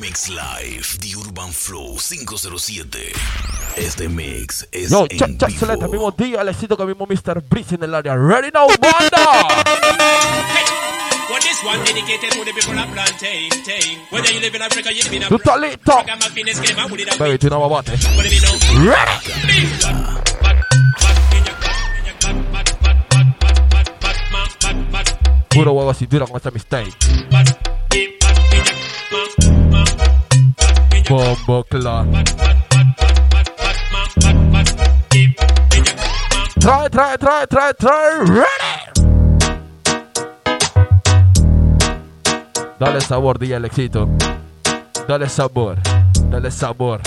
Mix 0.00 0.28
Live 0.28 0.98
The 1.00 1.14
Urban 1.16 1.52
Flow 1.52 1.96
507. 1.98 3.12
Este 3.76 4.08
mix 4.08 4.66
es 4.72 4.90
Yo, 4.90 5.06
en 5.08 5.18
vivo. 5.18 5.46
excelente. 5.46 5.88
Mismo 5.88 6.10
día, 6.12 6.42
le 6.44 6.52
Lecito 6.52 6.76
con 6.76 6.86
mismo 6.86 7.06
Mr. 7.06 7.42
Breeze 7.42 7.74
en 7.74 7.82
el 7.84 7.94
área. 7.94 8.16
Ready 8.16 8.50
now, 8.52 8.66
banda. 8.80 9.46
Well, 11.28 11.40
this 11.40 11.62
one 11.64 11.78
dedicated 11.84 12.30
to 12.32 12.44
the 12.44 12.52
people 12.52 12.78
of 12.78 12.90
plantain. 12.92 13.50
Whether 14.10 14.32
you 14.32 14.40
live 14.40 14.54
in 14.54 14.62
Africa, 14.62 14.90
you 14.92 15.02
live 15.04 15.12
in 15.12 15.22
Africa. 15.22 15.38
Tutalito. 15.44 16.04
Baby, 17.18 17.38
tú 17.38 17.48
no 17.48 17.60
me 17.60 17.74
bates. 17.74 18.04
Ready. 18.76 20.12
Puro 25.48 25.72
huevo 25.72 25.92
cintura 25.94 26.26
con 26.26 26.36
esta 26.36 26.50
mistake 26.50 26.92
ma. 31.82 32.06
Trae, 36.60 36.88
trae, 36.90 37.18
trae, 37.18 37.46
trae, 37.46 37.74
trae. 37.74 38.24
Ready. 38.24 38.82
Dale 42.78 43.00
sabor, 43.00 43.38
DJ 43.38 43.54
Alexito. 43.54 44.08
Dale 45.06 45.28
sabor. 45.28 45.78
Dale 46.30 46.50
sabor. 46.50 47.00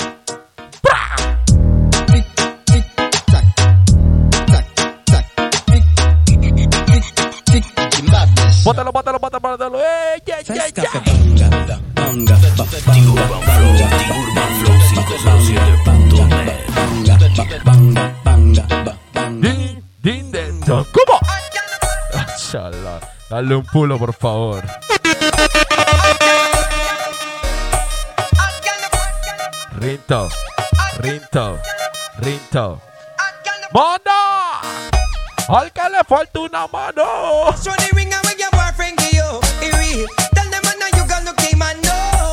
Bótalo, 8.64 8.92
bótalo, 8.92 9.20
bótalo, 9.20 9.39
bótalo. 9.39 9.80
¡Eh, 9.80 10.22
yeah, 10.26 10.42
yeah, 10.42 10.67
yeah! 10.73 11.25
The 12.16 12.32
Urban 12.32 13.42
Flow, 13.44 13.76
The 13.76 13.88
Urban 14.16 14.50
Flow 14.64 14.80
507.net. 15.04 16.64
Din, 19.42 19.84
din, 20.02 20.31
den, 20.31 20.59
don. 20.62 20.86
¿Cómo? 20.94 21.20
Chala. 22.38 23.02
Dale 23.30 23.56
un 23.56 23.66
pulo, 23.66 24.00
por 24.00 24.14
favor. 24.14 24.64
Rinto. 29.78 30.30
Rinto. 31.00 31.59
Rinto. 32.20 32.82
¡Mano! 33.73 34.61
¡Al 35.50 35.70
que 35.73 35.82
le 35.89 36.04
falta 36.08 36.39
una 36.39 36.66
mano! 36.67 37.52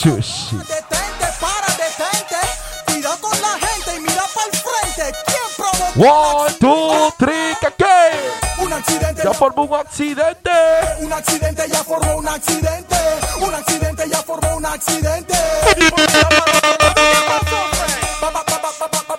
Shushi. 0.00 0.56
detente, 0.56 1.26
para, 1.38 1.66
detente. 1.76 2.36
Cuidado 2.86 3.18
con 3.20 3.38
la 3.42 3.48
gente 3.66 3.96
y 3.96 4.00
mira 4.00 4.24
para 4.34 4.46
el 4.46 4.56
frente. 4.56 5.18
¿Quién 5.26 5.42
provocó? 5.58 6.44
One, 6.44 6.54
two, 6.58 7.14
three, 7.18 7.54
¿qué 7.60 7.68
qué? 7.76 8.62
Un 8.64 8.72
accidente, 8.72 9.22
Ya 9.22 9.34
formó 9.34 9.64
un 9.64 9.74
accidente. 9.74 10.50
un 11.00 11.12
accidente 11.12 11.68
ya 11.70 11.84
formó 11.84 12.16
un 12.16 12.28
accidente. 12.28 12.96
Un 13.40 13.54
accidente 13.54 14.08
ya 14.08 14.22
formó 14.22 14.56
un 14.56 14.64
accidente. 14.64 15.34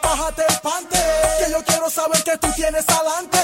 Bájate 0.02 0.44
el 0.50 0.60
pante, 0.62 0.98
que 1.46 1.52
yo 1.52 1.64
quiero 1.64 1.90
saber 1.92 2.24
que 2.24 2.38
tú 2.38 2.48
tienes 2.56 2.86
adelante. 2.90 3.38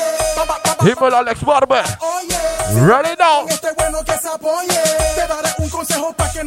Dímelo, 0.82 1.18
Alex 1.18 1.42
Barber. 1.42 1.84
Oye, 2.00 2.82
Ready 2.88 3.16
now. 3.20 3.46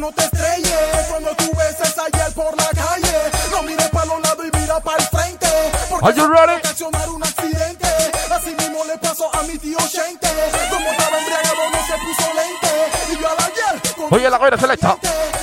No 0.01 0.11
te 0.11 0.23
estrelles. 0.23 0.73
Cuando 1.09 1.29
tú 1.37 1.51
beses 1.55 1.95
ayer 1.97 2.33
por 2.33 2.57
la 2.57 2.67
calle, 2.69 3.13
no 3.51 3.61
mires 3.63 3.87
para 3.89 4.05
los 4.07 4.21
lados 4.21 4.45
y 4.51 4.57
mira 4.57 4.79
para 4.79 4.97
el 4.97 5.07
frente. 5.09 5.47
Porque 5.89 6.05
Are 6.07 6.15
you 6.17 6.27
ready? 6.27 6.55
ocasionar 6.57 7.07
un 7.09 7.23
accidente. 7.23 7.87
Así 8.33 8.55
mismo 8.55 8.83
le 8.85 8.97
pasó 8.97 9.29
a 9.33 9.43
mi 9.43 9.57
tío 9.59 9.77
Shente. 9.79 10.27
Como 10.71 10.89
estaba 10.91 11.17
embriagado 11.19 11.69
no 11.71 11.85
se 11.85 11.93
puso 12.03 12.33
lente. 12.33 13.13
Y 13.13 13.21
yo 13.21 13.29
al 13.29 13.37
ayer 13.45 13.81
Oye, 14.09 14.29
la 14.29 14.57
selecta. 14.57 14.97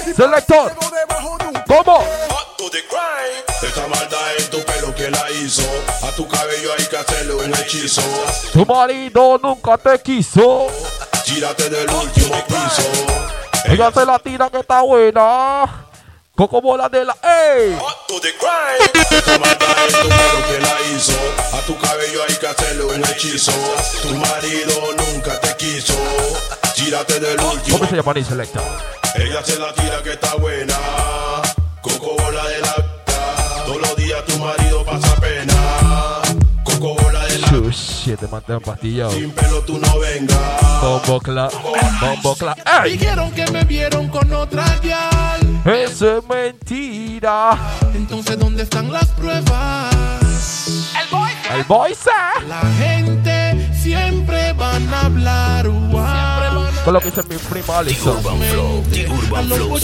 y 0.07 0.13
Selector. 0.15 0.73
pegó 0.75 0.91
debajo 0.91 1.39
de 1.39 1.45
un 1.47 1.55
¿Cómo? 1.67 2.05
to 2.59 2.71
the 2.71 2.83
crime. 2.89 3.45
Esta 3.63 3.87
maldad 3.87 4.37
en 4.39 4.51
tu 4.51 4.65
pelo 4.65 4.93
que 4.95 5.09
la 5.11 5.31
hizo. 5.31 5.63
A 6.03 6.11
tu 6.17 6.27
cabello 6.27 6.73
hay 6.77 6.85
que 6.87 6.97
hacerle 6.97 7.35
un 7.35 7.55
hechizo. 7.55 8.03
Tu 8.53 8.67
marido 8.67 9.39
nunca 9.41 9.79
te 9.79 10.01
quiso. 10.01 10.67
Gírate 11.25 11.71
del 11.71 11.89
último 11.91 12.45
piso. 12.47 13.38
Ella 13.71 13.93
se 13.93 14.07
la 14.07 14.19
tira 14.19 14.49
que 14.49 14.61
está 14.61 14.81
buena. 14.81 15.89
Coco 16.35 16.61
bola 16.63 16.89
de 16.89 17.05
la. 17.05 17.15
¡Ey! 17.23 17.77
Que 20.49 20.61
la 20.61 20.81
hizo. 20.91 21.13
A 21.53 21.61
tu 21.67 21.77
cabello 21.77 22.23
hay 22.27 22.35
que 22.37 22.47
hacerle 22.47 22.85
un 22.85 23.05
hechizo. 23.05 23.53
Tu 24.03 24.15
marido 24.15 24.75
nunca 24.97 25.39
te 25.41 25.55
quiso. 25.57 25.95
Gírate 26.77 27.21
del 27.21 27.39
último 27.41 27.79
¿Cómo 27.79 27.91
se 27.91 27.97
llama 27.97 28.15
selecta? 28.25 28.61
Ella 29.17 29.43
se 29.45 29.59
la 29.59 29.73
tira 29.75 30.03
que 30.03 30.13
está 30.13 30.35
buena. 30.37 30.75
te 38.19 38.27
mantengan 38.27 38.63
pastillado. 38.63 39.13
Sin 39.13 39.31
pelo 39.31 39.61
tú 39.63 39.79
no 39.79 39.99
vengas. 39.99 40.39
Bombo 40.81 41.21
cla, 41.21 41.49
Dijeron 42.85 43.31
que 43.33 43.47
me 43.51 43.65
vieron 43.65 44.09
con 44.09 44.33
otra 44.33 44.65
gal. 44.83 45.41
Eso 45.65 46.19
es 46.19 46.29
mentira. 46.29 47.57
Entonces, 47.95 48.39
¿dónde 48.39 48.63
están 48.65 48.93
las 48.93 49.07
pruebas? 49.07 49.95
El 51.01 51.09
boy. 51.11 51.31
El 51.55 51.65
boy, 51.65 51.95
La 52.49 52.61
gente 52.79 53.71
siempre 53.75 54.53
van 54.55 54.93
a 54.93 55.07
hablar. 55.07 55.67
Con 56.85 56.95
lo 56.95 57.01
que 57.01 57.11
dice 57.11 57.23
mi 57.29 57.37
prima 57.37 57.79
Alison. 57.79 58.17
Urban 58.17 58.41
Flow, 58.41 58.85
Urban 59.11 59.47
Flow, 59.47 59.79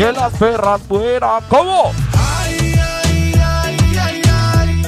Que 0.00 0.12
las 0.12 0.32
perras 0.32 0.80
fueran. 0.88 1.42
¿Cómo? 1.50 1.92
Ay, 2.16 2.74
ay, 3.04 3.34
ay, 3.38 3.98
ay, 4.00 4.22
ay. 4.56 4.82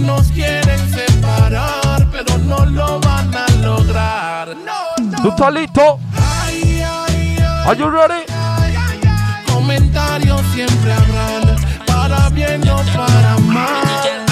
Nos 0.00 0.26
quieren 0.32 0.80
separar, 0.92 2.06
pero 2.12 2.36
no 2.36 2.66
lo 2.66 3.00
van 3.00 3.34
a 3.34 3.46
lograr. 3.62 4.48
No, 4.48 5.16
¿Tú 5.22 5.22
no. 5.22 5.30
estás 5.30 5.50
listo? 5.50 5.98
Ay, 6.44 6.82
ay, 6.82 7.38
ay, 7.40 7.66
Are 7.66 7.74
you 7.74 7.88
ready? 7.88 8.22
ay, 8.28 8.76
ay, 8.76 9.00
ay. 9.08 9.44
Comentarios 9.50 10.42
siempre 10.52 10.92
habrán, 10.92 11.56
para 11.86 12.28
bien 12.28 12.68
o 12.68 12.82
para 12.94 13.38
mal. 13.38 14.26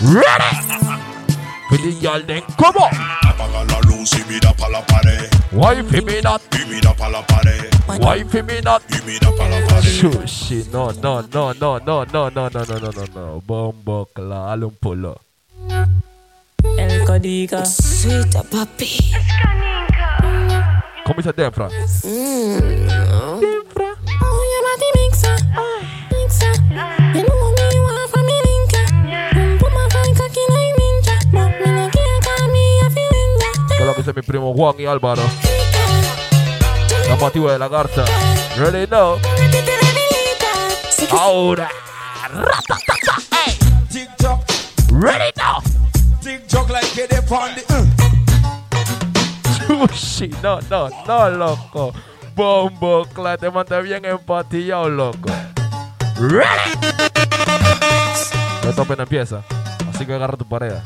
Ready. 0.00 1.98
Y'all 2.02 2.22
then. 2.26 2.44
¿Cómo? 2.58 2.86
Apaga 3.22 3.64
la 3.64 3.80
luz 3.88 4.12
y 4.12 4.22
mira 4.30 4.52
pa' 4.52 4.68
la 4.68 4.84
pared. 4.84 5.26
Wifey 5.52 6.02
me 6.02 6.20
not. 6.20 6.42
Y 6.54 6.66
mira 6.66 6.92
pa' 6.92 7.08
la 7.08 7.26
pared. 7.26 7.64
Wifey 7.96 8.42
me 8.42 8.60
not. 8.60 8.82
Y 8.90 9.00
mira 9.06 9.30
pa' 9.36 9.48
la 9.48 9.60
pared. 9.66 9.84
Shushi, 9.84 10.64
no, 10.72 10.92
no, 10.92 11.22
no, 11.22 11.52
no, 11.54 11.78
no, 11.80 12.04
no, 12.04 12.30
no, 12.30 12.50
no, 12.50 12.50
no, 12.50 12.64
no, 12.64 12.90
no, 12.90 13.04
no. 13.14 13.40
Bombo 13.44 14.06
clap. 14.12 14.48
Dale 14.48 14.64
un 14.66 14.74
pulo. 14.76 15.20
El 16.76 17.04
código. 17.04 17.64
Sweet 17.64 18.36
papi. 18.50 19.12
¿Cómo 21.04 21.16
dice 21.16 21.32
Denfra? 21.32 21.68
Denfra. 21.68 21.88
Oye, 24.20 24.58
mati 24.66 24.88
mixa. 24.94 25.32
Mixa. 26.10 26.50
You 27.14 27.22
know 27.24 27.52
me 27.56 27.66
want 27.80 28.10
from 28.10 28.24
me 28.26 28.36
linka. 28.44 28.82
Boom, 29.32 29.58
boom, 29.58 29.72
my 29.72 29.88
fine 29.90 30.14
cocky 30.14 30.44
like 30.50 30.74
ninja. 30.78 31.14
But 31.32 31.50
me 31.58 31.68
no 31.72 31.84
care 31.88 32.18
'cause 32.20 32.46
me 32.52 32.64
a 32.80 32.90
feeling 32.90 33.32
ya. 33.40 33.50
¿Qué 33.68 33.82
es 33.82 33.86
lo 33.86 33.92
que 33.94 34.02
dice 34.02 34.12
mi 34.12 34.22
primo 34.22 34.52
Juan 34.52 34.74
y 34.78 34.84
Álvaro? 34.86 35.22
La 37.08 37.16
motiva 37.16 37.52
de 37.52 37.58
la 37.58 37.68
garza. 37.68 38.04
Ready 38.56 38.86
now. 38.90 39.18
Ahora. 41.10 41.68
Hey. 43.32 43.58
Ready 44.92 45.32
now. 45.36 45.62
TikTok 46.20 46.68
like 46.68 47.08
the. 47.08 47.64
Uh. 47.70 47.86
Sushi. 49.56 50.28
No, 50.42 50.60
no, 50.68 50.90
no, 51.06 51.30
loco. 51.30 51.94
Bombo, 52.34 53.04
claro, 53.14 53.38
te 53.38 53.50
mantén 53.50 53.82
bien 53.82 54.04
empatillado, 54.04 54.88
loco. 54.88 55.30
Ready. 56.16 56.78
Esto 58.68 58.82
apenas 58.82 59.00
empieza. 59.00 59.42
Así 59.88 60.04
que 60.04 60.12
agarra 60.14 60.36
tu 60.36 60.44
pareja. 60.46 60.82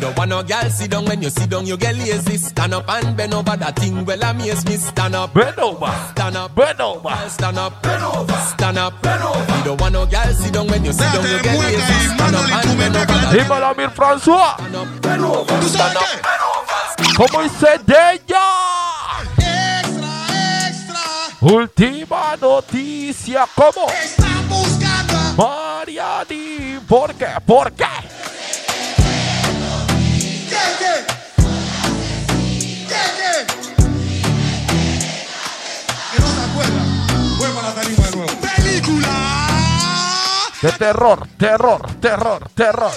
Don't 0.00 0.16
want 0.16 0.30
no 0.30 0.42
girl 0.42 0.70
sit 0.70 0.90
down 0.90 1.04
when 1.04 1.22
you 1.22 1.30
sit 1.30 1.50
down, 1.50 1.66
you 1.66 1.76
get 1.76 1.94
lazy. 1.96 2.36
Stand 2.38 2.74
up 2.74 2.88
and 2.88 3.16
bend 3.16 3.34
over 3.34 3.56
that 3.56 3.76
thing. 3.76 4.04
Well, 4.04 4.22
amaze 4.22 4.64
me. 4.66 4.76
Stand 4.76 5.14
up, 5.14 5.34
Bend 5.34 5.58
over. 5.58 5.92
stand 6.12 6.36
up, 6.36 6.54
Bend 6.54 6.80
over. 6.80 7.16
stand 7.28 7.58
up, 7.58 7.82
bend 7.82 8.02
over, 8.02 8.32
stand 8.52 8.78
up, 8.78 9.02
bend 9.02 9.22
over. 9.22 9.38
Me 9.52 9.62
don't 9.64 9.80
want 9.80 9.92
no 9.92 10.06
girl 10.06 10.32
sit 10.34 10.52
down 10.52 10.66
when 10.68 10.84
you 10.84 10.92
sit 10.92 11.12
down, 11.12 11.24
you 11.24 11.42
get 11.42 11.58
lazy. 11.58 12.08
Stand 12.14 12.36
up 12.36 12.50
and 12.50 12.78
bend 12.78 12.96
over 12.96 13.06
that 13.06 13.32
thing. 13.32 13.40
Dímelo 13.44 13.70
a 13.70 13.74
Mir 13.74 13.90
François. 13.90 14.54
Stand 14.56 14.76
up, 14.76 14.88
bend 15.02 15.24
over, 15.24 15.62
stand 15.68 15.96
up. 15.96 16.04
¿Cómo 17.16 17.42
dice 17.42 17.78
de 17.84 17.94
ella? 18.14 18.40
Extra, 19.36 20.68
extra. 20.68 21.02
Última 21.40 22.36
noticia. 22.40 23.46
¿Cómo? 23.54 23.88
Están 23.90 24.48
buscando 24.48 25.18
Mariani. 25.36 26.78
¿Por 26.88 27.14
qué? 27.14 27.26
¿Por 27.46 27.72
qué? 27.72 27.84
Película. 38.80 40.48
De 40.62 40.72
terror, 40.72 41.26
terror, 41.38 41.80
terror, 42.00 42.48
terror. 42.54 42.90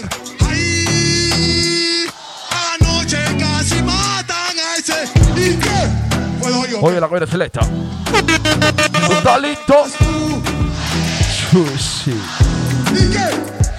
Ahí. 0.50 2.06
Anoche 2.80 3.18
casi 3.40 3.82
matan 3.84 4.56
a 4.60 4.76
ese. 4.78 5.04
¿Y 5.36 5.56
qué? 5.58 5.88
Puedo 6.40 6.66
yo. 6.68 6.80
Oye, 6.82 7.00
la 7.00 7.08
coña 7.08 7.26
selecta. 7.28 7.62
¿Está 9.10 9.38
listo? 9.40 9.86
Sushi. 11.52 12.12
¿Y 12.92 13.10
qué? 13.12 13.30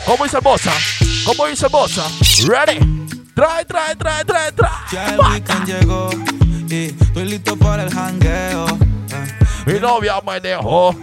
¿Cómo 0.07 0.25
dice 0.25 0.39
Bosa? 0.41 0.73
¿Cómo 1.25 1.47
dice 1.47 1.69
Bosa? 1.69 2.05
Ready. 2.47 2.79
Trae, 3.35 3.65
trae, 3.65 3.97
trae, 3.97 4.25
trae, 4.25 4.53
Ya 4.93 5.07
el 5.09 5.17
trae. 5.17 5.31
weekend 5.33 5.67
llegó 5.67 6.11
y 6.69 6.85
estoy 7.03 7.25
listo 7.25 7.57
para 7.57 7.83
el 7.83 7.93
jangueo. 7.93 8.67
eh, 9.11 9.35
Mi 9.67 9.81
novia 9.81 10.15
me 10.25 10.41
dejó. 10.41 10.95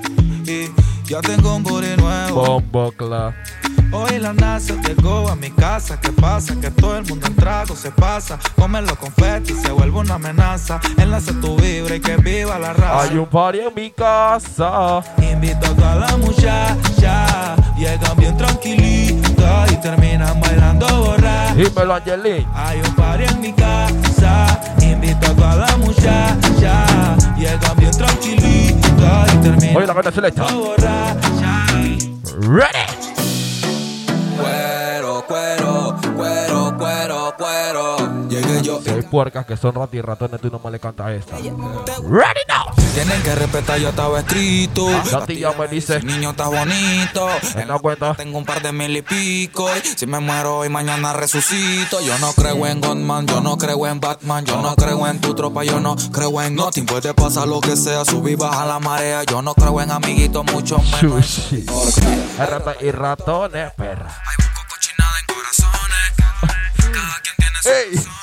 Y 0.46 0.70
ya 1.12 1.20
tengo 1.20 1.58
un 1.58 1.64
booty 1.64 1.98
nuevo. 1.98 2.46
Bombo 2.46 2.92
clap. 2.94 3.34
Hoy 3.92 4.18
la 4.20 4.32
NASA 4.32 4.76
llegó 4.88 5.28
a 5.28 5.36
mi 5.36 5.52
casa. 5.52 6.00
¿Qué 6.00 6.10
pasa? 6.14 6.56
Que 6.56 6.72
todo 6.72 6.98
el 6.98 7.06
mundo 7.06 7.28
en 7.28 7.36
trago 7.36 7.76
se 7.76 7.92
pasa. 7.92 8.40
Comen 8.56 8.86
los 8.86 8.98
confetis 8.98 9.62
se 9.62 9.72
vuelve 9.72 10.00
una 10.00 10.16
amenaza. 10.16 10.80
Enlace 10.98 11.34
tu 11.34 11.58
vibra 11.58 11.96
y 11.96 12.00
que 12.00 12.16
viva 12.16 12.58
la 12.58 12.72
raza. 12.72 13.02
Hay 13.02 13.18
un 13.18 13.26
party 13.26 13.60
en 13.60 13.76
mi 13.76 13.92
casa. 13.92 15.04
Invito 15.18 15.66
a 15.66 15.76
toda 15.76 15.96
la 15.96 16.18
muchacha. 16.18 17.56
Llegan 17.78 18.18
bien 18.18 18.38
tranquilitas 18.38 19.72
y 19.72 19.76
terminan 19.78 20.40
bailando 20.40 20.88
borracha. 20.88 21.56
Dímelo, 21.56 21.96
Angelín. 21.96 22.48
Hay 22.56 22.80
un 22.80 22.96
party 22.96 23.24
en 23.26 23.42
mi 23.42 23.52
casa, 23.52 24.60
invito 24.80 25.28
a 25.28 25.36
toda 25.36 25.56
la 25.56 25.78
muchacha. 25.78 27.18
Llegan 27.38 27.78
bien 27.78 27.92
tranquilitas 27.92 28.71
y 29.34 29.38
terminan 29.44 29.76
Oye, 29.78 29.88
la 29.88 29.94
coña 29.94 30.12
selecta. 30.12 30.44
borracha. 30.44 31.66
Ready. 32.42 33.01
Puercas 39.12 39.46
que 39.46 39.58
son 39.58 39.76
ratas 39.76 39.94
y 39.94 40.02
ratones, 40.02 40.40
tú 40.40 40.50
nomás 40.50 40.72
le 40.72 40.80
cantas 40.80 41.12
esta. 41.12 41.36
Ready 41.36 42.44
now. 42.48 42.74
Tienen 42.94 43.22
que 43.24 43.36
respetar, 43.36 43.78
yo 43.80 43.90
estaba 43.90 44.20
escrito. 44.20 44.90
La 45.12 45.26
tía 45.26 45.52
me 45.58 45.68
dice. 45.68 45.98
Ese 45.98 46.06
niño 46.06 46.32
está 46.32 46.48
bonito. 46.48 47.28
En 47.56 47.68
la 47.68 47.80
cuenta. 47.80 48.16
Tengo 48.16 48.38
un 48.38 48.46
par 48.46 48.62
de 48.62 48.72
mil 48.72 48.96
y 48.96 49.02
pico. 49.02 49.70
y 49.76 49.88
si 49.98 50.08
me 50.08 50.20
muero 50.20 50.60
hoy, 50.60 50.70
mañana 50.70 51.12
resucito. 51.12 52.00
Yo 52.02 52.18
no 52.20 52.32
creo 52.34 52.66
en 52.66 52.80
Godman, 52.80 53.28
yo 53.28 53.42
no 53.42 53.58
creo 53.58 53.86
en 53.88 54.00
Batman. 54.00 54.46
Yo 54.46 54.62
no 54.62 54.76
creo 54.76 55.06
en 55.08 55.20
tu 55.20 55.36
tropa, 55.36 55.64
yo 55.66 55.80
no 55.80 55.96
creo 56.12 56.42
en 56.42 56.56
nothing. 56.56 56.86
Puede 56.86 57.14
pasar 57.14 57.48
lo 57.48 57.60
que 57.60 57.76
sea, 57.76 58.06
subir, 58.06 58.38
baja 58.38 58.66
la 58.66 58.80
marea. 58.80 59.24
Yo 59.24 59.42
no 59.42 59.54
creo 59.54 59.82
en 59.82 59.92
amiguitos, 59.92 60.46
mucho 60.52 60.78
menos. 61.02 61.50
Ratas 62.38 62.78
y 62.82 62.92
ratones, 62.92 63.72
perra. 63.74 64.08
Hay 64.08 64.36
busco 64.38 64.62
cochinada 64.70 65.20
en 65.20 65.36
corazones. 65.36 66.12
Cada 66.78 67.20
quien 67.22 67.36
tiene 67.38 67.96
sus 67.98 68.21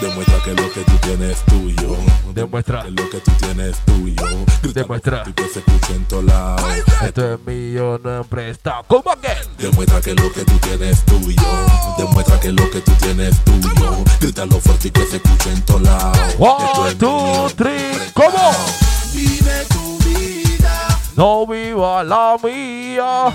Demuestra 0.00 0.42
que 0.44 0.50
lo 0.54 0.72
que 0.72 0.80
tú 0.80 0.92
tienes 1.02 1.30
es 1.38 1.44
tuyo. 1.44 1.96
Demuestra. 2.34 2.82
que 2.82 2.90
lo 2.90 3.10
que 3.10 3.18
tú 3.20 3.30
tienes 3.38 3.68
es 3.76 3.78
tuyo. 3.84 4.22
Grita 4.62 4.80
Demuestra. 4.80 5.24
que 5.34 5.48
se 5.48 5.58
escuche 5.60 5.94
en 5.94 6.04
todos 6.06 6.24
lados. 6.24 6.62
Esto 7.04 7.34
es 7.34 7.40
mío, 7.46 8.00
no 8.02 8.20
he 8.20 8.24
prestado. 8.24 8.84
¿Cómo 8.88 9.14
que? 9.20 9.34
Demuestra 9.62 10.00
que 10.00 10.14
lo 10.14 10.32
que 10.32 10.44
tú 10.44 10.58
tienes 10.58 10.98
es 10.98 11.04
tuyo. 11.04 11.42
Demuestra 11.98 12.40
que 12.40 12.50
lo 12.52 12.68
que 12.70 12.80
tú 12.80 12.92
tienes 13.00 13.34
es 13.34 13.44
tuyo. 13.44 14.04
Grítalo 14.20 14.60
fuerte 14.60 14.88
y 14.88 14.90
que 14.90 15.06
se 15.06 15.16
escuche 15.16 15.52
en 15.52 15.62
todos 15.62 15.82
lados. 15.82 16.18
Esto 16.28 16.42
One, 16.44 16.90
es 16.90 16.98
two, 16.98 17.08
mío. 17.10 17.50
three. 17.56 17.98
¿Cómo? 18.14 18.52
Vive 19.12 19.64
tu 19.68 19.98
vida. 19.98 20.98
No 21.16 21.46
viva 21.46 22.02
la 22.02 22.36
mía. 22.42 23.26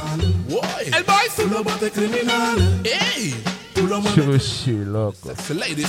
El 0.85 1.03
boy 1.03 1.15
tú 1.35 1.47
lo 1.47 1.63
mates 1.63 1.91
criminal. 1.93 2.81
Ey. 2.83 3.41
Sushi, 3.77 4.83
loco. 4.85 5.33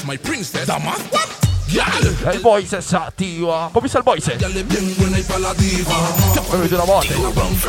My 0.06 0.17
princess. 0.19 0.69
What? 0.69 1.00
Girl. 1.69 2.31
El 2.32 2.40
boy 2.40 2.67
se 2.67 2.81
sativa. 2.82 3.70
¿Cómo 3.73 3.85
dice 3.85 3.96
el 3.99 4.05
boy? 4.05 4.20
Ya 4.20 4.49
le 4.49 4.62
bien 4.62 4.94
buena 4.99 5.19
y 5.19 5.23
pa' 5.23 5.38
la 5.38 5.55
diva. 5.55 5.94
Me 6.52 6.58
metí 6.58 6.75
una 6.75 6.85
mate. 6.85 7.14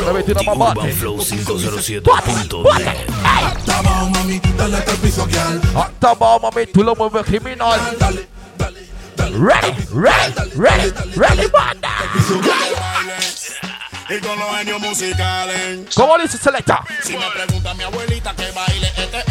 Me 0.06 0.12
metí 0.12 0.30
una 0.32 0.40
Urban 0.40 0.58
mamate. 0.58 0.92
Flow 0.92 1.16
507.net. 1.18 3.06
Tama, 3.66 4.08
mami, 4.10 4.40
dale 4.56 4.76
hasta 4.76 4.92
el 4.92 4.98
piso, 4.98 5.26
girl. 5.26 5.60
Hasta 5.74 6.14
va, 6.14 6.38
mami, 6.38 6.66
tú 6.66 6.82
lo 6.82 6.94
mueves 6.96 7.24
criminal. 7.24 7.80
Dale, 7.98 8.28
dale, 8.58 8.80
dale. 9.16 9.38
Ready, 9.38 9.86
ready, 9.92 10.34
ready, 10.56 10.92
ready, 11.16 11.46
banda. 11.48 11.90
Y 14.08 14.18
con 14.18 14.36
los 14.38 14.50
genios 14.56 14.80
musicales. 14.80 15.80
¿Cómo 15.94 16.18
dice 16.18 16.36
Selecta? 16.36 16.82
Si 17.02 17.16
me 17.16 17.30
pregunta 17.30 17.74
mi 17.74 17.84
abuelita 17.84 18.34
qué 18.34 18.50
baile 18.50 18.88
es, 18.96 18.98
este 18.98 19.29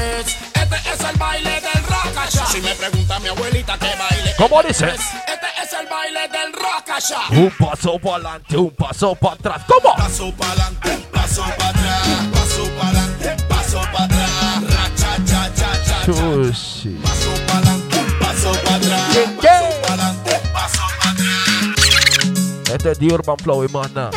Si 2.51 2.62
me 2.62 2.74
pregunta 2.75 3.20
mi 3.20 3.27
abuelita 3.27 3.77
qué 3.77 3.91
baile 3.98 4.34
¿Cómo 4.38 4.63
dice? 4.63 4.88
este 4.89 5.48
es 5.63 5.74
el 5.79 5.88
baile 5.88 6.27
del 6.29 6.51
rockasha. 6.53 7.20
Un 7.32 7.51
paso 7.51 8.00
para 8.00 8.15
adelante, 8.15 8.58
un 8.58 8.72
paso 8.72 9.15
para 9.15 9.36
atrás. 9.36 9.62
¿Cómo? 9.68 9.96
Paso 9.96 10.34
para 10.36 10.51
adelante, 10.53 11.08
paso 11.13 11.44
para 11.58 11.70
atrás, 11.70 12.08
paso 12.34 12.70
para 12.77 12.89
adelante, 12.89 13.38
paso 13.48 13.82
para 13.94 14.03
atrás. 14.06 14.63
Ra, 14.63 14.91
cha, 14.96 15.18
cha, 15.25 15.53
cha, 15.53 15.86
cha. 15.86 16.00
Paso 16.00 17.32
para 17.46 17.58
adelante, 17.60 17.98
paso 18.20 18.51
para 18.63 18.75
atrás, 18.75 19.01
¿Qué, 19.13 19.22
paso 19.22 19.82
para 19.82 19.94
adelante, 19.94 20.41
paso 20.53 20.82
para 21.00 21.12
atrás. 21.12 22.72
Este 22.74 22.91
es 22.91 23.00
The 23.00 23.06
Urban 23.13 23.38
Flow 23.38 23.63
y 23.63 23.68
más 23.68 23.91
nada. 23.91 24.12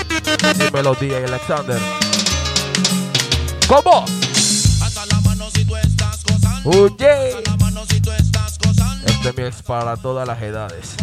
Dímelo, 0.57 0.95
DJ 0.95 1.25
Alexander. 1.25 1.81
¿Cómo? 3.69 4.05
Hasta 4.83 5.07
la 5.07 5.21
mano 5.21 5.51
si 5.55 5.65
tú 5.67 5.77
estás 5.77 6.23
gozando. 6.25 6.71
Oye. 6.71 7.52
Para 9.67 9.97
todas 9.97 10.27
las 10.27 10.43
edades. 10.43 10.97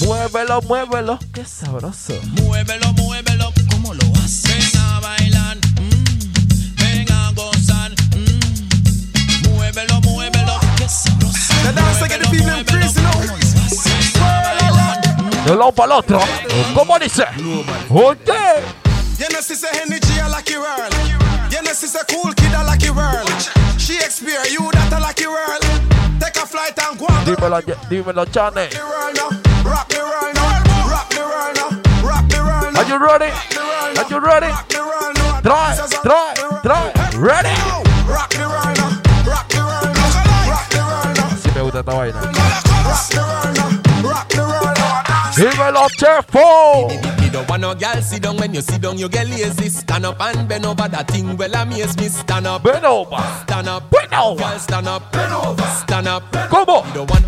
Muévelo, 0.00 0.62
muévelo. 0.62 1.18
Qué 1.34 1.44
sabroso. 1.44 2.14
Muévelo, 2.42 2.92
muévelo, 2.92 3.52
¿cómo 3.70 3.94
lo 3.94 4.04
haces? 4.22 4.72
Ven 4.72 4.80
a 4.80 5.00
bailar, 5.00 5.56
mm, 5.56 6.76
ven 6.76 7.12
a 7.12 7.32
gozar, 7.32 7.90
mm. 8.16 9.48
Muévelo, 9.48 10.00
muévelo, 10.02 10.60
qué 10.76 10.88
sabroso. 10.88 11.54
The 11.64 11.72
dance 11.72 11.98
the. 11.98 12.28
De 15.44 15.56
lado 15.56 15.72
para 15.72 15.94
el 15.94 15.98
otro. 15.98 16.20
¿Cómo 16.74 16.98
dice? 16.98 17.24
Oye. 17.90 18.78
You 19.18 19.26
know, 19.30 19.40
she 19.40 19.56
say 19.56 19.68
energy 19.82 20.20
a 20.20 20.28
lucky 20.28 20.56
world. 20.56 20.94
You 21.50 21.62
know, 21.62 21.72
she 21.72 21.88
say 21.88 22.02
cool 22.08 22.32
kid 22.34 22.52
a 22.54 22.62
lucky 22.62 22.90
world. 22.90 23.26
She 23.76 23.77
experience 23.96 24.52
you 24.52 24.70
that 24.72 24.92
a 24.92 25.00
lucky 25.00 25.26
world. 25.26 25.62
Take 26.20 26.36
a 26.36 26.46
flight 26.46 26.76
and 26.78 26.98
go 26.98 27.06
on 27.06 27.24
Dímelo, 27.24 27.60
dímelo, 27.88 28.24
Chane. 28.26 28.68
now. 29.14 29.30
Rock 29.64 29.88
the 29.88 30.00
world 30.00 30.34
now. 30.34 30.88
Rock 30.88 31.08
the 31.10 31.22
world 31.22 31.54
now. 31.56 31.70
Rock 32.06 32.28
the 32.28 32.38
world 32.42 32.74
now. 32.74 32.80
Are 32.80 32.88
you 32.88 32.98
ready? 32.98 33.30
the 33.50 33.60
world 33.60 33.94
now. 33.94 34.02
Are 34.02 34.10
you 34.10 34.18
ready? 34.20 34.46
Rock 34.52 34.68
the 34.68 34.80
world 34.80 35.16
now. 35.16 35.40
Try, 35.40 35.76
This 35.76 35.84
is 35.86 35.92
a- 35.92 36.02
try, 36.02 36.34
try. 36.62 36.92
Ready? 37.18 37.54
Rock 38.08 38.30
the 38.30 38.44
world 38.48 38.76
now. 38.76 38.90
Rock 39.24 39.48
the 39.48 39.60
world 39.62 39.92
now. 39.94 40.50
Rock 40.50 40.68
the 40.70 40.80
world 40.82 41.16
now. 41.16 41.36
Si 41.40 41.48
me 41.54 41.60
gusta 41.62 41.78
esta 41.78 41.92
vaina. 41.92 42.20
Rock 42.20 42.32
the 43.08 43.22
world 43.22 43.56
now. 43.56 44.10
Rock 44.10 44.28
the 44.28 44.42
world 44.42 44.76
now. 44.78 45.32
Dímelo, 45.36 45.84
chefo. 45.98 47.17
Don't 47.38 47.48
want 47.48 47.62
no 47.62 47.72
girl 47.72 48.02
sit 48.02 48.20
down 48.20 48.36
when 48.36 48.52
you 48.52 48.60
sit 48.60 48.82
down, 48.82 48.98
you 48.98 49.08
get 49.08 49.28
lazy. 49.28 49.68
Stand 49.68 50.06
up 50.06 50.20
and 50.20 50.48
bend 50.48 50.66
over 50.66 50.88
that 50.88 51.06
thing. 51.06 51.36
Well, 51.36 51.54
amaze 51.54 51.96
me. 51.96 52.08
Stand 52.08 52.48
up, 52.48 52.64
Bend 52.64 52.84
over. 52.84 53.16
stand 53.44 53.68
up, 53.68 53.88
Bend 53.92 54.12
over. 54.12 54.42
Girl, 54.42 54.58
stand 54.58 54.88
up, 54.88 55.12
bend 55.12 55.32
over, 55.32 55.62
stand 55.62 56.08
up. 56.08 56.24
¿Cómo? 56.50 56.84
Me 56.84 56.92
don't 56.94 57.08
want. 57.08 57.24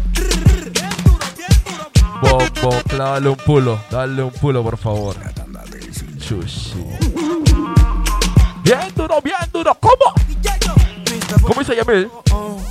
Bombo, 2.22 2.82
dale 2.98 3.28
un 3.28 3.36
pulo. 3.36 3.78
Dale 3.88 4.22
un 4.24 4.32
pulo, 4.32 4.64
por 4.64 4.76
favor. 4.78 5.14
Chushi. 6.18 6.84
Bien 8.64 8.92
duro, 8.96 9.20
bien 9.22 9.36
duro. 9.52 9.76
¿Cómo? 9.78 10.12
¿Cómo 11.50 11.62
dice 11.62 11.74
Yamil? 11.74 12.08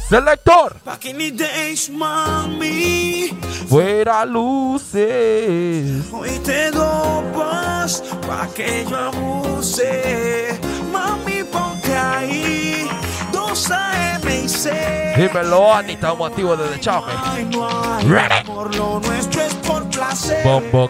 Selector. 0.08 0.80
Back 0.86 1.04
in 1.08 1.18
the 1.18 1.32
days, 1.32 1.90
mami. 1.90 3.38
Fuera 3.68 4.24
luces. 4.24 6.06
Hoy 6.14 6.40
te 6.46 6.72
dopas 6.72 8.02
pa' 8.26 8.48
que 8.56 8.86
yo 8.90 8.96
abuse. 8.96 10.58
Mami, 10.94 11.44
ponte 11.44 11.94
ahí. 11.94 12.88
Dos 13.34 13.70
AM 13.70 14.30
y 14.46 14.48
C. 14.48 15.14
Dímelo, 15.18 15.74
Ani. 15.74 15.94
Estamos 15.94 16.30
activos 16.30 16.58
desde 16.58 16.80
Chame. 16.80 17.12
No 17.52 17.68
hay. 17.68 18.06
Por 18.46 18.74
lo 18.74 19.02
nuestro 19.02 19.42
es 19.42 19.56
por 19.56 19.90
placer. 19.90 20.42
Bombo. 20.46 20.90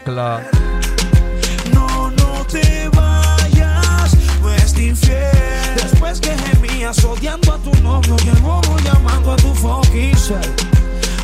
No, 1.73 2.11
no 2.11 2.45
te 2.45 2.87
vayas, 2.89 4.15
no 4.43 4.53
es 4.53 4.77
infiel. 4.77 5.75
Después 5.75 6.21
que 6.21 6.37
gemías 6.37 7.03
odiando 7.03 7.53
a 7.53 7.57
tu 7.57 7.68
novio 7.89 8.15
y 8.23 8.29
el 8.29 8.37
bobo 8.37 8.77
llamando 8.79 9.31
a 9.33 9.35
tu 9.35 9.53
fucking 9.55 10.15
self. 10.15 10.45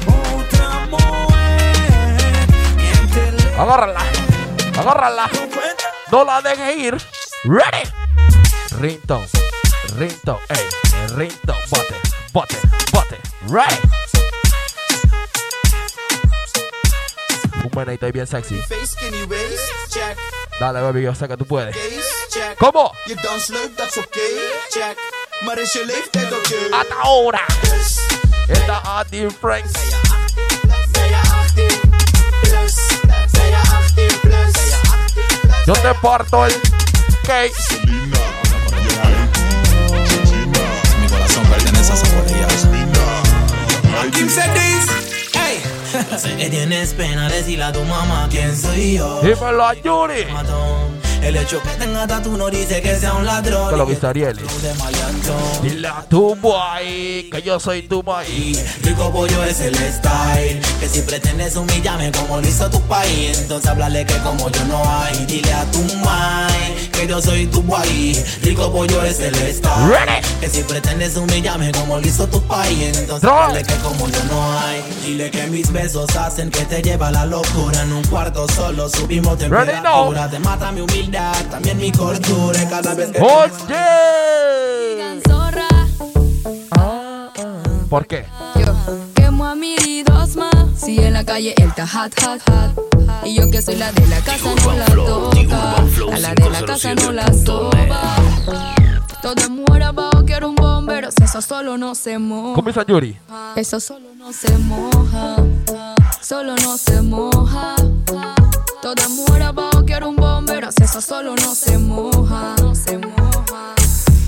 Otra 0.07 0.69
mujer, 0.89 2.47
miéntele. 2.75 3.43
Agárrala. 3.57 4.01
Agárrala. 4.77 5.29
No 6.11 6.23
la 6.23 6.41
dejes 6.41 6.77
ir. 6.77 6.97
Ready. 7.43 7.83
Ringtone. 8.79 9.27
Ringtone. 9.97 10.39
Ey. 10.49 10.65
Ringtone. 11.15 11.59
Bote. 11.69 11.95
Bote. 12.33 12.57
Bote. 12.91 13.17
Ready. 13.47 13.79
Un 17.63 17.71
menito 17.75 18.05
ahí 18.05 18.11
bien 18.11 18.27
sexy. 18.27 18.59
Dale, 20.59 20.81
baby, 20.81 21.01
yo 21.03 21.13
sé 21.13 21.27
que 21.27 21.37
tú 21.37 21.45
puedes. 21.45 21.75
¿Cómo? 22.57 22.91
Dans 23.23 23.49
leuk, 23.49 23.75
dat 23.75 23.87
is 23.89 23.97
oké, 23.97 24.21
check. 24.71 25.24
Maar 25.39 25.57
is 25.59 25.73
je 25.73 25.83
leeftijd 25.85 26.33
oké? 26.33 26.75
Hasta 26.75 26.95
ahora. 27.01 27.45
Esta 28.47 28.81
Adi 28.83 29.27
Franks. 29.39 29.71
Ben 30.91 31.07
je 31.07 31.15
18 31.15 31.79
plus? 32.41 32.75
Ben 33.31 33.45
je 33.45 33.57
18 33.95 34.19
plus? 34.19 34.53
Yo 35.65 35.73
te 35.73 35.93
parto 36.01 36.43
el 36.45 36.61
cake. 37.21 37.53
Mi 41.01 41.07
corazón 41.09 41.45
pertenece 41.49 41.91
a 41.91 41.95
esa 41.95 42.07
polilla. 42.15 42.47
Kim 44.11 44.29
said 44.29 44.53
this. 44.53 44.85
Hey. 45.33 45.61
Sé 46.17 46.35
que 46.37 46.49
tienes 46.49 46.93
pena 46.93 47.29
decirle 47.29 47.63
a 47.63 47.71
tu 47.71 47.83
mamá 47.83 48.27
quién 48.29 48.55
soy 48.55 48.97
yo. 48.97 49.21
Dímelo 49.21 49.65
a 49.65 49.73
Yuri. 49.73 50.25
Matón. 50.31 50.94
El 51.25 51.35
hecho 51.37 51.59
que 51.63 51.69
tenga 51.69 52.05
tatu 52.05 52.37
no 52.37 52.51
dice 52.51 52.83
que 52.83 52.99
sea 52.99 53.13
un 53.15 53.25
ladrón. 53.25 53.71
Que 53.71 53.77
lo 53.77 53.85
viste 53.87 54.05
Ariel. 54.05 54.37
De 54.37 54.73
maleantón. 54.75 55.63
Dile 55.63 55.87
a 55.87 56.05
tu 56.07 56.35
boy 56.35 57.29
que 57.31 57.41
yo 57.43 57.59
soy 57.59 57.81
tu 57.81 58.03
maíz. 58.03 58.63
Rico 58.83 59.11
pollo 59.11 59.43
es 59.43 59.59
el 59.61 59.75
style 59.75 60.61
Que 60.79 60.87
si 60.87 61.01
pretendes 61.01 61.55
humillarme 61.55 62.11
como 62.11 62.39
lo 62.39 62.47
hizo 62.47 62.69
tu 62.69 62.79
país 62.81 63.39
Entonces 63.39 63.69
háblale 63.69 64.05
que 64.05 64.17
como 64.19 64.49
yo 64.49 64.65
no 64.65 64.81
hay 64.87 65.25
Dile 65.25 65.53
a 65.53 65.65
tu 65.71 65.79
mai 66.03 66.75
que 66.91 67.07
yo 67.07 67.21
soy 67.21 67.45
tu 67.47 67.61
guay 67.63 68.23
Rico 68.41 68.71
pollo 68.71 69.03
es 69.03 69.19
el 69.19 69.35
style 69.35 69.89
Ready. 69.89 70.21
Que 70.39 70.49
si 70.49 70.63
pretendes 70.63 71.17
humillarme 71.17 71.71
como 71.73 71.99
lo 71.99 72.07
hizo 72.07 72.25
tu 72.27 72.41
país 72.43 72.97
Entonces 72.97 73.29
háblale 73.29 73.63
que 73.63 73.75
como 73.75 74.07
yo 74.07 74.23
no 74.31 74.59
hay 74.59 74.81
Dile 75.05 75.31
que 75.31 75.47
mis 75.47 75.71
besos 75.71 76.15
hacen 76.15 76.51
que 76.51 76.63
te 76.65 76.81
lleva 76.81 77.11
la 77.11 77.25
locura 77.25 77.81
En 77.81 77.91
un 77.91 78.03
cuarto 78.03 78.47
solo 78.47 78.87
subimos 78.87 79.39
Ready 79.39 79.49
temperatura 79.49 80.29
Te 80.29 80.39
mata 80.39 80.71
mi 80.71 80.81
humildad, 81.15 81.45
también 81.49 81.77
mi 81.77 81.91
cordura 81.91 82.61
y 82.61 82.65
Cada 82.67 82.93
vez 82.93 83.11
que 83.11 83.21
Oye. 83.21 85.21
Zorra, 85.27 85.67
¿Por 87.89 88.07
qué? 88.07 88.25
yo 88.55 88.73
quemo 89.13 89.45
a 89.45 89.55
mi 89.55 90.03
dos 90.03 90.35
más. 90.35 90.51
Si 90.75 90.99
en 90.99 91.13
la 91.13 91.23
calle 91.23 91.53
él 91.57 91.69
está 91.69 91.87
hot, 91.87 92.13
hot, 92.21 92.41
hot. 92.49 93.25
Y 93.25 93.35
yo 93.35 93.49
que 93.49 93.61
soy 93.61 93.75
la 93.75 93.91
de 93.91 94.05
la 94.07 94.19
casa 94.21 94.49
no 94.55 94.73
la 94.73 94.85
toca. 94.85 95.75
A 96.13 96.19
la 96.19 96.33
de 96.33 96.49
la 96.49 96.65
casa 96.65 96.95
no 96.95 97.11
la 97.11 97.31
soba. 97.33 98.15
Todo 99.21 99.49
muere 99.49 99.85
abajo, 99.85 100.23
quiero 100.25 100.49
un 100.49 100.55
bombero. 100.55 101.09
Si 101.11 101.23
eso 101.23 101.41
solo 101.41 101.77
no 101.77 101.95
se 101.95 102.17
moja. 102.19 102.55
¿Cómo 102.55 102.67
dice 102.67 102.81
Yuri? 102.87 103.17
Eso 103.55 103.79
solo 103.79 104.09
no 104.17 104.33
se 104.33 104.51
moja. 104.57 105.35
Solo 106.21 106.55
no 106.55 106.77
se 106.77 107.01
moja. 107.01 107.75
Toda 108.85 109.09
mujer 109.09 109.41
abajo 109.41 109.83
quiero 109.83 110.09
un 110.09 110.15
bombero. 110.15 110.71
Si 110.71 110.83
eso 110.83 111.01
solo 111.01 111.33
no 111.35 111.55
se 111.55 111.75
moja. 111.79 112.53
No 112.61 112.75
se 112.75 112.99
moja. 112.99 113.73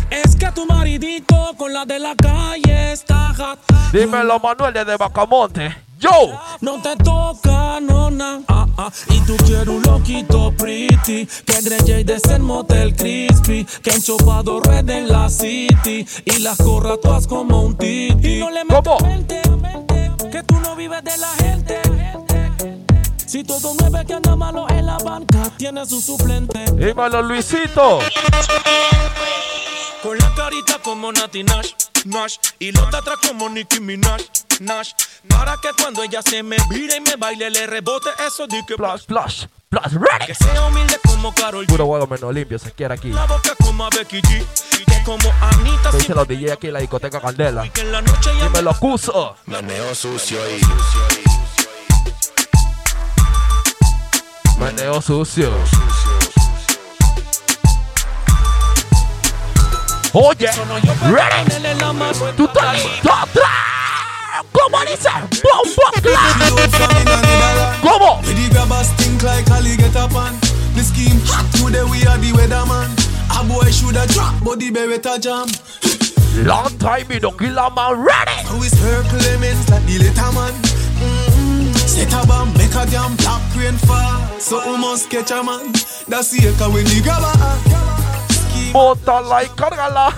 Es 0.10 0.36
que 0.36 0.52
tu 0.52 0.66
maridito 0.66 1.54
con 1.60 1.72
la 1.72 1.86
de 1.86 2.00
la 2.00 2.16
calle 2.16 2.92
está 2.92 3.36
hot. 3.38 3.60
Dímelo, 3.94 4.40
Manuel 4.40 4.74
desde 4.74 4.98
Bacamonte. 4.98 5.76
Yo. 6.00 6.10
No 6.62 6.82
te 6.82 6.96
toca, 6.96 7.80
nona. 7.80 8.42
Ah, 8.48 8.66
ah. 8.80 8.92
Y 9.12 9.20
tú 9.28 9.38
quieres 9.46 9.68
un 9.68 9.84
loquito 9.84 10.52
pretty. 10.58 11.28
Que 11.46 11.62
Grey 11.62 12.04
de 12.04 12.20
ser 12.20 12.40
motel 12.40 12.96
crispy. 12.96 13.64
Que 13.84 13.92
enchopado 13.92 14.60
red 14.62 14.90
en 14.90 15.08
la 15.08 15.30
city. 15.30 16.04
Y 16.26 16.40
las 16.40 16.58
corra 16.58 16.98
todas 16.98 17.28
como 17.28 17.62
un 17.62 17.78
titi. 17.78 18.38
Y 18.38 18.40
no 18.40 18.50
le 18.50 18.66
metas 18.66 19.04
mente, 19.04 19.40
mente, 19.52 20.12
Que 20.32 20.42
tú 20.42 20.60
no 20.62 20.76
vives 20.76 21.04
de 21.04 21.16
la 21.16 21.28
gente. 21.44 21.87
Si 23.28 23.44
todo 23.44 23.76
nueve 23.78 24.06
que 24.08 24.14
anda 24.14 24.38
malo 24.38 24.66
en 24.70 24.86
la 24.86 24.98
banca 25.00 25.52
tiene 25.58 25.86
su 25.86 26.00
suplente. 26.00 26.64
Dímelo, 26.72 27.22
Luisito. 27.22 28.00
Con 30.02 30.18
la 30.18 30.34
carita 30.34 30.80
como 30.82 31.12
Nati 31.12 31.44
Nash, 31.44 31.72
Nash 32.06 32.38
Y 32.60 32.72
los 32.72 32.86
atrás 32.94 33.18
como 33.28 33.50
Nicki 33.50 33.82
Minaj, 33.82 34.22
Nash 34.62 34.92
Para 35.28 35.58
que 35.58 35.70
cuando 35.82 36.04
ella 36.04 36.22
se 36.22 36.44
me 36.44 36.56
vire 36.70 36.98
y 36.98 37.02
me 37.02 37.16
baile 37.18 37.50
Le 37.50 37.68
rebote 37.68 38.10
eso 38.26 38.48
de 38.48 38.64
que 38.66 38.76
Plus, 38.76 39.04
plus, 39.06 39.50
plus, 39.70 39.94
ready 39.94 40.28
Que 40.28 40.36
sea 40.36 40.68
humilde 40.68 40.98
como 41.04 41.34
Carol 41.34 41.66
G 41.66 41.70
Puro 41.70 41.86
huevo 41.86 42.08
menos 42.08 42.34
limpio 42.34 42.60
se 42.60 42.72
quiere 42.72 42.94
aquí. 42.94 43.10
La 43.10 43.26
boca 43.26 43.56
como 43.62 43.86
a 43.86 43.90
Becky 43.90 44.22
G 44.22 44.46
Y 44.80 44.86
que 44.86 45.04
como 45.04 45.34
Anita 45.42 45.92
dice 45.92 46.14
los 46.14 46.28
DJ 46.28 46.54
aquí 46.54 46.68
en 46.68 46.74
la 46.74 46.80
discoteca 46.80 47.20
Candela. 47.20 47.68
que 47.70 47.82
en 47.82 47.92
la 47.92 48.02
noche 48.02 48.32
Dímelo, 48.34 48.74
Cuso. 48.80 49.36
Meneo 49.48 49.94
sucio 49.96 50.38
y 50.48 50.62
Meneo 50.62 50.78
sucio. 50.78 51.02
Oye, 51.08 51.47
ready. 61.12 61.50
Dele 61.50 61.76
la 61.76 61.94
mano 61.94 62.26
Tú 62.36 62.46
estás 62.46 62.74
listo. 62.74 63.10
Tra- 63.34 64.44
¿Cómo 64.52 64.80
dice? 64.86 65.10
Bombo 65.44 65.92
clap. 66.02 67.82
¿Cómo? 67.82 68.22
The 68.24 68.50
grabbers 68.50 68.90
think 68.98 69.22
like 69.24 69.50
Ali 69.52 69.78
get 69.78 69.96
up 69.96 70.16
on 70.16 70.34
The 70.76 70.84
scheme 70.84 71.20
hot 71.26 71.46
today 71.54 71.84
we 71.84 72.06
are 72.08 72.18
the 72.18 72.32
weatherman 72.34 72.90
A 73.30 73.44
boy 73.44 73.70
shoulda 73.72 74.08
drop 74.08 74.34
but 74.44 74.60
the 74.60 74.72
beretta 74.72 75.20
jam 75.22 75.48
Long 76.46 76.70
time 76.80 77.08
me 77.08 77.20
don't 77.20 77.38
kill 77.38 77.58
a 77.58 77.70
man 77.74 78.00
ready. 78.00 78.46
So 78.48 78.58
we 78.58 78.70
circle 78.70 79.18
like 79.18 79.86
the 79.86 79.98
little 79.98 80.32
man 80.34 80.54
mm-hmm. 80.54 81.37
Set 81.98 82.14
a 82.14 82.28
bomb 82.28 82.54
make 82.54 82.76
a 82.78 82.86
damn 82.86 83.16
black 83.16 83.42
rain 83.58 83.74
fall 83.74 84.22
So 84.40 84.62
we 84.70 84.78
must 84.78 85.10
catch 85.10 85.32
a 85.32 85.42
man. 85.42 85.74
That's 86.08 86.30
the 86.30 86.46
echo 86.46 86.70
when 86.70 86.86
the 86.86 87.02
grabber 87.02 87.34
Scheme 88.30 88.72
Bótala 88.72 89.42
y 89.42 89.50
cárgala. 89.58 90.14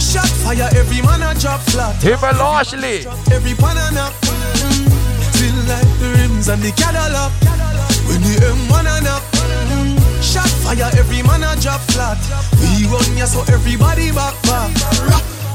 Shot 0.00 0.32
fire 0.40 0.70
every 0.80 1.02
man 1.02 1.20
a 1.20 1.38
drop 1.38 1.60
flat. 1.68 1.94
Dímelo, 2.00 2.56
Ashley. 2.56 3.04
Every 3.36 3.52
pan 3.52 3.76
and 3.76 3.98
up 3.98 4.14
mm, 4.24 4.88
Feel 5.36 5.58
like 5.68 5.92
the 6.00 6.08
rims 6.16 6.48
and 6.48 6.62
the 6.62 6.72
Cadillac. 6.72 7.30
When 8.08 8.22
the 8.24 8.40
M1 8.48 8.86
and 8.96 9.06
up 9.06 9.22
Shot 10.24 10.48
fire 10.64 10.88
every 10.96 11.22
man 11.22 11.44
a 11.44 11.52
drop 11.60 11.82
flat. 11.92 12.16
We 12.64 12.88
run 12.88 13.12
ya 13.18 13.26
so 13.26 13.42
everybody 13.52 14.10
back 14.10 14.32
back. 14.48 14.72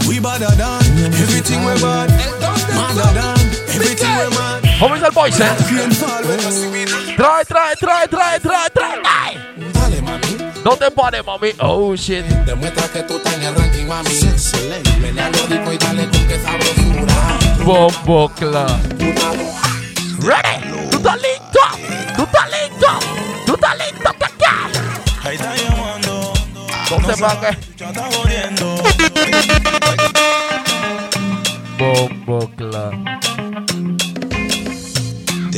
We 0.08 0.20
badder 0.20 0.54
than 0.54 1.14
everything 1.18 1.66
we 1.66 1.74
bad. 1.82 2.14
Madder 2.70 3.14
than 3.18 3.59
Homies 4.82 5.04
al 5.04 5.12
boys, 5.12 5.40
eh. 5.40 5.56
Trae, 7.18 7.46
trae, 7.46 7.76
trae, 7.76 8.08
trae, 8.08 8.40
trae, 8.40 8.70
trae. 8.70 9.38
Dale, 9.74 10.02
mami. 10.02 10.38
No 10.64 10.78
te 10.78 10.90
pares, 10.90 11.26
mami. 11.26 11.52
Oh, 11.60 11.96
shit. 11.96 12.26
Demuestra 12.46 12.88
que 12.88 13.04
tú 13.04 13.18
estás 13.18 13.34
en 13.36 13.44
el 13.44 13.56
ranking, 13.56 13.88
mami. 13.88 14.10
Menealo 15.02 15.48
rico 15.48 15.74
y 15.74 15.78
dale 15.78 16.08
con 16.10 16.28
que 16.28 16.40
sabrosura. 16.40 17.40
Bombo 17.64 18.32
Ready. 20.20 20.90
Tú 20.92 20.98
estás 20.98 21.22
listo. 21.22 21.60
Tú 22.16 22.24
estás 22.24 22.50
listo. 22.52 23.00
Tú 23.46 23.54
estás 23.56 23.78
listo, 23.78 24.14
cacá. 24.18 24.70
Ahí 25.24 25.36
está 25.36 25.56
llamando. 25.56 26.34
No 26.90 26.98
te 27.06 27.18
pagues. 27.18 27.58
Bombo 31.78 32.50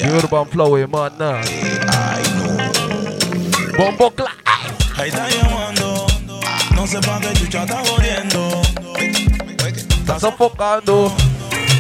Clan. 0.02 0.12
The 0.12 0.18
Urban 0.18 0.48
Flow 0.48 0.78
y 0.78 0.88
mana. 0.88 1.42
Bombo 3.78 4.12
Clan. 4.12 4.34
Ahí 4.98 5.10
está 5.10 5.28
llamando. 5.30 6.08
No 6.76 6.88
sé 6.88 7.00
pa' 7.02 7.20
qué 7.20 7.34
chucha 7.34 7.64
está 7.64 7.82
jodiendo. 7.86 8.62
Está 10.00 10.20
sofocando. 10.20 11.14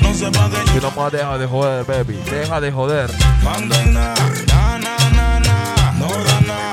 No 0.02 0.14
sé 0.14 0.32
pa' 0.32 0.50
qué 0.50 0.78
Y 0.78 0.82
no 0.82 0.92
más 0.92 1.12
deja 1.12 1.38
de 1.38 1.48
joder, 1.48 1.86
baby. 1.86 2.20
Deja 2.30 2.62
de 2.62 2.72
joder. 2.72 3.10
mando 3.44 3.76
en 3.76 3.94
nada. 3.94 4.16
Na, 4.48 4.78
na, 4.78 4.98
na, 5.10 5.40
na. 5.40 5.92
No 5.98 6.08
da. 6.08 6.72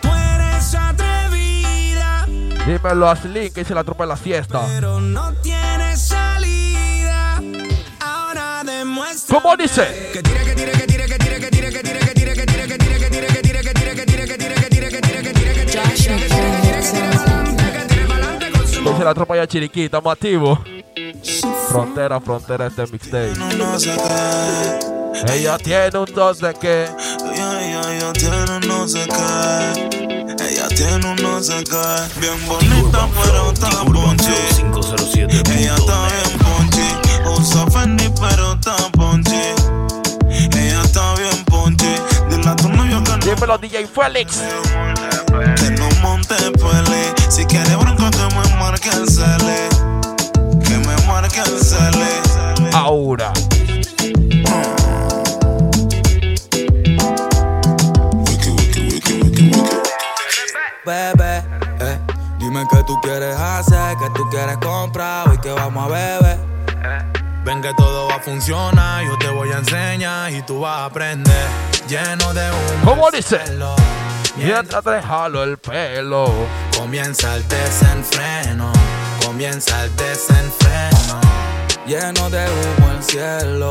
Tú 0.00 0.08
eres 0.08 0.74
atrevida, 0.74 2.26
Dímelo 2.66 3.08
a 3.08 3.16
Slim 3.16 3.52
que 3.52 3.60
hice 3.62 3.74
la 3.74 3.84
tropa 3.84 4.04
en 4.04 4.08
la 4.10 4.16
siesta. 4.16 4.62
pero 4.66 5.00
no 5.00 5.32
tienes 5.42 5.61
¿Cómo 9.28 9.56
dice? 9.56 10.10
que 10.12 10.22
tira, 10.22 10.44
que 10.44 10.54
que 10.54 10.64
que 10.64 10.76
que 10.76 10.88
que 10.88 11.18
que 11.18 11.48
que 11.48 11.50
que 11.50 11.70
que 11.70 11.82
que 11.82 11.82
que 11.82 12.32
que 12.32 12.46
que 12.46 12.66
que 12.66 12.78
que 12.78 12.98
que 18.98 19.04
la 19.04 19.14
tropa 19.14 19.36
ya 19.36 19.46
chiriquita, 19.46 19.84
estamos 19.98 20.12
activos. 20.12 20.58
Frontera, 21.68 22.20
frontera, 22.20 22.66
este 22.66 22.86
mixtape. 22.86 23.32
Ella 25.32 25.58
tiene 25.58 25.98
un 25.98 26.14
dos 26.14 26.38
de. 26.40 26.50
Ella, 26.50 28.12
tiene 28.14 28.50
un 28.52 28.64
qué. 28.64 29.26
Ella 30.48 30.68
tiene 30.68 31.06
un 31.06 31.16
no 31.16 31.42
sé. 31.42 31.56
Bien 32.20 32.46
bonita, 32.46 33.08
pero 33.22 33.52
está. 33.52 33.70
507. 34.56 35.42
Ella 35.58 35.74
está 35.74 36.06
bien 36.08 36.41
Dímelo, 43.42 43.58
DJ 43.58 43.88
Félix. 43.88 44.38
que 45.56 45.70
no 45.70 45.88
monte 46.00 46.36
pele. 46.52 47.12
Si 47.28 47.44
quiere 47.44 47.74
bronca 47.74 48.08
que 48.08 48.36
me 48.36 48.56
marque 48.56 48.88
el 48.88 49.08
cele. 49.08 49.68
Que 50.62 50.78
me 50.78 51.06
marque 51.08 51.40
el 51.40 51.58
cele. 51.60 52.70
Ahora. 52.72 53.32
Bebé, 60.86 61.42
eh, 61.80 61.98
dime 62.38 62.64
qué 62.70 62.84
tú 62.86 63.00
quieres 63.02 63.36
hacer, 63.36 63.96
qué 63.98 64.08
tú 64.14 64.22
quieres 64.30 64.56
comprar, 64.58 65.28
hoy 65.28 65.38
que 65.38 65.50
vamos 65.50 65.84
a 65.84 65.88
beber. 65.88 66.38
Ven 67.44 67.60
que 67.60 67.74
todo 67.74 68.06
va 68.06 68.14
a 68.14 68.20
funcionar, 68.20 69.04
yo 69.04 69.18
te 69.18 69.30
voy 69.30 69.50
a 69.50 69.58
enseñar 69.58 70.32
y 70.32 70.42
tú 70.42 70.60
vas 70.60 70.78
a 70.78 70.84
aprender. 70.84 71.71
Lleno 71.92 72.32
de 72.32 72.50
humo. 72.50 72.84
¿Cómo 72.86 73.10
dice? 73.10 73.38
cielo, 73.44 73.76
Mientras 74.38 74.82
te 74.82 75.02
jalo 75.02 75.42
el 75.42 75.58
pelo. 75.58 76.24
Comienza 76.74 77.36
el 77.36 77.46
desenfreno, 77.46 78.72
comienza 79.22 79.84
el 79.84 79.94
desenfreno. 79.94 81.20
Lleno 81.86 82.30
de 82.30 82.46
humo 82.46 82.92
el 82.96 83.04
cielo, 83.04 83.68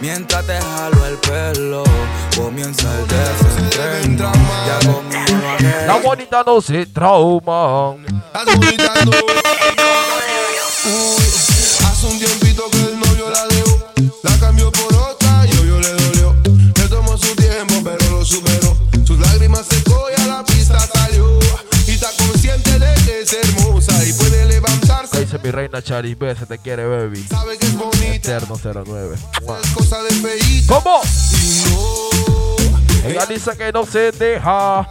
mientras 0.00 0.46
te 0.46 0.60
jalo 0.60 1.04
el 1.04 1.16
pelo. 1.16 1.82
Comienza 2.36 2.88
el 2.96 3.08
desenfreno. 3.08 4.30
Ya 4.64 4.78
conmigo 4.88 5.84
La 5.84 5.96
bonita 5.96 6.44
no 6.46 6.60
se 6.60 6.86
trauma. 6.86 7.90
Uy, 10.84 11.47
es 23.32 23.48
hermosa 23.48 24.04
y 24.04 24.12
puede 24.14 24.44
levantarse. 24.46 25.10
¿Qué 25.12 25.20
dice 25.20 25.38
mi 25.42 25.50
reina 25.50 25.82
Charis 25.82 26.18
B? 26.18 26.34
Se 26.34 26.46
te 26.46 26.58
quiere, 26.58 26.86
baby. 26.86 27.24
Sabe 27.28 27.58
que 27.58 27.66
es 27.66 27.76
bonita, 27.76 28.14
Eterno 28.14 28.58
09. 28.62 29.16
Mua. 29.42 29.58
es 29.62 29.70
cosa 29.70 30.02
de 30.02 30.10
feíto. 30.10 30.74
¿Cómo? 30.82 31.00
No, 31.70 33.08
Ella 33.08 33.26
dice 33.26 33.50
que 33.56 33.72
no 33.72 33.84
se 33.86 34.12
deja. 34.12 34.88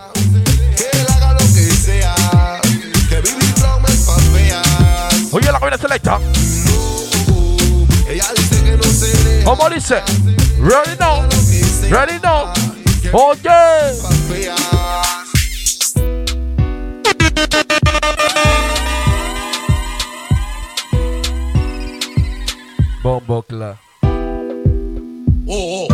que 0.76 0.89
él 1.00 1.08
haga 1.15 1.34
lo 1.34 1.39
que 1.39 1.71
sea. 1.71 2.62
Que 3.10 3.21
vivir 3.21 3.54
flow 3.56 3.80
es 3.88 4.02
pa' 4.02 4.19
feas. 4.19 5.34
Oye, 5.34 5.52
la 5.52 5.60
cabina 5.60 5.78
selecta. 5.78 6.19
Ella 8.08 8.26
dice 8.36 8.63
que 8.63 8.78
no 8.78 8.84
se 8.84 9.08
deja. 9.23 9.45
¿Cómo 9.45 9.69
dice? 9.69 10.02
Ready 10.60 10.97
now. 11.00 11.28
Ready 11.89 12.19
now. 12.21 12.54
Oye. 13.13 14.76
Oh, 23.10 23.24
oh. 23.30 23.46
Oh, 25.48 25.88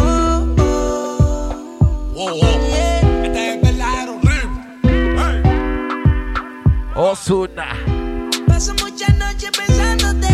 oh. 2.17 2.33
Este 3.23 3.53
es 3.53 3.61
verdadero 3.61 4.19
ritmo. 4.23 4.63
Osuna. 6.95 7.67
Paso 8.47 8.73
muchas 8.81 9.15
noches 9.19 9.51
pensándote. 9.55 10.27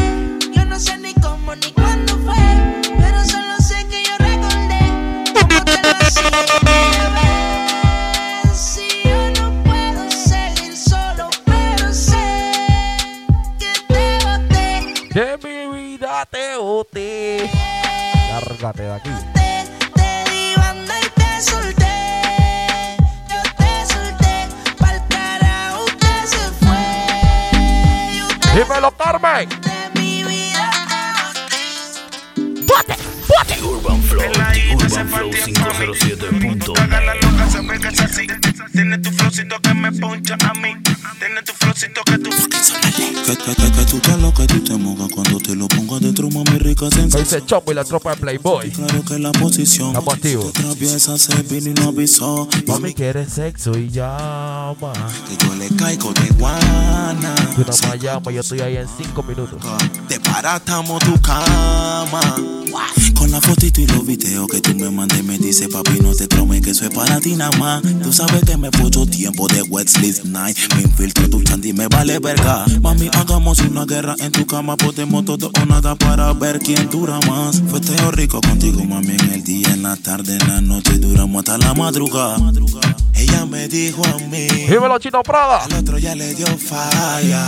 Yo 0.56 0.63
no 0.63 0.80
sé 0.80 0.98
ni 1.00 1.13
cómo 1.15 1.54
ni 1.56 1.70
cuándo 1.74 2.18
fue. 2.20 2.38
Pero 2.98 3.26
solo 3.26 3.58
sé 3.60 3.86
que 3.89 4.02
yo 4.02 4.15
recordé 4.18 4.80
cómo 5.34 5.65
te 5.65 5.82
lo 5.82 5.89
hacía, 6.00 6.59
te 16.91 16.99
boté. 16.99 17.49
Lárgate 18.32 18.84
de 18.84 18.93
aquí. 18.93 19.10
Te, 19.34 19.65
te 19.95 20.23
di 20.32 20.54
banda 20.56 20.93
y 20.99 21.10
te 21.10 21.41
solté. 21.41 21.95
Yo 23.30 23.41
te 23.58 23.86
solté. 23.93 24.47
Pa'l 24.78 25.02
carajo 25.10 25.84
usted 25.86 26.25
se 26.25 26.52
fue. 26.60 26.86
Usted 28.28 28.54
Dímelo, 28.63 28.89
Carmen. 28.91 29.49
de 29.49 29.56
mi 29.99 30.23
vida. 30.23 30.71
¡Bote! 32.65 32.95
¡Bote! 33.28 33.56
The 33.56 33.63
Urban 33.63 34.02
Flow, 34.04 34.32
The 34.32 34.39
Urban 34.75 35.08
Flow 35.10 35.32
507.net. 35.32 37.52
se 37.52 37.60
ve 37.62 37.80
que 37.80 37.88
es 37.88 37.99
así. 37.99 38.28
Tiene 38.73 38.97
tu 38.99 39.12
flowcito 39.12 39.60
que 39.62 39.73
me 39.73 39.91
poncha 39.91 40.36
a 40.47 40.54
mí. 40.54 40.75
Tiene 41.19 41.41
tu 41.43 41.54
flowcito 41.54 42.02
que 42.04 42.17
tú. 42.19 42.30
Que, 42.60 43.86
tú 43.86 44.00
te 44.00 44.17
lo 44.17 44.34
que 44.34 44.45
tú 44.45 44.60
te 44.62 44.76
mojas 44.76 45.08
cuando 45.13 45.39
te 45.39 45.56
lo 45.56 45.67
rica 46.58 46.89
¿Qué 46.89 46.95
sensación. 46.95 47.24
dice 47.24 47.45
Chopo 47.45 47.72
y 47.72 47.76
la 47.76 47.86
tropa 47.86 48.12
de 48.12 48.17
Playboy? 48.17 48.69
Claro 48.72 49.02
que 49.06 49.17
la 49.17 49.32
posición 49.32 49.89
Estamos 49.89 50.13
activos. 50.13 50.52
se 51.17 51.43
vino 51.43 51.69
y 51.69 51.74
no 51.74 51.89
avisó. 51.89 52.50
Mami 52.67 52.93
quiere 52.93 53.30
sexo 53.30 53.78
y 53.78 53.89
llama. 53.89 54.91
Que 55.28 55.45
yo 55.45 55.56
le 55.56 55.69
caigo 55.69 56.12
de 56.12 56.30
guana. 56.32 57.34
Tú 57.56 57.62
nada 57.62 57.88
más 57.88 58.00
llama, 58.02 58.32
yo 58.32 58.41
estoy 58.41 58.60
ahí 58.60 58.76
en 58.76 58.88
5 58.98 59.24
minutos. 59.24 59.58
Te 60.10 60.19
paratamos 60.19 61.00
tu 61.00 61.19
cama. 61.22 62.22
Con 63.15 63.32
la 63.32 63.41
fotito 63.41 63.82
y 63.82 63.88
los 63.88 64.06
videos 64.06 64.48
que 64.48 64.62
tú 64.62 64.74
me 64.76 64.89
mandes, 64.89 65.24
me 65.24 65.38
dice 65.38 65.67
papi, 65.67 66.00
no 66.02 66.13
te 66.13 66.28
traumes 66.28 66.62
que 66.62 66.72
eso 66.72 66.86
es 66.86 66.91
para 66.91 67.19
ti 67.19 67.36
nada 67.36 67.56
más. 67.58 67.82
Tú 68.02 68.13
sabes 68.13 68.43
que 68.43 68.58
me 68.58 68.72
puso 68.72 69.06
tiempo 69.06 69.48
de 69.48 69.63
sleep 69.88 70.26
night. 70.26 70.58
Me 70.76 70.84
infiltro 70.84 71.30
tu 71.30 71.43
chandy, 71.43 71.74
me 71.74 71.88
vale 71.88 72.19
verga. 72.19 72.48
Mami, 72.81 73.09
hagamos 73.13 73.59
una 73.59 73.85
guerra 73.85 74.15
en 74.19 74.31
tu 74.31 74.45
cama. 74.47 74.75
Podemos 74.75 75.23
todo 75.23 75.51
o 75.62 75.65
nada 75.65 75.95
para 75.95 76.33
ver 76.33 76.59
quién 76.59 76.89
dura 76.89 77.19
más. 77.27 77.62
Fue 77.69 77.79
teo 77.79 78.09
rico 78.12 78.41
contigo, 78.41 78.83
mami, 78.83 79.13
en 79.13 79.33
el 79.33 79.43
día, 79.43 79.69
en 79.73 79.83
la 79.83 79.95
tarde, 79.95 80.38
en 80.41 80.47
la 80.47 80.59
noche. 80.59 80.97
Duramos 80.97 81.39
hasta 81.41 81.57
la 81.59 81.73
madrugada. 81.75 82.38
Ella 83.13 83.45
me 83.45 83.67
dijo 83.67 84.01
a 84.03 84.17
mí. 84.17 84.47
Dímelo, 84.47 84.97
Chino 84.97 85.21
Prada. 85.21 85.63
Al 85.63 85.73
otro 85.73 85.99
ya 85.99 86.15
le 86.15 86.33
dio 86.33 86.47
falla. 86.57 87.45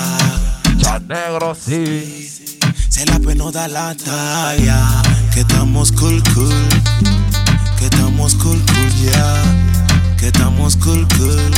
Ya 0.77 0.99
negro, 0.99 1.55
sí. 1.55 2.29
Se 2.89 3.05
la 3.07 3.19
pena 3.19 3.49
da 3.51 3.67
la 3.67 3.95
talla. 3.95 5.01
Que 5.33 5.39
estamos 5.39 5.91
cool, 5.93 6.21
cool. 6.35 6.67
Que 7.79 7.85
estamos 7.85 8.35
cool, 8.35 8.61
cool, 8.65 9.11
ya. 9.11 9.41
Que 10.17 10.27
estamos 10.27 10.77
cool, 10.77 11.07
cool. 11.17 11.51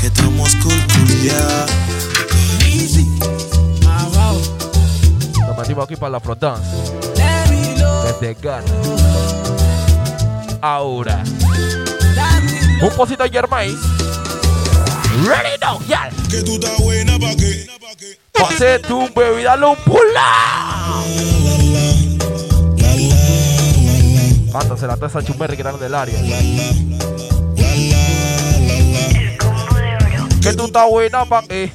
Que 0.00 0.08
estamos 0.08 0.56
cool, 0.56 0.82
cool, 0.92 1.22
ya. 1.22 1.66
Easy. 1.88 2.01
Nos 5.46 5.58
metimos 5.58 5.84
aquí 5.84 5.96
para 5.96 6.12
la 6.12 6.20
know. 6.20 6.38
Desde 8.04 8.34
Ghana. 8.40 8.64
ahora. 10.62 11.22
Un 12.80 12.90
pocito 12.96 13.24
de 13.24 13.30
Germain. 13.30 13.76
Ready 15.26 15.58
now, 15.60 15.78
ya. 15.86 16.08
Que 16.30 16.42
tú 16.42 16.54
estás 16.54 16.78
buena 16.78 17.18
pa' 17.18 17.34
qué. 17.36 17.66
Pase 18.32 18.78
tu 18.78 19.08
baby, 19.14 19.42
dale 19.42 19.66
un 19.66 19.76
pula. 19.76 21.02
Cántasela 24.52 24.94
a 24.94 24.96
toda 24.96 25.08
esa 25.08 25.22
chumerri 25.22 25.56
que 25.56 25.62
están 25.62 25.78
del 25.78 25.94
área. 25.94 26.18
Que 30.40 30.52
tú 30.54 30.64
estás 30.66 30.88
buena 30.88 31.24
pa' 31.24 31.42
qué. 31.42 31.72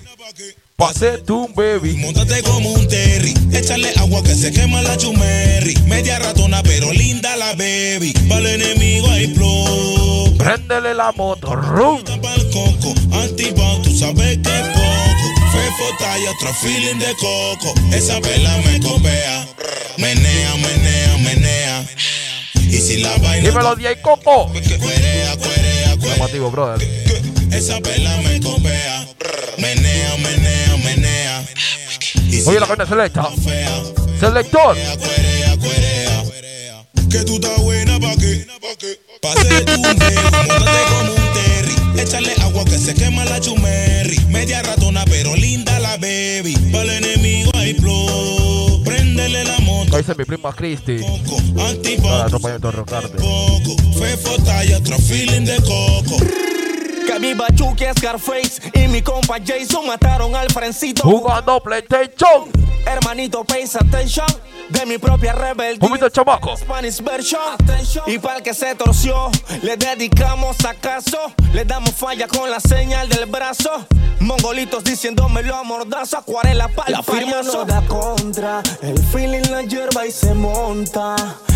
Pase 0.77 1.17
tu 1.25 1.49
baby. 1.55 1.93
Móntate 1.97 2.43
como 2.43 2.71
un 2.71 2.87
terry. 2.87 3.33
Échale 3.51 3.91
agua 3.97 4.21
que 4.21 4.35
se 4.35 4.51
quema 4.51 4.79
la 4.83 4.95
chumerri. 4.95 5.73
Media 5.87 6.19
ratona, 6.19 6.61
pero 6.61 6.93
linda 6.93 7.35
la 7.35 7.53
baby. 7.53 8.13
Para 8.29 8.41
el 8.41 8.61
enemigo 8.61 9.09
hay 9.09 9.33
flow. 9.33 10.37
Préndele 10.37 10.93
la 10.93 11.11
moto, 11.13 11.55
rum. 11.55 12.03
Pa'l 12.21 12.49
coco. 12.51 12.93
Antipao, 13.11 13.81
tú 13.81 13.89
sabes 13.97 14.37
que 14.37 14.55
es 14.55 14.67
poco. 14.67 15.27
Fefo 15.51 15.97
talla, 15.97 16.29
otro 16.29 16.53
feeling 16.53 16.99
de 16.99 17.11
coco. 17.15 17.73
Esa 17.91 18.19
vela 18.19 18.55
me 18.63 18.79
copea. 18.79 19.47
Menea, 19.97 20.55
menea, 20.57 21.17
menea. 21.17 21.85
Y 22.53 22.77
si 22.77 22.97
la 22.97 23.17
vaina. 23.17 23.49
Dímelo, 23.49 23.75
DJ 23.75 23.99
Coco. 24.03 24.51
Cuerea, 24.53 25.37
cuerea, 25.37 25.97
cuerea. 25.97 26.49
Brother. 26.51 26.87
Esa 27.51 27.79
vela 27.79 28.15
me 28.21 28.39
copea. 28.41 28.96
Menea, 29.57 30.17
menea, 30.17 30.77
menea. 30.83 31.45
Oye, 32.45 32.59
la 32.59 32.67
carne 32.67 32.85
selecta. 32.85 33.27
Selector. 34.19 34.77
Que 37.09 37.23
tú 37.23 37.35
estás 37.35 37.57
buena 37.61 37.99
pa' 37.99 38.15
qué. 38.17 38.45
Pase 39.21 39.61
tu 39.61 39.81
baby, 39.81 40.15
móntate 40.31 40.83
como 40.89 41.11
un 41.13 41.33
terry. 41.33 42.01
Échale 42.01 42.33
agua 42.41 42.65
que 42.65 42.77
se 42.77 42.93
quema 42.93 43.23
la 43.25 43.39
chumerri. 43.39 44.19
Media 44.29 44.61
ratona, 44.61 45.05
pero 45.05 45.35
linda 45.35 45.79
la 45.79 45.97
baby. 45.97 46.55
Para 46.71 46.83
el 46.97 47.05
enemigo 47.05 47.51
hay 47.55 47.73
flow. 47.75 48.83
Préndele 48.83 49.43
la 49.45 49.57
moto. 49.59 49.95
Ahí 49.95 50.01
dice 50.01 50.15
mi 50.15 50.25
prima 50.25 50.53
Christy. 50.53 50.99
Antipao, 51.59 52.09
Para 52.09 52.25
acompañamiento 52.25 52.71
de 52.71 52.77
Rocarte. 52.77 53.17
Fefo 53.97 54.43
talla, 54.43 54.77
otro 54.77 54.97
feeling 54.99 55.45
de 55.45 55.57
coco. 55.61 56.17
Que 57.17 57.21
mi 57.21 57.33
Bachuki 57.33 57.85
Scarface 57.97 58.61
y 58.75 58.87
mi 58.87 59.01
compa 59.01 59.37
Jason 59.43 59.87
mataron 59.87 60.35
al 60.35 60.51
Frencito. 60.51 61.01
Jugando 61.01 61.59
PlayStation. 61.59 62.66
Hermanito, 62.87 63.43
pay 63.43 63.63
attention. 63.63 64.25
De 64.69 64.85
mi 64.85 64.97
propia 64.97 65.33
rebeldía. 65.33 65.87
Jumito 65.87 66.09
chamaco. 66.09 66.55
Spanish 66.57 67.01
version. 67.01 67.41
Y 68.05 68.17
para 68.19 68.37
el 68.37 68.43
que 68.43 68.53
se 68.53 68.75
torció, 68.75 69.29
le 69.61 69.77
dedicamos 69.77 70.57
acaso. 70.65 71.17
Le 71.53 71.65
damos 71.65 71.91
falla 71.91 72.27
con 72.27 72.49
la 72.49 72.59
señal 72.59 73.07
del 73.09 73.25
brazo. 73.25 73.85
Mongolitos 74.19 74.83
diciéndomelo 74.83 75.55
a 75.55 75.63
mordazo. 75.63 76.17
Acuarela 76.17 76.67
para 76.69 76.89
La 76.91 77.03
firma 77.03 77.41
no 77.43 77.65
da 77.65 77.81
contra, 77.87 78.61
el 78.81 78.97
feeling 79.07 79.49
la 79.51 79.61
hierba 79.61 80.05
y 80.05 80.11
se 80.11 80.33
monta. 80.33 81.15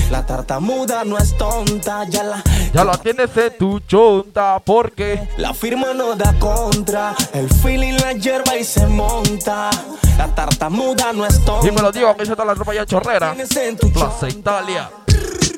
La 0.09 0.25
tartamuda 0.25 1.05
no 1.05 1.17
es 1.17 1.37
tonta, 1.37 2.05
ya 2.09 2.23
la, 2.23 2.43
Ya 2.73 2.83
la 2.83 2.97
tienes 2.97 3.29
en 3.37 3.57
tu 3.57 3.79
chonta. 3.79 4.59
Porque 4.59 5.29
la 5.37 5.53
firma 5.53 5.93
no 5.93 6.15
da 6.15 6.33
contra, 6.37 7.15
el 7.33 7.49
feeling 7.49 7.93
la 7.93 8.13
hierba 8.13 8.57
y 8.57 8.63
se 8.63 8.85
monta. 8.87 9.69
La 10.17 10.27
tartamuda 10.35 11.13
no 11.13 11.20
es 11.25 11.43
tonta. 11.43 11.67
Y 11.67 11.71
me 11.71 11.81
lo 11.81 11.91
digo 11.91 12.15
que 12.15 12.25
se 12.25 12.31
está 12.31 12.45
la 12.45 12.55
tropa 12.55 12.73
ya 12.73 12.85
chorrera. 12.85 13.35
Plaza 13.93 14.29
Italia. 14.29 14.89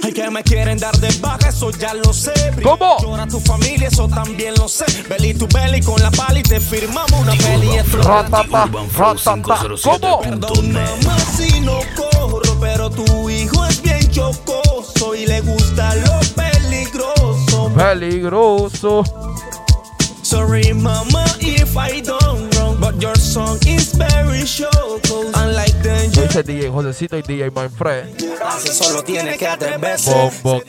Ay, 0.06 0.12
que 0.12 0.30
me 0.30 0.44
quieren 0.44 0.78
dar 0.78 0.94
de 0.98 1.10
baja, 1.22 1.48
eso 1.48 1.72
ya 1.72 1.94
lo 1.94 2.12
sé. 2.12 2.34
¿Cómo? 2.62 2.98
Llora 3.02 3.26
tu 3.26 3.40
familia, 3.40 3.88
eso 3.88 4.10
también 4.10 4.54
lo 4.56 4.68
sé. 4.68 4.86
Belly 5.08 5.34
tu 5.34 5.48
belly 5.48 5.82
con 5.82 6.02
la 6.02 6.12
pala 6.12 6.40
y 6.40 6.44
te 6.44 6.60
firmamos 6.60 7.14
una 7.14 7.32
peli. 7.36 7.70
Ratata, 8.04 8.68
ratata. 8.98 9.60
¿Cómo? 9.82 10.22
Mamá, 10.62 11.18
si 11.38 11.62
no 11.62 11.80
corro, 11.96 12.60
pero 12.60 12.90
tu 12.90 13.30
hijo 13.30 13.66
es 13.66 13.82
bien 13.82 14.12
chocoso 14.12 15.16
y 15.16 15.26
le 15.26 15.40
gusta 15.40 15.96
lo 15.96 16.20
peligroso. 16.36 17.72
Peligroso. 17.74 19.04
Sorry, 20.22 20.74
mama, 20.74 21.24
if 21.40 21.78
I 21.78 22.02
don't 22.02 22.23
your 23.04 23.18
song 23.18 23.60
is 23.68 23.94
very 23.98 24.46
choco. 24.46 25.28
Unlike 25.36 25.82
the 25.84 26.08
Dice 26.08 26.42
DJ 26.42 26.70
Josecito 26.70 27.18
y 27.18 27.22
DJ 27.22 27.52
Manfred. 27.52 28.06
Solo 28.72 29.04
tiene 29.04 29.38
que 29.38 29.46
atreverse. 29.46 30.10
Bombo. 30.10 30.62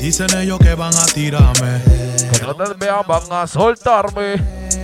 Dicen 0.00 0.34
ellos 0.38 0.58
que 0.58 0.74
van 0.74 0.94
a 0.94 1.04
tirarme. 1.04 1.82
Cuando 2.42 2.72
te 2.72 2.84
vean 2.86 3.02
van 3.06 3.30
a 3.30 3.46
soltarme. 3.46 4.36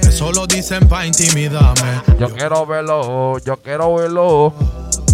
Eso 0.06 0.32
lo 0.32 0.46
dicen 0.46 0.86
pa' 0.86 1.06
intimidarme. 1.06 2.02
Yo 2.18 2.28
quiero 2.28 2.66
verlo, 2.66 3.38
yo 3.38 3.56
quiero 3.56 3.94
verlo. 3.94 4.52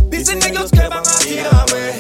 Dicen 0.09 0.43
ellos 0.43 0.69
que 0.73 0.89
van 0.89 1.07
a 1.07 1.19
tirarme, 1.19 1.93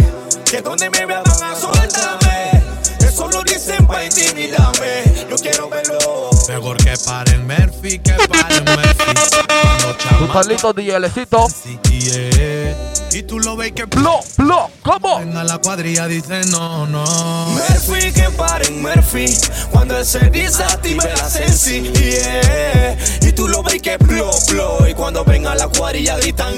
que 0.45 0.61
donde 0.61 0.91
me 0.91 1.07
vean 1.07 1.23
van 1.23 1.53
a 1.53 1.55
soltarme. 1.55 2.63
Eso 2.99 3.29
lo 3.29 3.45
dicen 3.45 3.87
pa' 3.87 4.05
intimidarme. 4.05 5.05
Yo 5.31 5.37
quiero 5.37 5.69
verlo. 5.69 6.31
Mejor 6.49 6.77
que 6.79 6.86
paren 7.05 7.47
Murphy, 7.47 7.99
que 7.99 8.13
paren 8.29 8.65
Murphy. 8.65 9.15
Cuando 9.15 10.19
¿Tú 10.19 10.25
estás 10.25 10.47
listo, 10.47 10.73
DJ 10.73 11.01
Lecito? 11.01 11.47
Yeah. 11.91 12.93
Y 13.13 13.23
tú 13.23 13.39
lo 13.41 13.57
ves 13.57 13.73
que 13.73 13.85
Blo, 13.85 14.21
blo, 14.37 14.71
¿cómo? 14.83 15.19
Venga 15.19 15.45
la 15.45 15.59
cuadrilla 15.59 16.07
dice 16.07 16.45
no, 16.47 16.87
no. 16.87 17.05
Murphy, 17.47 18.13
que 18.13 18.31
paren 18.37 18.83
Murphy. 18.83 19.27
Cuando 19.71 19.97
él 19.97 20.05
se 20.05 20.19
desactive 20.31 21.05
la 21.17 21.29
sensi. 21.29 21.83
Yeah. 21.83 22.97
Y 23.23 23.33
tú 23.33 23.49
lo 23.49 23.63
ves 23.63 23.81
que 23.81 23.97
blow, 23.97 24.31
blow. 24.49 24.87
Y 24.89 24.95
cuando 24.95 25.25
venga 25.25 25.55
la 25.55 25.69
cuadrilla 25.69 26.17
gritan. 26.19 26.55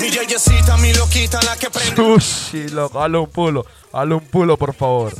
Mi 0.00 0.10
yeyecita, 0.10 0.76
mi 0.76 0.92
loquita, 0.94 1.40
la 1.42 1.56
que 1.56 1.70
prende. 1.70 1.96
Sushi, 1.96 2.68
loco, 2.68 3.02
hazle 3.02 3.18
un 3.18 3.28
pulo. 3.28 3.66
Hazle 3.92 4.14
un 4.14 4.20
pulo, 4.20 4.56
por 4.56 4.74
favor. 4.74 5.14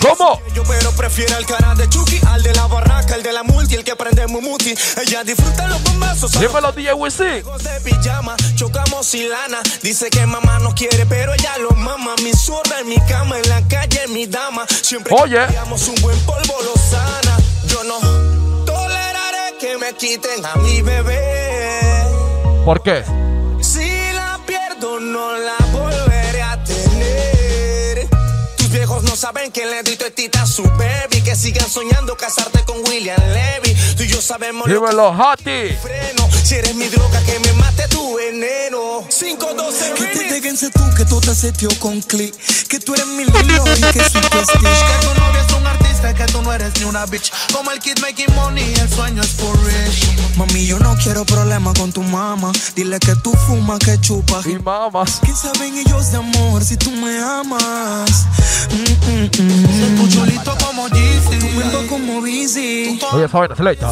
¿Cómo? 0.00 0.40
sello, 0.48 0.62
pero 0.66 0.90
prefiere 0.92 1.34
al 1.34 1.46
cara 1.46 1.74
de 1.74 1.88
Chucky, 1.88 2.20
al 2.26 2.42
de 2.42 2.52
la 2.54 2.66
barraca, 2.66 3.14
el 3.14 3.22
de 3.22 3.32
la 3.32 3.42
multi, 3.42 3.74
el 3.74 3.84
que 3.84 3.94
prende 3.94 4.26
Mumuti. 4.26 4.74
Ella 5.00 5.22
disfruta 5.24 5.68
los 5.68 5.82
bombazos. 5.84 6.32
Dímelo, 6.32 6.72
DJ 6.72 6.94
Wisin. 6.94 7.26
de 7.26 7.80
pijama, 7.84 8.36
chocamos 8.54 9.06
sin 9.06 9.28
lana. 9.28 9.60
Dice 9.82 10.10
que 10.10 10.26
mamá 10.26 10.58
no 10.60 10.74
quiere, 10.74 11.06
pero 11.06 11.34
ella 11.34 11.56
lo 11.58 11.70
mama. 11.70 12.14
Mi 12.22 12.32
zorra 12.32 12.80
en 12.80 12.88
mi 12.88 12.98
cama, 13.06 13.38
en 13.38 13.48
la 13.48 13.62
calle, 13.68 14.08
mi 14.08 14.26
dama. 14.26 14.66
Siempre 14.68 15.14
Oye. 15.14 15.40
un 15.46 16.02
buen 16.02 16.18
polvo 16.20 16.54
lo 16.62 16.74
sana. 16.80 17.38
Yo 17.66 17.84
no 17.84 17.98
toleraré 18.64 19.56
que 19.60 19.78
me 19.78 19.94
quiten 19.94 20.44
a 20.44 20.56
mi 20.56 20.82
bebé. 20.82 22.04
¿Por 22.64 22.82
qué? 22.82 23.04
Si 23.60 24.12
la 24.12 24.40
pierdo, 24.46 25.00
no 25.00 25.36
la 25.36 25.56
volveré 25.72 26.01
No 29.02 29.16
saben 29.16 29.50
que 29.52 29.66
le 29.66 29.82
doy 29.82 29.96
tita 30.14 30.42
a 30.42 30.46
su 30.46 30.62
baby. 30.62 31.22
Que 31.22 31.36
sigan 31.36 31.68
soñando 31.68 32.16
casarte 32.16 32.64
con 32.64 32.76
William 32.88 33.20
Levy. 33.32 33.74
Tú 33.96 34.02
y 34.02 34.08
yo 34.08 34.20
sabemos 34.20 34.68
lo 34.68 34.80
que 34.80 34.86
Dímelo, 34.86 35.14
freno. 35.82 36.28
Si 36.44 36.54
eres 36.56 36.74
mi 36.74 36.88
droga, 36.88 37.22
que 37.24 37.38
me 37.40 37.52
mate 37.54 37.88
tu 37.88 38.16
veneno. 38.16 39.04
512 39.08 39.94
Que 39.94 40.06
te 40.06 40.24
déjense 40.32 40.70
tú, 40.70 40.82
que 40.96 41.04
todo 41.04 41.20
te 41.20 41.34
setió 41.34 41.68
con 41.78 42.00
click. 42.02 42.34
Que 42.68 42.78
tú 42.80 42.94
eres 42.94 43.06
mi 43.06 43.24
lilo 43.24 43.64
y 43.76 43.80
que 43.92 44.10
soy 44.10 44.22
prestige. 44.22 44.58
Que 44.58 45.06
tu 45.06 45.20
novia 45.20 45.44
es 45.46 45.52
un 45.52 45.66
artista, 45.66 46.14
que 46.14 46.24
tú 46.26 46.42
no 46.42 46.52
eres 46.52 46.72
ni 46.78 46.84
una 46.84 47.06
bitch. 47.06 47.32
Como 47.52 47.70
el 47.70 47.78
kid 47.78 47.98
making 48.00 48.34
money, 48.34 48.74
el 48.74 48.90
sueño 48.90 49.22
es 49.22 49.30
for 49.30 49.56
rich. 49.64 50.36
Mami, 50.36 50.66
yo 50.66 50.78
no 50.78 50.96
quiero 50.96 51.24
problemas 51.24 51.78
con 51.78 51.92
tu 51.92 52.02
mamá. 52.02 52.52
Dile 52.74 52.98
que 52.98 53.14
tú 53.16 53.32
fumas, 53.46 53.78
que 53.78 54.00
chupas. 54.00 54.46
Y 54.46 54.58
mama. 54.58 55.04
¿Quién 55.22 55.36
saben 55.36 55.76
ellos 55.76 56.10
de 56.10 56.18
amor 56.18 56.64
si 56.64 56.76
tú 56.76 56.90
me 56.90 57.18
amas? 57.18 58.26
Mm, 58.70 58.91
mm, 58.94 59.24
mm. 59.24 59.96
Tu 59.96 60.08
chulito 60.08 60.56
como 60.64 60.88
Jeezy. 60.88 61.38
Tu 61.38 61.54
cuerpo 61.54 61.78
como. 61.88 62.12
Oye, 63.12 63.24
esa 63.24 63.38
vaina 63.38 63.56
selecta. 63.56 63.90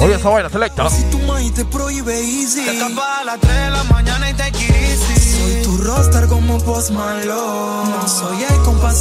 Oye, 0.00 0.14
esa 0.14 0.28
vaina 0.28 0.48
selecta. 0.48 0.90
Si 0.90 1.02
tu 1.04 1.18
maíz 1.20 1.54
te 1.54 1.64
prohíbe 1.64 2.18
easy. 2.18 2.64
Te 2.64 2.76
escapas 2.76 3.20
a 3.20 3.24
las 3.24 3.40
3 3.40 3.52
de 3.52 3.70
la 3.70 3.84
mañana 3.84 4.30
y 4.30 4.34
te 4.34 4.42
easy. 4.44 5.36
Soy 5.36 5.62
tu 5.62 5.76
roster 5.78 6.26
como 6.28 6.58
Post 6.58 6.90
Malone. 6.90 7.90
No 7.90 8.08
soy 8.08 8.42
el 8.42 8.62
compa 8.62 8.92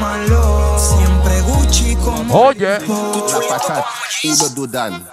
malo. 0.00 0.76
Siempre 0.78 1.40
Gucci 1.42 1.96
como 1.96 2.34
Oye. 2.34 2.78
La 2.80 3.84
Udo 4.24 4.48
Dudan. 4.50 5.06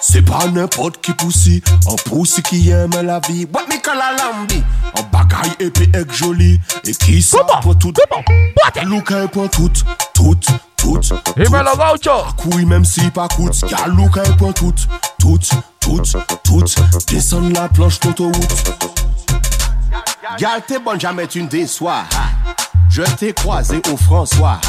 C'est 0.00 0.22
pas 0.22 0.46
n'importe 0.48 1.00
qui 1.00 1.12
poussi, 1.12 1.62
un 1.86 1.94
poussi 2.08 2.42
qui 2.42 2.70
aime 2.70 2.90
la 3.02 3.20
vie. 3.20 3.46
What 3.52 3.66
me 3.68 3.80
call 3.80 4.00
a 4.00 4.12
lambi? 4.16 4.62
Un 4.98 5.02
bagaille 5.04 5.54
épais 5.60 5.90
et 5.94 6.12
joli. 6.12 6.60
Et 6.84 6.92
qui 6.92 7.22
ça 7.22 7.38
pour 7.62 7.78
tout? 7.78 7.92
Un 8.74 9.26
point 9.28 9.48
tout, 9.48 9.70
tout, 10.14 10.36
tout. 10.76 10.98
Dímelo, 11.36 11.70
Gaucho. 11.76 12.24
Oui, 12.54 12.64
même 12.64 12.84
si 12.84 13.10
pas 13.10 13.28
coûte. 13.28 13.62
Y'a 13.70 13.84
un 13.86 14.32
point 14.32 14.52
tout, 14.52 14.74
tout, 15.18 15.38
tout, 15.80 16.02
tout. 16.42 16.64
Descendre 17.08 17.52
la 17.52 17.68
planche 17.68 18.00
d'autoroute. 18.00 18.76
Gal, 20.38 20.62
t'es 20.66 20.78
bonne, 20.78 21.00
jamais 21.00 21.26
tu 21.26 21.42
ne 21.42 21.48
déçois. 21.48 22.04
Je 22.90 23.02
t'ai 23.02 23.32
croisé 23.32 23.80
au 23.92 23.96
François. 23.96 24.60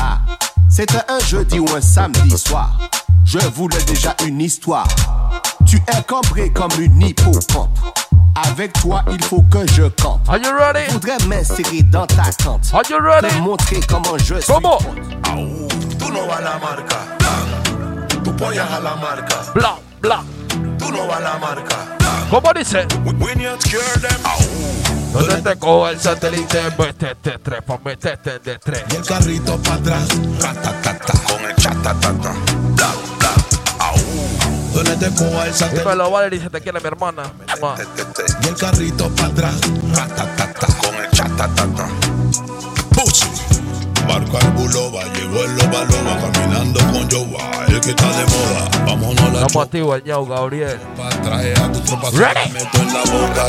C'était 0.69 1.01
un 1.07 1.19
jeudi 1.19 1.59
ou 1.59 1.67
un 1.75 1.81
samedi 1.81 2.37
soir. 2.37 2.77
Je 3.25 3.39
voulais 3.55 3.83
déjà 3.85 4.15
une 4.25 4.41
histoire. 4.41 4.87
Tu 5.65 5.77
es 5.77 6.03
cambré 6.03 6.51
comme 6.51 6.71
une 6.79 7.01
hippocampe. 7.01 7.69
Avec 8.35 8.73
toi, 8.73 9.03
il 9.11 9.23
faut 9.23 9.43
que 9.43 9.65
je 9.73 9.83
campe. 10.01 10.27
Are 10.27 10.37
you 10.37 10.51
ready? 10.51 10.91
Voudrais 10.91 11.17
m'insérer 11.27 11.83
dans 11.83 12.05
ta 12.05 12.31
tente. 12.43 12.71
Are 12.73 12.83
you 12.89 12.97
ready? 12.99 13.27
Te 13.27 13.41
montrer 13.41 13.79
comment 13.87 14.17
je 14.17 14.35
suis. 14.35 14.53
Comment? 14.53 14.77
Tú 15.99 16.11
no 16.11 16.27
vas 16.27 16.37
a 16.37 16.41
la 16.41 16.59
marca. 16.59 16.97
Tú 18.23 18.35
pollas 18.35 18.67
a 18.71 18.79
la 18.79 18.95
marca. 18.95 19.35
Bla, 19.53 19.75
bla. 20.01 20.23
Tú 20.77 20.91
no 20.91 21.07
vas 21.07 21.17
a 21.17 21.21
la 21.21 21.37
marca. 21.39 21.75
¿Cómo 22.29 22.53
dice? 22.53 22.87
We 23.19 23.35
need 23.35 23.59
to 23.59 23.69
cure 23.69 23.99
them. 24.01 24.19
Donde 25.13 25.41
te 25.43 25.55
cojo 25.57 25.89
el 25.89 25.99
satélite, 25.99 26.59
métete 26.77 27.37
tres, 27.43 27.61
pa' 27.61 27.79
meterte 27.85 28.39
de 28.39 28.57
tres. 28.57 28.83
Y 28.91 28.95
el 28.95 29.05
carrito 29.05 29.57
para 29.57 29.75
atrás. 29.75 30.07
Ratatata. 30.39 31.13
Con 31.27 31.45
el 31.45 31.55
chatatata. 31.55 32.33
Dímelo, 34.73 36.09
Valerie, 36.09 36.39
se 36.41 36.49
te 36.49 36.61
quiere 36.61 36.79
mi 36.79 36.87
hermana. 36.87 37.23
Ma. 37.61 37.75
Y 38.43 38.47
el 38.47 38.55
carrito 38.55 39.09
para 39.15 39.27
atrás. 39.27 39.55
Con 40.81 40.95
el 40.95 41.09
chatatata. 41.11 41.87
Marco 44.07 44.37
Arbulova, 44.37 45.03
llegó 45.13 45.43
el 45.43 45.55
loba 45.55 45.85
loba 45.85 46.31
caminando 46.31 46.79
con 46.91 47.07
Yoba, 47.07 47.65
el 47.67 47.79
que 47.79 47.91
está 47.91 48.07
de 48.17 48.25
moda. 48.25 48.85
Vámonos 48.85 49.21
a 49.21 49.27
la 49.29 49.41
Estamos 49.45 49.65
activos, 49.65 49.97
el 49.97 50.03
ñau, 50.03 50.25
Gabriel. 50.25 50.79
trae 51.23 51.53
a 51.53 51.71
tu 51.71 51.79
tropa 51.81 52.11
se 52.11 52.17
Ready. 52.17 52.51
meto 52.51 52.77
en 52.79 52.93
la 52.93 53.03
boca, 53.03 53.47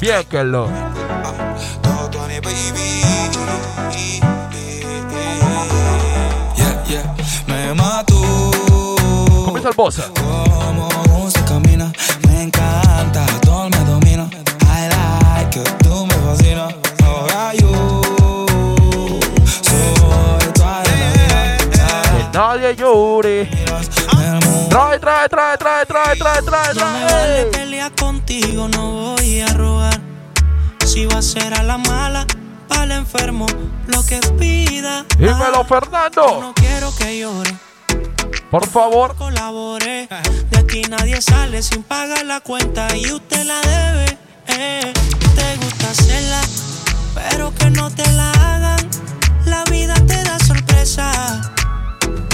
Bien 0.00 0.24
que 0.28 0.44
lo. 0.44 0.68
Yeah, 3.92 4.33
Bossa. 9.72 10.04
Cómo 10.14 11.30
se 11.30 11.42
camina, 11.44 11.90
me 12.28 12.42
encanta, 12.42 13.24
todo 13.42 13.68
me 13.70 13.78
domina. 13.84 14.28
I 14.62 14.88
like 14.88 15.58
it, 15.58 15.68
tú 15.82 16.06
me 16.06 16.14
fascinas. 16.14 16.74
Ahora 17.04 17.54
yo 17.54 17.70
soy 19.62 19.94
tu. 20.52 20.52
Que 22.16 22.38
nadie 22.38 22.76
llore. 22.76 23.48
Trae, 24.68 24.98
trae, 24.98 25.28
trae, 25.28 25.56
trae, 25.56 25.86
trae, 25.86 26.16
trae, 26.16 26.42
trae, 26.42 26.74
No 26.74 26.80
trae. 26.80 27.44
pelear 27.52 27.92
contigo, 27.94 28.68
no 28.68 29.14
voy 29.16 29.40
a 29.40 29.46
rogar. 29.54 30.00
Si 30.84 31.06
va 31.06 31.18
a 31.18 31.22
ser 31.22 31.54
a 31.54 31.62
la 31.62 31.78
mala, 31.78 32.26
para 32.68 32.84
el 32.84 32.90
enfermo, 32.92 33.46
lo 33.86 34.04
que 34.04 34.18
pida. 34.38 35.04
Dímelo, 35.16 35.60
Ah, 35.60 35.64
Fernando. 35.64 36.40
No 36.40 36.54
quiero 36.54 36.92
que 36.96 37.18
llore, 37.20 37.54
Por 38.54 38.68
favor. 38.68 39.16
colabore. 39.16 40.06
De 40.48 40.58
aquí 40.60 40.82
nadie 40.82 41.20
sale 41.20 41.60
sin 41.60 41.82
pagar 41.82 42.24
la 42.24 42.38
cuenta 42.38 42.86
y 42.96 43.10
usted 43.10 43.44
la 43.44 43.60
debe. 43.60 44.16
eh. 44.46 44.92
Te 45.34 45.56
gusta 45.56 45.90
hacerla, 45.90 46.40
pero 47.16 47.52
que 47.52 47.70
no 47.70 47.90
te 47.90 48.08
la 48.12 48.30
hagan. 48.30 48.78
La 49.46 49.64
vida 49.64 49.94
te 50.06 50.22
da 50.22 50.38
sorpresa. 50.38 51.52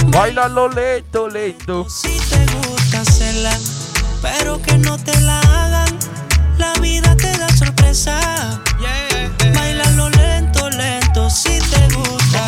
Bailalo 0.09 0.69
lento, 0.69 1.27
lento. 1.27 1.87
Si 1.89 2.15
te 2.29 2.45
gusta 2.57 3.01
hacerla, 3.01 3.57
pero 4.21 4.61
que 4.61 4.77
no 4.77 4.99
te 4.99 5.19
la 5.21 5.39
hagan. 5.39 5.97
La 6.59 6.71
vida 6.81 7.17
te 7.17 7.35
da 7.35 7.49
sorpresa. 7.49 8.61
Bailalo 9.55 10.11
lento, 10.11 10.69
lento, 10.69 11.31
si 11.31 11.57
te 11.57 11.95
gusta. 11.95 12.45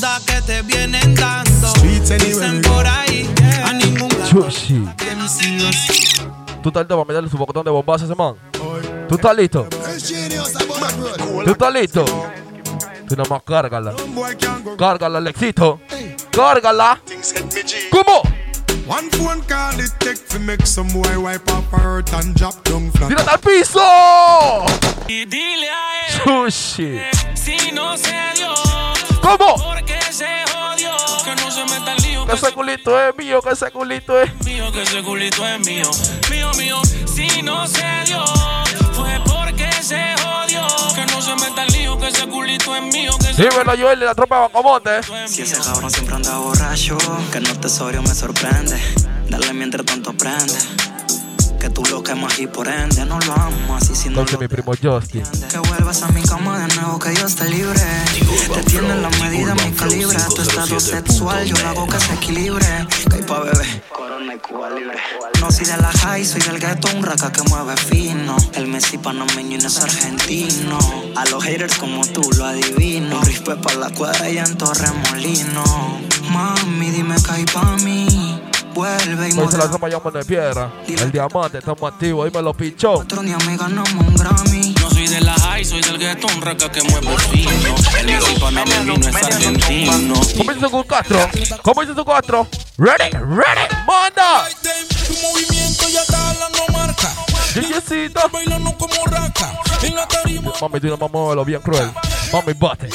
Da 0.00 0.18
que 0.24 0.40
te 0.46 0.62
vienen 0.62 1.14
dando. 1.14 1.51
Dicen 2.18 2.60
por 2.62 2.86
ahí 2.86 3.28
a 3.64 3.72
ningún. 3.72 4.08
¿Tú 4.08 4.46
estás 6.68 6.82
listo 6.82 6.96
para 6.96 7.04
meterle 7.04 7.28
su 7.30 7.36
botón 7.36 7.64
de 7.64 7.70
bombazo 7.70 8.04
a 8.04 8.06
ese 8.06 8.14
man? 8.14 8.34
¿Tú 9.08 9.14
estás 9.16 9.36
listo? 9.36 9.66
¿Tú 11.44 11.50
estás 11.50 11.72
listo? 11.72 12.04
Tú 13.08 13.16
nada 13.16 13.28
más 13.28 13.42
cárgala. 13.42 13.94
Cárgala, 14.78 15.18
Alexito. 15.18 15.80
Cárgala. 16.30 17.00
¿Cómo? 17.90 18.22
One 18.88 19.08
phone 19.12 19.42
call 19.42 19.78
it 19.80 19.92
take 20.00 20.26
to 20.28 20.38
make 20.40 20.66
some 20.66 20.88
boy 20.92 21.16
wipe 21.16 21.48
up 21.52 21.64
her 21.70 21.78
hurt 21.98 22.12
and 22.14 22.34
drop 22.34 22.54
down 22.64 22.90
flat. 22.92 23.08
¡Tírate 23.08 23.30
al 23.30 23.38
piso! 23.38 23.80
Y 25.06 25.24
dile 25.24 25.70
a 25.70 26.08
él 26.08 26.50
Sushi. 26.50 26.98
si 27.34 27.70
no 27.72 27.96
se 27.96 28.10
dio. 28.34 28.52
¿Cómo? 29.22 29.54
Porque 29.56 29.98
se 30.10 30.26
jodió. 30.52 30.90
Que 31.24 31.34
no 31.42 31.50
se 31.50 31.64
meta 31.64 31.92
el 31.92 32.01
lío. 32.01 32.01
Que 32.32 32.38
ese 32.46 32.54
culito 32.54 32.98
es 32.98 33.14
mío, 33.14 33.42
que 33.42 33.50
ese 33.50 33.70
culito 33.70 34.18
es. 34.18 34.44
mío, 34.46 34.72
que 34.72 34.82
ese 34.82 35.02
culito 35.02 35.46
es 35.46 35.60
mío. 35.66 35.90
Mío, 36.30 36.50
mío. 36.56 36.80
Si 37.04 37.42
no 37.42 37.66
se 37.66 37.84
dio. 38.06 38.24
Fue 38.92 39.20
porque 39.26 39.70
se 39.82 40.00
jodió. 40.22 40.66
Que 40.94 41.04
no 41.12 41.20
se 41.20 41.34
meta 41.34 41.64
el 41.64 41.72
lío. 41.74 41.98
Que 41.98 42.08
ese 42.08 42.26
culito 42.26 42.74
es 42.74 42.82
mío. 42.84 43.12
Que 43.20 43.32
ese 43.32 43.42
Dímelo, 43.42 43.72
Joel, 43.78 44.00
de 44.00 44.06
la 44.06 44.14
tropa 44.14 44.48
de. 44.82 45.28
Si 45.28 45.42
ese 45.42 45.60
cabrón 45.60 45.90
siempre 45.90 46.14
anda 46.14 46.38
borracho, 46.38 46.96
que 47.30 47.40
no 47.40 47.60
te 47.60 47.68
sobrio 47.68 48.00
me 48.00 48.14
sorprende. 48.14 48.80
Dale 49.28 49.52
mientras 49.52 49.84
tanto 49.84 50.14
prende. 50.14 50.54
Que 51.62 51.70
tú 51.70 51.84
lo 51.84 52.02
quemas 52.02 52.40
y 52.40 52.48
por 52.48 52.66
ende 52.66 53.04
no 53.06 53.20
lo 53.20 53.32
amas. 53.34 53.88
Y 53.88 53.94
si 53.94 54.08
no 54.08 54.22
Entonces 54.22 54.40
mi 54.40 54.48
primo 54.48 54.72
Justin. 54.82 55.22
que 55.48 55.58
vuelvas 55.58 56.02
a 56.02 56.08
mi 56.08 56.20
cama 56.22 56.58
de 56.58 56.74
nuevo, 56.74 56.98
que 56.98 57.10
Dios 57.10 57.36
te 57.36 57.48
libre. 57.48 57.80
Te 58.52 58.62
tiene 58.64 58.96
la 58.96 59.08
medida, 59.10 59.54
mi 59.54 59.70
calibre. 59.70 60.18
Tu 60.34 60.42
estado 60.42 60.80
sexual, 60.80 61.44
yo 61.46 61.56
lo 61.62 61.68
hago 61.68 61.86
que 61.86 62.00
se 62.00 62.14
equilibre. 62.14 62.66
Que 63.08 63.22
pa' 63.22 63.38
bebé. 63.44 63.80
Corona 63.94 64.34
y 64.34 64.38
Cuba 64.38 64.70
libre. 64.70 64.98
No 65.40 65.52
soy 65.52 65.66
de 65.66 65.76
la 65.76 65.92
high, 65.92 66.24
soy 66.24 66.40
del 66.40 66.58
gueto, 66.58 66.88
un 66.96 67.04
raca 67.04 67.30
que 67.30 67.42
mueve 67.44 67.76
fino. 67.76 68.36
El 68.54 68.66
Messi 68.66 68.98
panameño 68.98 69.56
y 69.56 69.58
no 69.58 69.68
es 69.68 69.78
argentino. 69.78 70.78
A 71.14 71.24
los 71.26 71.44
haters 71.44 71.76
como 71.78 72.04
tú 72.06 72.28
lo 72.38 72.44
adivino. 72.44 73.20
Rispe 73.20 73.54
pa' 73.54 73.74
la 73.74 73.90
cuadra 73.90 74.28
y 74.28 74.38
en 74.38 74.58
Torremolino. 74.58 75.62
Mami, 76.28 76.90
dime 76.90 77.14
que 77.22 77.30
hay 77.30 77.44
pa' 77.44 77.76
mí. 77.84 78.31
Vuelve 78.74 79.28
y 79.28 79.38
Hoy 79.38 79.48
se 79.50 79.58
la 79.58 79.66
de 79.66 80.24
piedra. 80.24 80.72
El 80.86 81.12
diamante, 81.12 81.58
estamos 81.58 81.82
activos. 81.82 82.30
Dímelo, 82.30 82.54
pichón. 82.54 83.02
Otro 83.02 83.22
día 83.22 83.36
me 83.46 83.56
ganamos 83.56 83.92
un 83.92 84.14
Grammy. 84.14 84.74
No 84.80 84.90
soy 84.90 85.08
de 85.08 85.20
la 85.20 85.34
high, 85.34 85.64
soy 85.64 85.80
del 85.82 85.98
gueto, 85.98 86.26
un 86.34 86.40
raca 86.40 86.70
que 86.70 86.82
mueve 86.82 87.16
fino. 87.30 87.50
El 87.98 88.06
no 88.86 88.94
es 88.94 89.22
argentino. 89.22 90.24
Su 90.24 92.04
cuatro. 92.04 92.46
Ready, 92.78 93.10
ready, 93.10 93.74
manda. 93.86 94.48
Tu 95.06 95.12
movimiento 95.22 95.88
ya 95.88 96.00
está 96.00 96.30
hablando 96.30 96.58
marca. 96.72 97.12
Yeyecito. 97.54 98.20
Bailando 98.32 98.76
como 98.78 99.04
raca. 99.06 99.52
En 99.82 99.94
la 99.94 100.08
tarima. 100.08 100.52
Mami, 100.60 100.80
tú 100.80 100.86
no 100.88 100.96
me 100.96 101.08
mueves 101.08 101.46
bien 101.46 101.60
cruel. 101.60 101.90
Mami, 102.32 102.54
bate. 102.54 102.88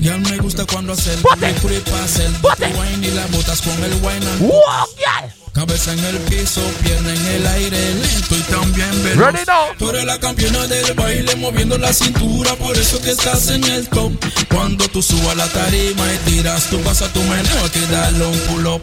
Ya 0.00 0.18
me 0.18 0.36
gusta 0.38 0.66
cuando 0.66 0.92
hace 0.92 1.14
el 1.14 1.20
Bote. 1.20 1.54
free 1.54 1.80
pasa 1.80 2.24
el 2.24 2.32
bote 2.42 2.66
wine 2.66 3.06
y 3.06 3.10
la 3.12 3.24
botas 3.28 3.62
con 3.62 3.82
el 3.82 3.92
wine 4.02 4.26
Wow, 4.40 4.52
yeah. 4.98 5.34
Cabeza 5.54 5.92
en 5.92 6.04
el 6.04 6.18
piso, 6.18 6.60
pierna 6.82 7.14
en 7.14 7.26
el 7.26 7.46
aire, 7.46 7.94
lento 7.94 8.36
y 8.36 8.40
también 8.50 9.02
veloz. 9.02 9.32
Ready 9.32 9.44
now. 9.46 9.74
Tú 9.78 9.90
eres 9.90 10.04
la 10.04 10.18
campeona 10.18 10.66
del 10.66 10.92
baile 10.94 11.36
moviendo 11.36 11.78
la 11.78 11.92
cintura, 11.92 12.54
por 12.56 12.76
eso 12.76 13.00
que 13.00 13.10
estás 13.12 13.48
en 13.48 13.64
el 13.64 13.88
top. 13.88 14.12
Cuando 14.50 14.86
tú 14.88 15.02
subas 15.02 15.36
la 15.36 15.46
tarima 15.48 16.12
y 16.12 16.30
tiras, 16.30 16.66
tú 16.68 16.78
vas 16.84 17.00
a 17.00 17.08
tu 17.12 17.20
meneo 17.22 17.70
que 17.72 17.80
darle 17.86 18.26
un 18.26 18.38
pull 18.40 18.66
up. 18.66 18.82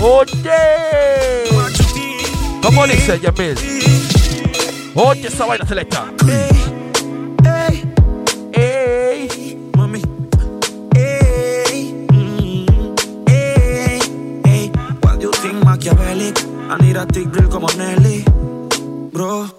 Oye. 0.00 0.50
¿Cómo 2.62 2.86
dice 2.86 3.20
Yamil? 3.20 4.15
Oye, 4.98 5.28
esa 5.28 5.44
vaina 5.44 5.66
selecta. 5.66 6.06
Ey. 8.54 9.70
Mami. 9.76 10.00
Ey, 10.94 12.06
mm, 12.10 12.94
ey, 13.26 14.00
ey. 14.44 14.72
What 15.02 15.18
do 15.18 15.24
you 15.24 15.30
think 15.32 15.62
Machiavelli? 15.62 16.32
I 16.70 16.76
need 16.80 16.96
a 16.96 17.04
thick 17.04 17.30
grill 17.30 17.50
como 17.50 17.68
Nelly. 17.76 18.24
Bro, 19.12 19.50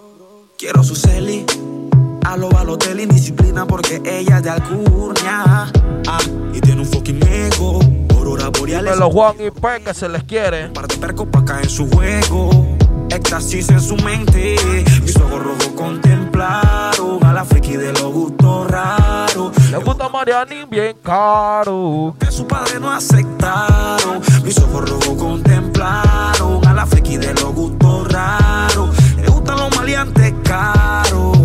quiero 0.58 0.82
su 0.82 0.96
celi. 0.96 1.46
A 2.24 2.36
lo 2.36 2.48
Balotelli, 2.48 3.06
disciplina 3.06 3.64
porque 3.64 4.02
ella 4.04 4.38
es 4.38 4.42
de 4.42 4.50
Alcurnia. 4.50 5.70
Ah, 6.08 6.20
y 6.52 6.60
tiene 6.60 6.80
un 6.80 6.86
fucking 6.88 7.22
ego. 7.28 7.78
Aurora 8.10 8.48
boreales. 8.48 8.94
Dímelo, 8.94 9.10
Juan 9.12 9.36
y 9.38 9.52
Pen, 9.52 9.84
que 9.84 9.94
se 9.94 10.08
les 10.08 10.24
quiere. 10.24 10.70
Par 10.70 10.88
de 10.88 10.96
percos 10.96 11.28
pa' 11.28 11.44
caer 11.44 11.62
en 11.62 11.70
su 11.70 11.88
juego 11.88 12.77
éxtasis 13.10 13.68
en 13.70 13.80
su 13.80 13.96
mente. 13.96 14.56
Mis 15.02 15.16
ojos 15.16 15.42
rojos 15.42 15.68
contemplaron 15.76 17.24
a 17.24 17.32
la 17.32 17.44
friki 17.44 17.76
de 17.76 17.92
los 17.92 18.12
gustos 18.12 18.70
raros. 18.70 19.52
Le 19.70 19.76
gusta 19.78 20.08
Mariani 20.08 20.64
bien 20.64 20.96
caro. 21.02 22.14
Que 22.18 22.30
su 22.30 22.46
padre 22.46 22.80
no 22.80 22.90
aceptaron. 22.90 24.20
Mis 24.44 24.58
ojos 24.58 24.88
rojos 24.88 25.16
contemplaron 25.18 26.66
a 26.66 26.74
la 26.74 26.86
friki 26.86 27.16
de 27.16 27.34
los 27.34 27.52
gustos 27.54 28.12
raros. 28.12 28.96
Le 29.16 29.26
gustan 29.28 29.58
los 29.58 29.76
maleantes 29.76 30.34
caros. 30.44 31.36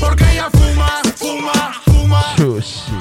Porque 0.00 0.24
ella 0.32 0.48
fuma, 0.50 1.02
fuma, 1.16 1.72
fuma 1.84 2.99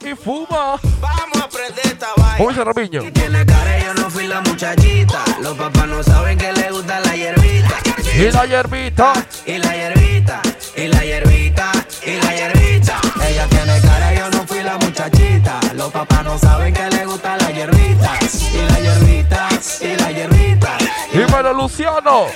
y 0.00 0.14
fuma. 0.14 0.80
Vamos 1.00 1.36
a 1.36 1.44
aprender 1.44 1.84
esta 1.84 2.06
vaina. 2.16 2.36
¿Cómo 2.38 2.48
dice 2.48 2.64
Rapiño? 2.64 3.02
Tiene 3.12 3.44
cara, 3.44 3.78
yo 3.78 3.94
no 3.94 4.10
fui 4.10 4.26
la 4.26 4.40
muchachita. 4.40 5.24
Los 5.42 5.56
papás 5.58 5.86
no 5.86 6.02
saben 6.02 6.38
que 6.38 6.52
le 6.52 6.70
gusta 6.70 7.00
la 7.00 7.14
hierbita. 7.14 7.76
Y 8.16 8.30
la 8.30 8.46
hierbita. 8.46 9.12
Y 9.44 9.58
la 9.58 9.76
hierbita, 9.76 10.42
y 10.74 10.88
la 10.88 11.04
hierbita, 11.04 11.72
y 12.06 12.16
la 12.16 12.34
hierbita. 12.34 13.00
Ella 13.28 13.46
tiene 13.48 13.80
cara, 13.80 14.14
yo 14.14 14.30
no 14.30 14.46
fui 14.46 14.62
la 14.62 14.78
muchachita. 14.78 15.60
Los 15.74 15.92
papás 15.92 16.24
no 16.24 16.38
saben 16.38 16.72
que 16.72 16.88
le 16.88 17.04
gusta 17.04 17.36
la 17.36 17.50
hierbita. 17.50 18.18
Y 18.52 18.70
la 18.72 18.80
hierbita, 18.80 19.48
y 19.82 19.96
la 19.96 20.12
hierbita. 20.12 20.78
Dímelo, 21.12 21.52
Luciano. 21.52 22.26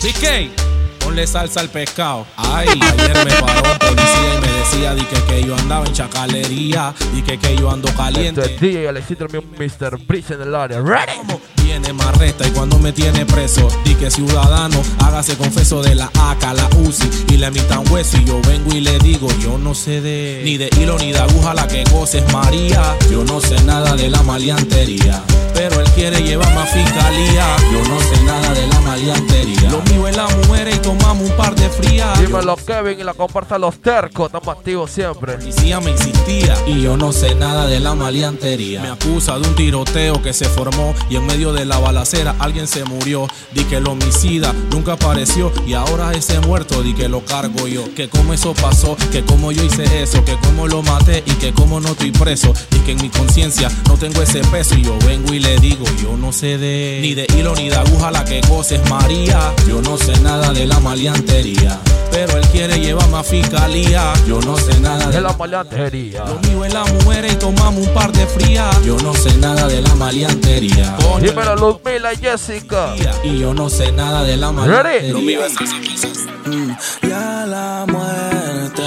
CK, 0.00 0.75
ponle 1.16 1.26
salsa 1.26 1.60
al 1.60 1.70
pescado. 1.70 2.26
Ay, 2.36 2.68
ayer 2.68 3.24
me 3.24 3.32
paró 3.40 3.72
un 3.72 3.78
policía 3.78 4.34
y 4.36 4.40
me 4.40 4.52
decía 4.58 4.94
di 4.94 5.02
que, 5.02 5.22
que 5.22 5.46
yo 5.46 5.56
andaba 5.56 5.86
en 5.86 5.94
chacalería 5.94 6.92
y 7.16 7.22
que, 7.22 7.38
que 7.38 7.56
yo 7.56 7.70
ando 7.70 7.88
caliente. 7.94 8.42
Este 8.42 8.54
es 8.54 8.60
DJ 8.60 8.88
Alexito, 8.88 9.26
mi 9.28 9.38
Mr. 9.38 9.98
Breeze 10.06 10.34
en 10.34 10.42
el 10.42 10.54
área. 10.54 10.80
Ready. 10.82 11.12
Tiene 11.54 11.92
más 11.94 12.16
resta 12.16 12.46
y 12.46 12.50
cuando 12.50 12.78
me 12.78 12.92
tiene 12.92 13.26
preso, 13.26 13.68
di 13.84 13.94
que 13.96 14.10
ciudadano, 14.10 14.80
hágase 15.04 15.36
confeso 15.36 15.82
de 15.82 15.94
la 15.94 16.10
AK, 16.14 16.42
la 16.54 16.68
UCI 16.86 17.34
y 17.34 17.36
la 17.38 17.50
mitad 17.50 17.80
hueso. 17.90 18.18
Y 18.18 18.24
yo 18.24 18.40
vengo 18.42 18.74
y 18.74 18.80
le 18.80 18.98
digo, 18.98 19.28
yo 19.40 19.58
no 19.58 19.74
sé 19.74 20.00
de 20.00 20.42
ni 20.44 20.58
de 20.58 20.70
hilo 20.78 20.98
ni 20.98 21.12
de 21.12 21.18
aguja 21.18 21.54
la 21.54 21.66
que 21.66 21.82
goces 21.90 22.22
María. 22.32 22.94
Yo 23.10 23.24
no 23.24 23.40
sé 23.40 23.60
nada 23.64 23.96
de 23.96 24.08
la 24.08 24.22
maleantería, 24.22 25.22
pero 25.54 25.80
él 25.80 25.90
quiere 25.94 26.22
llevar 26.22 26.54
más 26.54 26.70
fiscalía. 26.70 27.56
Yo 27.72 27.82
no 27.88 28.00
sé 28.00 28.22
nada 28.22 28.54
de 28.54 28.66
la 28.68 28.80
maleantería. 28.80 29.70
Lo 29.70 29.82
mío 29.82 30.06
es 30.06 30.16
la 30.16 30.28
mujer 30.28 30.68
y 30.72 30.78
tomamos 31.06 31.30
un 31.30 31.36
par 31.36 31.54
de 31.54 31.68
frías. 31.70 32.20
Dímelo, 32.20 32.56
Kevin, 32.56 33.00
y 33.00 33.04
la 33.04 33.14
comparsa 33.14 33.58
los 33.58 33.80
tercos. 33.80 34.26
Estamos 34.26 34.48
activos 34.48 34.90
siempre. 34.90 35.34
policía 35.34 35.80
me 35.80 35.92
insistía 35.92 36.56
y 36.66 36.82
yo 36.82 36.96
no 36.96 37.12
sé 37.12 37.34
nada 37.34 37.66
de 37.66 37.80
la 37.80 37.94
maleantería. 37.94 38.82
Me 38.82 38.88
acusa 38.88 39.38
de 39.38 39.48
un 39.48 39.54
tiroteo 39.54 40.20
que 40.22 40.32
se 40.32 40.46
formó 40.46 40.94
y 41.08 41.16
en 41.16 41.26
medio 41.26 41.52
de 41.52 41.64
la 41.64 41.78
balacera 41.78 42.34
alguien 42.38 42.66
se 42.66 42.84
murió. 42.84 43.28
Di 43.52 43.64
que 43.64 43.76
el 43.76 43.86
homicida 43.86 44.52
nunca 44.70 44.94
apareció 44.94 45.52
y 45.66 45.74
ahora 45.74 46.12
ese 46.12 46.40
muerto 46.40 46.82
di 46.82 46.94
que 46.94 47.08
lo 47.08 47.24
cargo 47.24 47.68
yo. 47.68 47.84
Que 47.94 48.08
como 48.08 48.32
eso 48.32 48.54
pasó, 48.54 48.96
que 49.12 49.24
como 49.24 49.52
yo 49.52 49.62
hice 49.62 50.02
eso, 50.02 50.24
que 50.24 50.36
como 50.38 50.66
lo 50.66 50.82
maté 50.82 51.22
y 51.26 51.32
que 51.32 51.52
como 51.52 51.80
no 51.80 51.90
estoy 51.90 52.10
preso 52.10 52.52
y 52.72 52.78
que 52.80 52.92
en 52.92 53.02
mi 53.02 53.10
conciencia 53.10 53.70
no 53.88 53.96
tengo 53.96 54.22
ese 54.22 54.40
peso 54.40 54.74
y 54.74 54.82
yo 54.82 54.96
vengo 55.06 55.32
y 55.32 55.38
le 55.38 55.58
digo 55.58 55.84
yo 56.02 56.16
no 56.16 56.32
sé 56.32 56.58
de 56.58 56.98
ni 57.02 57.14
de 57.14 57.26
hilo 57.36 57.54
ni 57.54 57.68
de 57.68 57.76
aguja 57.76 58.10
la 58.10 58.24
que 58.24 58.40
goces 58.48 58.80
María. 58.90 59.54
Yo 59.68 59.80
no 59.82 59.96
sé 59.96 60.18
nada 60.20 60.52
de 60.52 60.66
la 60.66 60.80
maleantería, 60.80 60.95
pero 62.10 62.38
él 62.38 62.46
quiere 62.48 62.78
llevar 62.80 63.08
más 63.10 63.26
fiscalía. 63.26 64.12
Yo 64.26 64.40
no 64.40 64.56
sé 64.56 64.78
nada 64.80 65.08
De 65.10 65.20
la 65.20 65.32
maleantería. 65.34 66.24
lo 66.24 66.38
mío 66.40 66.64
es 66.64 66.72
la 66.72 66.84
mujer 66.84 67.26
y 67.30 67.34
tomamos 67.36 67.86
un 67.86 67.92
par 67.94 68.10
de 68.12 68.26
frías. 68.26 68.74
Yo 68.84 68.96
no 68.98 69.12
sé 69.14 69.36
nada 69.36 69.68
de 69.68 69.82
la 69.82 69.94
maleantería. 69.94 70.96
Coño, 71.02 71.30
Dímelo, 71.30 71.56
Luzmila 71.56 72.12
y 72.14 72.16
Jessica. 72.16 72.94
y 73.22 73.38
yo 73.38 73.52
no 73.54 73.68
sé 73.68 73.92
nada 73.92 74.22
de 74.24 74.36
la 74.36 74.50
Ready. 74.50 74.56
maleantería. 74.56 75.12
Lo 75.12 75.20
mío 75.20 75.40
Ya 77.02 77.44
la 77.46 77.84
muerte. 77.88 78.82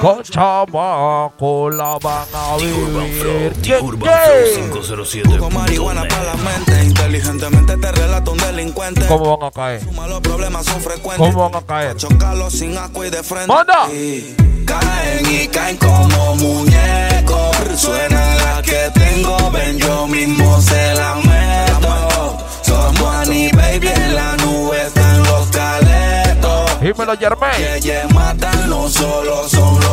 Con 0.00 0.22
chamaco 0.22 1.70
la 1.70 1.98
van 1.98 2.26
a 2.32 2.56
vivir. 2.56 3.52
The 3.54 3.60
¿Qué, 3.62 3.78
Urban 3.82 4.08
qué? 4.08 4.50
Flow 4.54 4.70
507. 4.70 5.38
Con 5.38 5.54
marihuana 5.54 6.06
para 6.08 6.24
la 6.24 6.34
mente, 6.34 6.84
inteligentemente 6.84 7.76
te 7.76 7.92
relata 7.92 8.30
un 8.30 8.38
delincuente. 8.38 9.06
¿Cómo 9.06 9.36
van 9.36 9.48
a 9.48 9.50
caer? 9.50 9.82
Los 10.08 10.20
problemas 10.20 10.66
son 10.66 10.80
frecuentes. 10.80 11.26
¿Cómo 11.34 11.50
van 11.50 11.62
a 11.62 11.66
caer? 11.66 11.96
Chocarlos 11.96 12.52
sin 12.52 12.76
asco 12.78 13.04
y 13.04 13.10
de 13.10 13.22
frente. 13.22 13.48
¡Manda! 13.48 13.88
Y 13.92 14.36
Caen 14.64 15.26
y 15.30 15.48
caen 15.48 15.76
como 15.78 16.36
muñecos. 16.36 17.56
Suena 17.76 18.34
la 18.36 18.62
que 18.62 18.90
tengo, 18.94 19.50
ven 19.50 19.78
yo 19.78 20.06
mismo 20.06 20.60
se 20.60 20.94
la 20.94 21.14
meto. 21.16 22.36
Somos 22.62 23.14
Annie 23.16 23.50
Baby 23.52 23.88
en 23.88 24.14
la 24.14 24.36
nube 24.36 24.82
están 24.86 25.22
los 25.24 25.48
caletos. 25.48 26.80
Dímelo, 26.80 27.16
Germain. 27.18 27.80
Que 27.82 28.02
matan 28.12 28.68
no 28.68 28.88
solo 28.90 29.48
son 29.48 29.80
los 29.80 29.87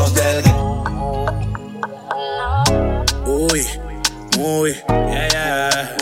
muy, 4.38 4.74
yeah, 4.74 5.28
yeah. 5.30 5.98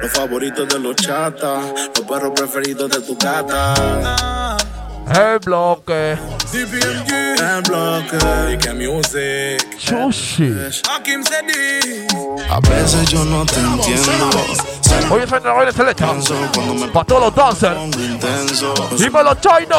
Los 0.00 0.10
favoritos 0.10 0.68
de 0.68 0.78
los 0.78 0.96
chatas, 0.96 1.90
los 1.94 2.06
perros 2.06 2.32
preferidos 2.34 2.90
de 2.90 3.00
tu 3.00 3.16
gata. 3.16 4.56
El 5.14 5.38
bloque. 5.38 6.18
CPMG, 6.50 7.12
el 7.40 7.62
bloque, 7.62 8.52
y 8.52 8.58
que 8.58 8.72
music. 8.72 9.78
Chushi. 9.78 10.82
Hakim. 10.88 11.22
A 12.50 12.60
veces 12.60 13.08
yo 13.08 13.24
no 13.24 13.46
te 13.46 13.56
entiendo. 13.56 14.30
Hoy 15.10 15.22
es 15.22 15.32
el 15.32 15.40
baile 15.40 15.72
selecta. 15.72 16.12
Para 16.92 17.04
todos 17.06 17.22
los 17.22 17.34
dancers. 17.34 18.98
Dímelo, 18.98 19.34
China. 19.36 19.76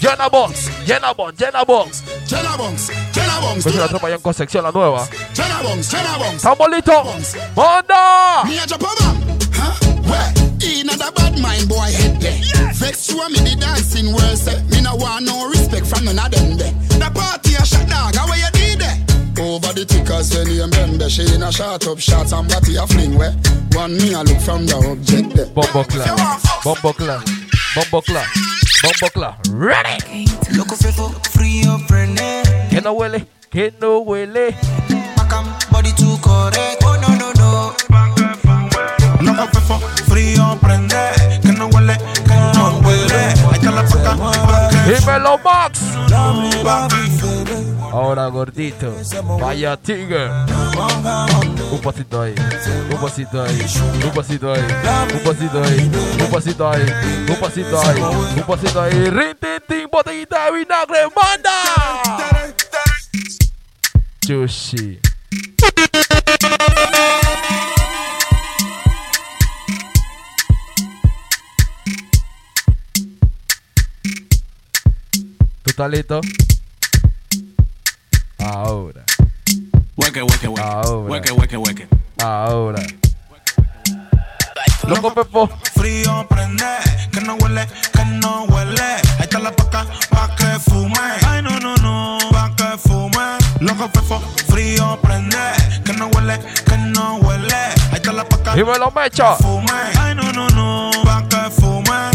Llena 0.00 0.28
box, 0.28 0.70
llena 0.86 1.12
box, 1.12 1.38
llena 1.38 1.64
box. 1.64 2.02
Jenna 2.30 2.56
Bunks, 2.56 2.92
Jenna 3.12 3.40
Bunks, 3.40 3.64
Pues 3.64 3.74
la 3.74 3.88
tropa 3.88 4.08
ya 4.08 4.14
en 4.14 4.20
Concepción, 4.20 4.62
la 4.62 4.70
nueva. 4.70 5.08
¿Estamos 6.36 6.70
listos? 6.70 7.34
¡Manda! 7.56 8.42
Huh? 8.44 10.39
Where? 10.60 10.80
In 10.80 10.88
a 10.88 11.12
bad 11.12 11.40
mind 11.40 11.68
boy 11.68 11.90
head 11.90 12.20
there. 12.20 12.38
Vex 12.74 13.10
you 13.10 13.22
and 13.22 13.32
me 13.32 13.40
the 13.40 13.56
dancing 13.56 14.12
world 14.12 14.38
say. 14.38 14.62
Me 14.70 14.80
no 14.80 14.96
want 14.96 15.24
no 15.26 15.48
respect 15.48 15.86
from 15.86 16.04
none 16.04 16.18
of 16.18 16.30
them 16.30 16.56
there. 16.56 16.72
The 16.98 17.10
party 17.14 17.54
a 17.54 17.64
shot 17.64 17.88
dog, 17.88 18.14
how 18.14 18.32
you 18.34 18.50
did 18.52 18.80
there? 18.80 18.96
Over 19.40 19.72
the 19.72 19.84
tickers 19.86 20.34
when 20.36 20.48
you 20.48 20.62
remember 20.64 21.08
She 21.08 21.22
in 21.34 21.42
a 21.42 21.50
shot 21.50 21.86
up 21.86 21.98
shots 21.98 22.32
and 22.32 22.46
body 22.48 22.76
a 22.76 22.86
fling 22.86 23.16
where 23.16 23.32
One 23.72 23.96
me 23.96 24.12
a 24.12 24.22
look 24.22 24.38
from 24.40 24.66
the 24.66 24.76
object 24.76 25.34
there 25.34 25.46
Bombo 25.46 25.82
clap, 25.84 26.42
bombo 26.62 26.92
clap, 26.92 27.24
bombo 27.74 28.00
clap, 28.02 28.26
bombo 28.82 29.08
clap. 29.14 29.40
Ready. 29.50 30.26
Loco 30.52 30.76
fefo, 30.76 31.08
frío, 31.32 31.78
prende. 31.88 32.20
Eh? 32.20 32.68
Que 32.68 32.80
no 32.82 32.92
huele, 32.94 33.26
que 33.50 33.72
no 33.80 34.04
huele. 34.04 34.52
Macam, 35.16 35.46
body 35.70 35.92
too 35.92 36.18
correct. 36.20 36.82
Oh 36.84 36.98
no, 37.00 37.08
no, 37.16 37.32
no. 37.40 37.74
Loco 39.22 39.46
fefo, 39.52 39.80
frío, 40.10 40.58
prende. 40.60 41.40
Que 41.40 41.52
no 41.52 41.66
huele, 41.68 41.96
que 42.26 42.34
no 42.58 42.78
huele. 42.78 43.14
Ahí 43.14 43.54
está 43.54 43.70
la 43.70 43.84
paca, 43.84 44.16
pa' 44.16 44.68
que 44.68 44.94
Dímelo, 44.94 45.38
Max. 45.38 45.80
Ahora, 47.92 48.26
gordito. 48.26 48.94
Vaya 49.40 49.76
tigre. 49.76 50.28
Un 51.70 51.80
pasito 51.80 52.22
ahí. 52.22 52.34
Un 52.90 53.00
pasito 53.00 53.42
ahí. 53.42 53.66
Un 54.04 54.10
pasito 54.10 54.52
ahí. 54.52 54.62
Un 55.14 55.20
pasito 55.24 55.62
ahí. 55.62 55.90
Un 56.20 56.30
pasito 56.30 56.70
ahí. 56.70 56.86
Un 57.28 57.36
pasito 57.36 57.80
ahí. 57.80 58.02
Un 58.36 58.42
pasito 58.42 58.82
ahí. 58.82 59.86
Botellita 59.90 60.44
de 60.46 60.52
vinagre. 60.52 60.98
¡Manda! 61.16 61.58
Chushi. 64.26 65.00
¿Tú 75.80 75.84
estás 75.84 75.96
listo? 75.96 76.20
Ahora. 78.36 79.02
Hueque, 79.96 80.22
hueque, 80.22 80.48
hueque. 80.48 80.60
Ahora. 80.60 81.10
Hueque, 81.10 81.32
hueque, 81.32 81.56
hueque. 81.56 81.88
Ahora. 82.22 82.82
Loco 84.86 85.14
Pepo. 85.14 85.48
Frío 85.74 86.26
prende, 86.28 86.66
que 87.10 87.22
no 87.22 87.36
huele, 87.36 87.66
que 87.94 88.04
no 88.04 88.44
huele. 88.50 88.82
Ahí 88.82 89.20
está 89.20 89.38
la 89.38 89.52
paca, 89.52 89.86
pa' 90.10 90.36
que 90.36 90.58
fume. 90.58 90.98
Ay, 91.26 91.40
no, 91.40 91.58
no, 91.58 91.74
no, 91.76 92.18
pa' 92.30 92.54
que 92.54 92.76
fume. 92.76 93.38
Loco 93.60 93.88
fefo, 93.88 94.20
frío 94.50 94.98
prende, 95.00 95.38
que 95.82 95.94
no 95.94 96.08
huele, 96.08 96.40
que 96.66 96.76
no 96.76 97.16
huele. 97.22 97.54
Ahí 97.54 97.94
está 97.94 98.12
la 98.12 98.28
paca, 98.28 98.54
Dímelo, 98.54 98.90
Mecha. 98.90 99.34
fume. 99.36 99.72
Ay, 99.98 100.14
no, 100.14 100.30
no, 100.30 100.46
no, 100.50 100.90
pa' 101.04 101.26
que 101.26 101.50
fume. 101.58 102.10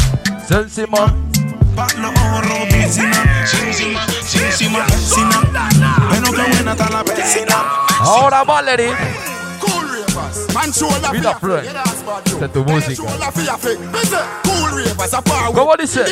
Sensima. 0.48 1.16
Pa' 1.76 1.88
los 1.98 2.12
ojos 2.12 2.46
encima, 3.76 4.06
sin 4.26 4.44
encima, 4.44 4.80
vecina. 4.86 5.42
Bueno, 6.10 6.32
qué 6.32 6.42
buena 6.52 6.72
está 6.72 6.90
la 6.90 7.04
vecina. 7.04 7.64
Ahora 8.00 8.44
Valerie. 8.44 8.94
Vida 11.12 11.38
Floyd, 11.40 11.66
esta 12.26 12.46
es 12.46 12.54
tu 12.54 12.64
música. 12.64 13.04
¿Cómo 15.54 15.76
dice? 15.78 16.06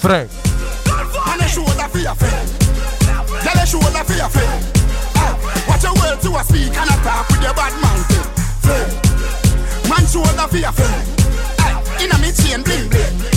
Frank. 0.00 0.28
Ah, 5.16 5.36
watch 5.68 5.82
your 5.82 5.94
words 5.94 6.22
to 6.22 6.36
a 6.36 6.44
speak 6.44 6.76
and 6.76 6.90
attack 6.90 7.28
with 7.30 7.42
your 7.42 7.54
bad 7.54 7.72
mouth. 7.80 8.08
Man 9.88 10.06
shoulder 10.06 10.48
fear. 10.50 10.72
In 12.00 12.12
a 12.12 12.18
me 12.18 12.32
chain 12.32 12.62
bling 12.62 12.88
bling. 12.88 13.29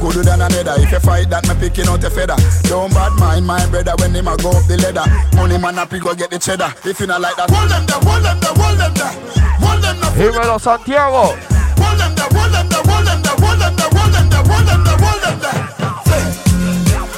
Good 0.00 0.24
than 0.24 0.40
another. 0.40 0.74
If 0.78 0.90
you 0.90 1.00
fight 1.00 1.28
that, 1.30 1.46
me 1.48 1.54
picking 1.58 1.88
out 1.88 2.02
a 2.04 2.10
feather. 2.10 2.36
Don't 2.68 2.92
bad 2.94 3.12
mind 3.18 3.46
my 3.46 3.64
brother 3.66 3.92
when 3.98 4.14
him 4.14 4.28
a 4.28 4.36
go 4.36 4.50
up 4.50 4.64
the 4.66 4.78
ladder. 4.78 5.06
Money 5.36 5.58
man 5.58 5.78
up, 5.78 5.92
he 5.92 5.98
go 5.98 6.14
get 6.14 6.30
the 6.30 6.38
cheddar. 6.38 6.72
If 6.84 7.00
you 7.00 7.06
not 7.06 7.20
like 7.20 7.36
that, 7.36 7.50
hold 7.50 7.70
them 7.70 7.84
there, 7.86 8.00
hold 8.00 8.24
them 8.24 8.38
there, 8.40 8.54
hold 8.54 8.78
them 8.78 8.92
there. 8.94 9.14
Hold 9.62 9.82
them 9.82 9.96
there. 10.00 10.14
Dímelo, 10.16 10.56
Santiago. 10.58 11.34
Hold 11.78 11.98
them 11.98 12.12
there, 12.14 12.30
hold 12.30 12.52
them 12.54 12.66
there, 12.68 12.84
hold 12.86 13.06
them 13.06 13.20
there, 13.22 13.38
hold 13.38 13.58
them 13.60 13.74
there, 13.76 13.90
hold 13.92 14.12
them 14.14 14.26
there, 14.30 14.44
hold 14.46 14.66
them 14.66 14.80
there, 14.86 14.98
hold 14.98 15.20
them 15.22 15.36
there. 15.42 15.60
Say, 16.08 16.24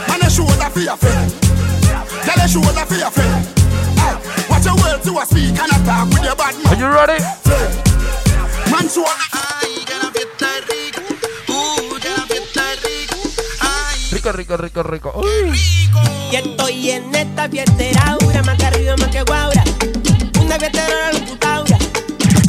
man, 0.08 0.20
a 0.24 0.28
shoulder 0.30 0.70
for 0.72 0.82
your 0.82 0.96
friend. 0.96 1.28
Tell 2.24 2.40
shoulder 2.48 2.84
for 2.88 2.98
your 2.98 3.12
friend. 3.12 3.40
Aye, 4.00 4.18
Watch 4.48 4.64
your 4.64 4.76
words 4.80 5.04
to 5.04 5.12
a 5.14 5.24
speak 5.28 5.56
and 5.56 5.70
attack 5.70 6.08
with 6.08 6.24
your 6.24 6.36
bad 6.36 6.54
Are 6.68 6.78
you 6.78 6.88
ready? 6.88 7.20
Man, 8.70 8.88
shoulder. 8.88 9.40
Rico, 14.32 14.56
rico, 14.56 14.82
rico, 14.82 14.82
rico. 14.82 15.12
Uy. 15.16 15.58
Y 16.30 16.36
estoy 16.36 16.90
en 16.90 17.12
esta 17.14 17.48
fiestera, 17.48 18.00
aura, 18.20 18.42
más 18.44 18.56
que 18.56 18.66
arriba, 18.66 18.96
más 18.96 19.08
que 19.08 19.22
guaura. 19.22 19.64
Una 20.40 20.56
fiestera 20.56 21.12
locutaura. 21.12 21.78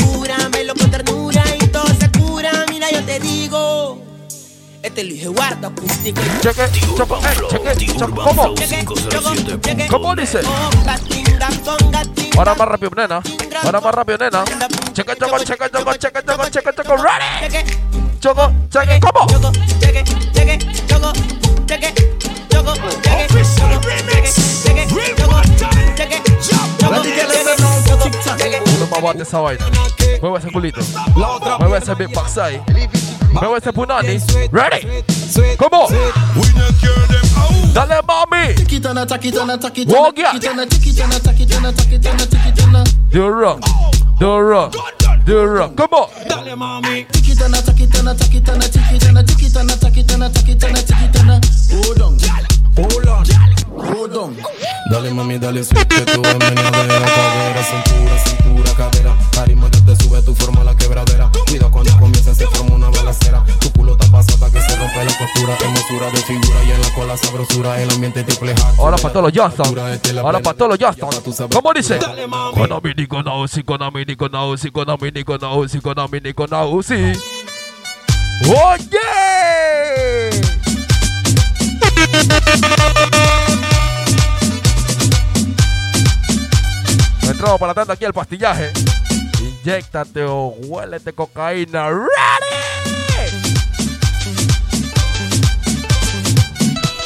Cúramelo 0.03 0.75
con 0.75 0.91
ternura 0.91 1.43
y 1.59 1.67
todo 1.67 1.87
se 1.99 2.11
cura. 2.11 2.51
Mira, 2.69 2.87
yo 2.91 3.03
te 3.03 3.19
digo. 3.19 4.03
Este 4.83 5.03
Luis 5.03 5.23
Eduardo 5.23 5.67
acústico. 5.67 6.21
Cheque, 6.41 6.69
choco, 6.95 7.17
eh, 7.17 7.47
cheque, 7.49 7.97
choco. 7.97 8.23
¿Cómo? 8.23 8.55
¿Cómo 9.89 10.15
dice? 10.15 10.41
Ahora 12.37 12.55
más 12.55 12.67
rápido, 12.67 12.91
nena. 12.95 13.21
Ahora 13.63 13.81
más 13.81 13.95
rápido, 13.95 14.17
nena. 14.19 14.43
Cheque, 14.93 15.15
choco, 15.15 15.37
cheque, 15.39 15.69
choco, 15.71 15.93
cheque, 15.95 16.19
choco, 16.25 16.49
cheque, 16.49 16.69
choco. 16.75 16.95
Ready. 16.97 17.65
Choco, 18.19 18.51
cheque, 18.69 18.99
¿cómo? 18.99 19.27
Choco, 19.27 19.51
cheque, 19.79 20.03
cheque, 20.31 20.59
choco, 20.87 21.11
cheque, 21.71 21.93
cheque, 22.19 22.47
choco, 22.49 22.73
cheque, 23.01 23.27
choco, 26.83 28.11
cheque. 28.37 28.61
No 28.79 28.87
me 28.87 28.97
aguante 28.97 29.23
esa 29.23 29.39
vaina. 29.39 29.65
Mueve 30.21 30.39
ese 30.39 30.51
culito. 30.51 30.81
Mueve 31.59 31.77
ese 31.77 31.95
beatbox 31.95 32.37
ahí. 32.39 32.61
Mueve 33.31 33.57
ese 33.59 33.71
punani. 33.71 34.19
Ready. 34.51 35.03
¿Cómo? 35.57 35.87
Dale, 37.73 38.01
mami. 38.05 38.55
Walk 39.87 40.17
ya. 40.17 40.33
Do 43.11 43.27
it 43.27 43.31
wrong. 43.31 43.61
Do 44.19 44.37
it 44.37 44.43
wrong 44.43 45.00
the 45.25 45.47
rock. 45.47 45.75
Come 45.75 45.93
on. 45.93 46.09
Dale, 46.27 46.55
mami. 46.55 47.05
Tiki 47.11 47.35
tana, 47.35 47.61
tiki 47.61 47.87
tana, 47.87 48.13
tiki 48.15 48.41
tana, 48.41 48.67
tiki 48.67 48.99
tana, 48.99 49.23
tiki 49.23 49.49
tana, 49.49 49.75
tiki 49.75 50.03
tana, 50.03 50.29
tiki 50.29 50.55
tana, 50.55 50.81
tiki 50.81 51.07
tana. 51.11 51.39
Hold 51.71 52.01
on. 52.01 52.17
Hold 52.77 53.07
on. 53.07 53.25
Hold 53.93 54.17
on. 54.17 54.35
Dale, 54.91 55.11
mami, 55.11 55.39
dale, 55.39 55.63
tu, 55.63 55.75
para 69.01 69.13
todos 69.13 69.33
los 69.33 69.33
Johnston. 69.35 70.19
Ahora 70.19 70.39
para 70.39 70.57
todos 70.57 70.69
los 70.69 70.79
Johnston. 70.79 71.49
¿Cómo 71.49 71.73
dice? 71.73 71.99
Konami 72.53 72.93
ni 72.95 73.07
con 73.07 73.27
Uzi, 73.27 73.63
Konami 73.63 74.05
ni 74.05 74.15
con 74.15 74.35
Uzi, 74.35 74.71
Konami 74.71 75.11
ni 75.11 75.23
con 75.23 75.43
Uzi, 75.43 75.81
Konami 75.81 76.19
ni 76.21 76.33
con 76.33 76.53
Uzi. 76.53 77.13
¡Oye! 78.43 78.99
Entramos 87.23 87.59
para 87.59 87.73
tanda 87.73 87.93
aquí 87.93 88.05
al 88.05 88.13
pastillaje. 88.13 88.71
Inyéctate 89.39 90.23
o 90.23 90.55
huélete 90.65 91.13
cocaína. 91.13 91.89
¡Ready! 91.89 92.07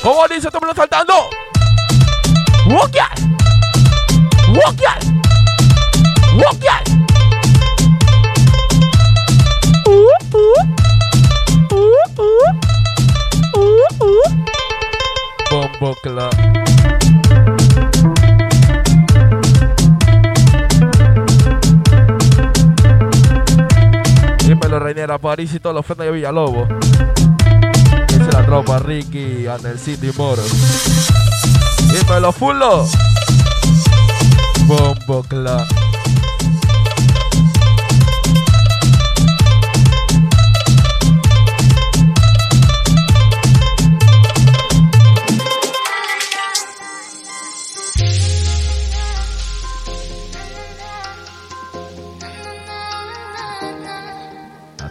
¿Cómo 0.01 0.27
dice? 0.27 0.51
¿Tú 0.51 0.59
me 0.61 0.67
lo 0.67 0.73
saltando? 0.73 1.13
Walker. 2.68 3.05
Walker. 4.55 4.97
Walker. 6.36 6.82
Bumbo 15.51 15.95
Club. 16.01 16.32
Dímelo, 24.39 24.80
Reinera, 24.80 25.20
París 25.20 25.53
y 25.53 25.59
todos 25.59 25.76
los 25.76 25.86
frenos 25.86 26.05
de 26.07 26.11
Villalobos. 26.11 26.68
Dice 28.07 28.32
la 28.32 28.43
tropa, 28.43 28.80
Ricky, 28.80 29.45
Anelcito 29.45 30.07
y 30.07 30.11
Moro. 30.18 30.41
Dímelo, 31.95 32.33
Fulo. 32.33 32.85
Bombo 34.67 35.23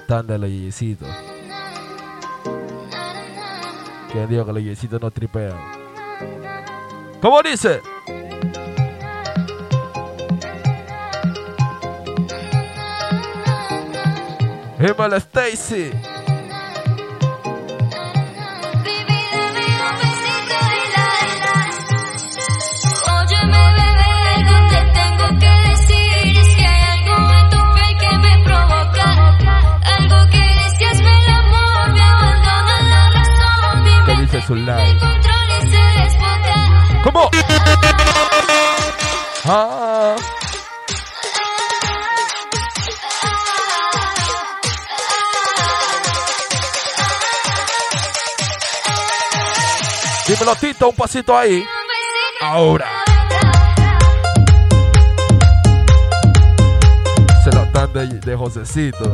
tanda 0.06 0.38
de 0.38 0.38
los. 0.48 1.06
¿Quién 4.10 4.28
dijo 4.28 4.46
que 4.46 4.52
los 4.52 4.62
yeyecitos 4.62 5.02
no 5.02 5.10
tripean? 5.10 5.83
¿Cómo 7.24 7.40
dice? 7.40 7.80
Hímala 14.78 15.16
Stacy. 15.16 15.90
Su 34.46 34.54
live. 34.54 35.23
¿Cómo? 37.14 37.30
Ah. 39.46 40.16
Dímelo, 50.26 50.56
Tito, 50.56 50.88
un 50.88 50.96
pasito 50.96 51.36
ahí. 51.38 51.64
Ahora. 52.40 53.04
Se 57.44 57.52
lo 57.52 57.62
están 57.62 57.92
de, 57.92 58.06
de 58.06 58.34
Josecito. 58.34 59.12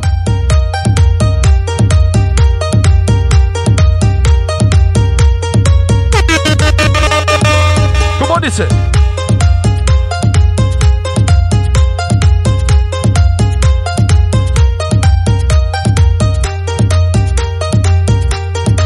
Dice? 8.51 8.67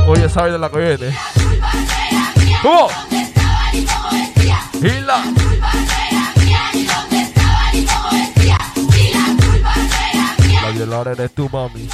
Oye, 0.07 0.29
sabe 0.29 0.51
de 0.51 0.59
la 0.59 0.69
que 0.69 0.77
viene. 0.77 1.17
¿Cómo? 2.61 2.89
Gila. 4.81 5.23
La 10.61 10.69
violadora 10.71 11.11
eres 11.13 11.33
tú, 11.33 11.49
mami. 11.51 11.89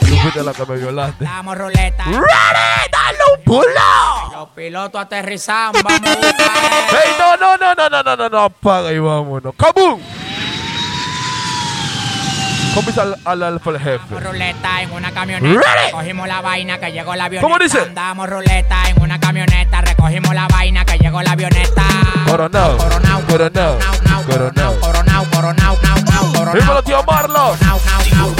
Tú 0.00 0.16
fuiste 0.22 0.42
la 0.42 0.54
que 0.54 0.64
me 0.64 0.76
violaste. 0.76 1.24
Damos 1.24 1.58
ruleta. 1.58 2.04
¡Ready! 2.04 2.90
¡Dale 2.90 3.18
un 3.36 3.44
pulo! 3.44 4.17
Los 4.58 4.66
pilotos 4.66 5.00
aterrizan, 5.00 5.70
vamos. 5.84 6.00
¡Ey, 6.02 7.12
no, 7.16 7.36
no, 7.36 7.56
no, 7.56 7.74
no, 7.76 7.88
no, 7.88 8.02
no, 8.02 8.16
no, 8.16 8.28
no! 8.28 8.38
Apaga 8.40 8.92
y 8.92 8.98
vámonos. 8.98 9.54
¡Kabum! 9.56 10.00
¿Cómo 12.74 12.88
dice 12.88 13.00
al, 13.00 13.16
al, 13.24 13.42
al, 13.44 13.60
al 13.64 13.78
jefe? 13.78 14.20
Ruleta 14.20 14.82
en 14.82 14.90
una 14.90 15.12
camioneta, 15.12 15.60
recogimos 15.86 16.26
la 16.26 16.40
vaina 16.40 16.78
que 16.78 16.90
llegó 16.90 17.14
la 17.14 17.26
avioneta. 17.26 17.46
¿Cómo 17.46 17.58
dice? 17.62 17.78
Andamos 17.82 18.28
ruleta 18.28 18.82
en 18.88 19.00
una 19.00 19.20
camioneta, 19.20 19.80
recogimos 19.80 20.34
la 20.34 20.48
vaina 20.48 20.84
que 20.84 20.98
llegó 20.98 21.22
la 21.22 21.32
avioneta. 21.32 21.84
Coronao. 22.26 22.76
Coronao. 22.78 23.20
Coronao. 23.28 23.78
Coronao. 24.26 24.80
Coronao, 24.80 25.24
coronao, 25.30 25.76
nao, 25.82 26.02
nao, 26.02 26.32
coronao. 26.32 27.04
Marlo. 27.06 27.56
Coronao, 27.56 27.78
coronao, 27.78 28.34
coronao, 28.34 28.37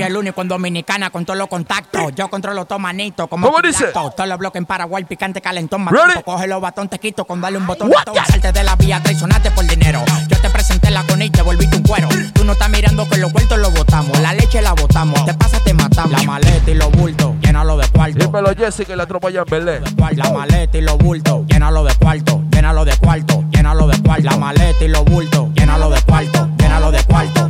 soy 0.00 0.10
el 0.10 0.16
único 0.16 0.40
en 0.40 0.48
Dominicana 0.48 1.10
con 1.10 1.24
todos 1.26 1.38
los 1.38 1.48
contactos. 1.48 2.14
Yo 2.14 2.28
controlo 2.28 2.64
todo 2.64 2.78
manito 2.78 3.26
como 3.28 3.46
¿Cómo 3.46 3.60
dice? 3.60 3.86
Todos 3.86 4.14
los 4.26 4.38
bloques 4.38 4.58
en 4.58 4.66
Paraguay, 4.66 5.04
picante, 5.04 5.40
calentón, 5.40 5.86
Ready? 5.86 6.06
matito. 6.06 6.24
Coge 6.24 6.46
los 6.46 6.60
batón, 6.60 6.88
te 6.88 6.98
quito 6.98 7.24
con 7.26 7.40
darle 7.40 7.58
un 7.58 7.66
botón. 7.66 7.90
Salte 8.26 8.52
de 8.52 8.64
la 8.64 8.76
vía, 8.76 9.02
traicionaste 9.02 9.50
por 9.50 9.66
dinero. 9.66 10.02
Yo 10.28 10.40
te 10.40 10.48
presenté 10.50 10.90
la 10.90 11.04
con 11.04 11.20
y 11.20 11.30
te 11.30 11.42
volviste 11.42 11.76
un 11.76 11.82
cuero. 11.82 12.08
Tú 12.32 12.44
no 12.44 12.52
estás 12.52 12.70
mirando 12.70 13.08
que 13.08 13.18
los 13.18 13.32
vueltos 13.32 13.58
los 13.58 13.72
botamos. 13.74 14.18
La 14.20 14.32
leche 14.32 14.62
la 14.62 14.72
botamos. 14.72 15.24
Te 15.26 15.34
pasa, 15.34 15.58
te 15.60 15.74
matamos. 15.74 16.12
La 16.12 16.22
maleta 16.22 16.70
y 16.70 16.74
los 16.74 16.90
bultos, 16.92 17.34
llénalo 17.42 17.76
de 17.76 17.88
cuarto. 17.88 18.18
Dímelo, 18.18 18.54
Jessica, 18.56 18.92
y 18.92 18.96
la 18.96 19.06
tropa 19.06 19.28
allá 19.28 19.40
en 19.40 19.50
Belén. 19.50 19.84
La 20.16 20.30
maleta 20.30 20.78
y 20.78 20.80
los 20.80 20.96
bultos, 20.98 21.46
llénalo 21.46 21.84
de 21.84 21.94
cuarto, 21.96 22.42
llénalo 22.50 22.84
de 22.84 22.96
cuarto, 22.96 23.44
llénalo 23.50 23.86
de 23.86 24.02
cuarto. 24.02 24.24
La 24.24 24.36
maleta 24.36 24.84
y 24.84 24.88
los 24.88 25.04
bultos, 25.04 25.48
llénalo 25.54 25.90
de 25.90 26.00
cuarto, 26.02 26.48
llénalo 26.58 26.90
de 26.90 27.02
cuarto, 27.04 27.49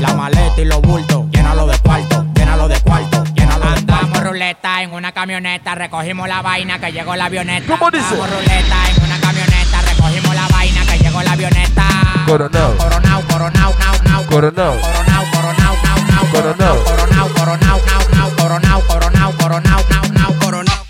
La 0.00 0.14
maleta 0.14 0.60
y 0.60 0.64
los 0.64 0.80
bultos, 0.80 1.26
llénalo 1.30 1.66
de 1.66 1.78
cuarto, 1.80 2.24
llénalo 2.34 2.68
de 2.68 2.80
cuarto, 2.80 3.22
llénalo 3.34 3.66
de 3.66 3.84
cuarto. 3.84 3.92
Andamos 3.92 4.24
ruleta 4.24 4.82
en 4.82 4.92
una 4.94 5.12
camioneta, 5.12 5.74
recogimos 5.74 6.26
la 6.26 6.40
vaina 6.40 6.78
que 6.78 6.90
llegó 6.90 7.14
la 7.16 7.26
avioneta. 7.26 7.66
¿Cómo 7.66 7.90
dice? 7.90 8.06
Andamos 8.06 8.30
ruleta 8.30 8.76
en 8.96 9.04
una 9.04 9.20
camioneta, 9.20 9.82
recogimos 9.82 10.34
la 10.34 10.48
vaina 10.48 10.86
que 10.86 10.98
llegó 10.98 11.22
la 11.22 11.32
avioneta. 11.32 11.84
Coronao. 12.26 12.76
Coronao, 12.78 13.22
coronao, 13.28 13.74
nao, 13.78 13.94
nao. 14.04 14.24
Coronao. 14.26 14.80
Coronao, 14.80 15.24
coronao, 15.32 15.76
nao, 15.82 15.96
nao. 16.08 16.26
Coronao. 16.32 16.84
Coronao, 16.84 17.28
coronao, 17.34 17.80
nao, 17.86 18.00
nao. 18.10 18.30
Coronao, 18.36 18.80
coronao, 18.86 19.32
coronao, 19.36 19.84
nao, 19.90 20.04
nao. 20.12 20.34
Coronao. 20.40 20.84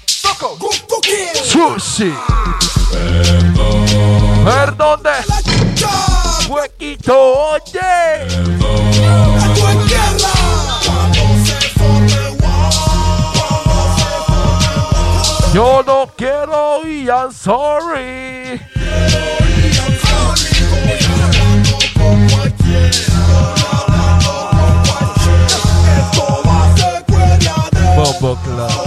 Sushi. 1.43 2.15
Perdón 4.45 5.03
de. 5.03 6.10
Huequito, 6.51 7.53
oye. 7.53 8.27
Yo 15.55 15.85
no 15.87 16.11
quiero 16.17 16.85
y 16.85 17.09
I'm 17.09 17.33
sorry. 17.33 18.61
Bombo 27.95 28.37
Club. 28.43 28.80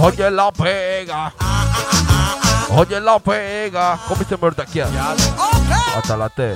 Oye 0.00 0.30
la 0.30 0.52
pega. 0.52 1.34
Oye 2.76 3.00
la 3.00 3.18
pega. 3.18 3.98
¿Cómo 4.06 4.22
se 4.28 4.36
muerde 4.36 4.62
aquí? 4.62 4.80
Hasta 4.80 6.16
la 6.16 6.28
T. 6.28 6.54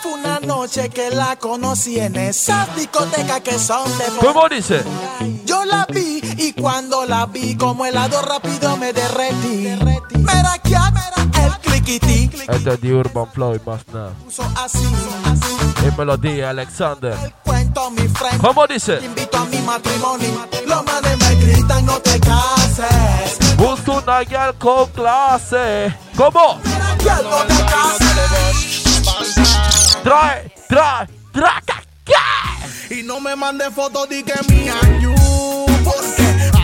Fue 0.00 0.12
una 0.12 0.40
noche 0.40 0.88
que 0.88 1.10
la 1.10 1.36
conocí 1.36 1.98
en 1.98 2.16
esas 2.16 2.74
discotecas 2.74 3.42
que 3.42 3.58
son 3.58 3.86
de 3.98 4.04
¿Cómo 4.18 4.48
dice? 4.48 4.82
Yo 5.44 5.66
la 5.66 5.86
vi 5.92 6.15
cuando 6.60 7.04
la 7.06 7.26
vi 7.26 7.56
como 7.56 7.84
helado 7.86 8.22
rápido 8.22 8.76
me 8.76 8.92
derretí. 8.92 9.68
Mira 10.14 10.58
que 10.62 10.74
el 10.74 11.52
cliquití 11.60 12.30
Este 12.48 12.70
es 12.72 12.80
de 12.80 12.94
Urban 12.94 13.30
Flow 13.32 13.54
y 13.54 13.60
más 13.68 13.86
nada. 13.92 14.12
así. 14.56 14.86
Es 15.86 15.96
melodía, 15.96 16.50
Alexander. 16.50 17.14
Cuento 17.44 17.90
mi 17.90 18.08
friend. 18.08 18.40
¿Cómo 18.40 18.66
dice? 18.66 18.98
Invito 19.04 19.36
a 19.38 19.44
mi 19.44 19.58
matrimonio. 19.58 20.46
Los 20.66 20.84
manes 20.84 21.18
me 21.18 21.34
gritan 21.36 21.86
no 21.86 22.00
te 22.00 22.18
cases. 22.20 23.38
Busco 23.56 23.98
una 23.98 24.20
girl 24.24 24.54
con 24.58 24.86
clase. 24.90 25.94
¿Cómo? 26.16 26.60
Que 26.98 27.10
no 27.22 27.44
te 27.46 27.54
cases. 27.64 28.16
Trae, 30.02 30.52
trae, 30.68 31.06
trae. 31.32 31.62
Y 32.88 33.02
no 33.02 33.20
me 33.20 33.34
mande 33.34 33.68
fotos 33.72 34.08
di 34.08 34.22
que 34.22 34.34
mi 34.48 34.68
año 34.68 35.12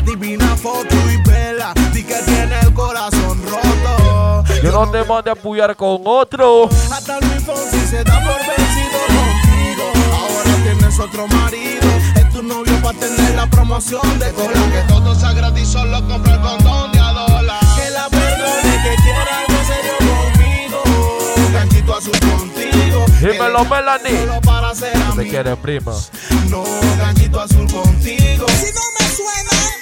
Adivina 0.02 0.56
foto 0.56 0.96
y 1.12 1.16
vela 1.28 1.72
Di 1.92 2.02
que 2.02 2.16
tiene 2.26 2.58
el 2.60 2.74
corazón 2.74 3.40
roto 3.46 4.44
Yo 4.62 4.72
no 4.72 4.90
te 4.90 5.04
mande 5.04 5.30
a 5.30 5.34
apoyar 5.34 5.76
con 5.76 6.00
otro. 6.04 6.68
Hasta 6.92 7.20
Luis 7.20 7.44
Fonsi 7.44 7.78
se 7.88 8.02
da 8.02 8.20
por 8.20 8.38
vencido 8.38 8.98
contigo 9.06 9.92
Ahora 10.12 10.56
tienes 10.64 10.98
otro 10.98 11.28
marido 11.28 11.88
Es 12.16 12.28
tu 12.32 12.42
novio 12.42 12.74
para 12.82 12.98
tener 12.98 13.36
la 13.36 13.46
promoción 13.48 14.18
de 14.18 14.32
cola 14.32 14.60
Que 14.72 14.92
todo 14.92 15.14
sea 15.14 15.32
gratis 15.34 15.68
solo 15.68 16.00
compra 16.08 16.34
el 16.34 16.40
condón 16.40 16.90
de 16.90 16.98
a 16.98 17.12
dólar 17.12 17.60
Que 17.76 17.90
la 17.90 18.08
perdone 18.08 18.82
que 18.82 19.02
quiera 19.02 19.38
algo 19.38 19.58
serio 19.68 19.94
conmigo 19.98 21.52
Ganchito 21.52 21.94
azul 21.96 22.18
contigo 22.18 23.04
Dímelo, 23.20 23.64
Melanie. 23.66 24.18
Solo 24.18 24.40
para 24.40 24.72
te 24.72 24.92
amigos 24.96 25.26
quiere, 25.26 25.56
prima. 25.56 25.92
No, 26.48 26.64
ganchito 26.98 27.40
azul 27.40 27.70
contigo. 27.70 28.46
Si 28.48 28.66
no 28.74 28.82
me 28.98 29.06
suena, 29.14 29.81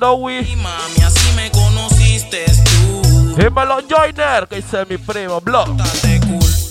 Y 0.00 0.56
mami, 0.56 1.02
así 1.04 1.32
me 1.36 1.50
conociste 1.50 2.46
tú. 2.64 3.36
Dímelo, 3.36 3.78
Joiner, 3.88 4.48
que 4.48 4.56
dice 4.56 4.86
mi 4.88 4.96
primo, 4.96 5.40
Block. 5.40 5.68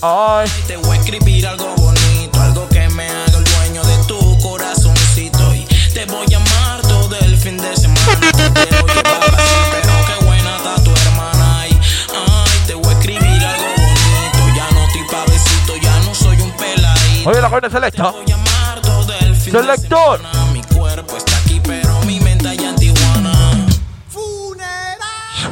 Ay. 0.02 0.50
Te 0.66 0.76
voy 0.76 0.96
a 0.96 1.00
escribir 1.00 1.46
algo 1.46 1.72
bonito, 1.76 2.40
algo 2.40 2.68
que 2.68 2.88
me 2.88 3.08
haga 3.08 3.38
el 3.38 3.44
dueño 3.44 3.82
de 3.84 4.04
tu 4.06 4.38
corazoncito. 4.42 5.54
Y 5.54 5.64
te 5.94 6.04
voy 6.06 6.26
a 6.34 6.36
amar 6.36 6.82
todo 6.82 7.16
el 7.20 7.36
fin 7.36 7.56
de 7.58 7.76
semana. 7.76 8.20
Quiero 8.54 8.86
llevarla 8.86 9.28
así, 9.28 9.54
pero 9.70 9.92
qué 10.06 10.24
buena 10.24 10.56
está 10.56 10.74
tu 10.82 10.90
hermana. 10.90 11.60
Ay, 11.60 11.80
ay, 12.10 12.60
te 12.66 12.74
voy 12.74 12.92
a 12.92 12.98
escribir 12.98 13.44
algo 13.44 13.66
bonito. 13.76 14.56
Ya 14.56 14.70
no 14.72 14.84
estoy 14.84 15.02
pa' 15.10 15.24
besito, 15.26 15.76
ya 15.80 15.98
no 16.00 16.14
soy 16.14 16.40
un 16.40 16.50
peladito. 16.56 17.30
Oye, 17.30 17.40
la 17.40 17.48
joven 17.48 17.70
selecta. 17.70 18.10
Voy 18.10 18.32
a 18.32 18.34
amar 18.34 18.80
todo 18.82 19.12
el 19.20 19.36
fin 19.36 19.52
Selector. 19.52 20.20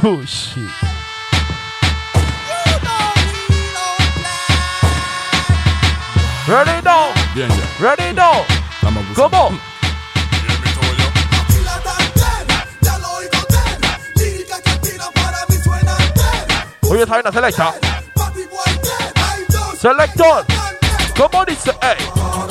Sushi. 0.01 0.64
Ready 6.48 6.82
now. 6.82 7.12
Bien, 7.34 7.51
ya. 7.51 7.66
Ready 7.78 8.14
now. 8.14 8.46
Estamos 8.76 9.05
abusando. 9.05 9.30
¿Cómo? 9.30 9.61
Oye, 16.90 17.03
esa 17.03 17.12
vaina 17.12 17.30
selecta. 17.30 17.74
Selector. 19.78 20.46
¿Cómo 21.14 21.44
dice? 21.44 21.72
Ey. 21.82 22.49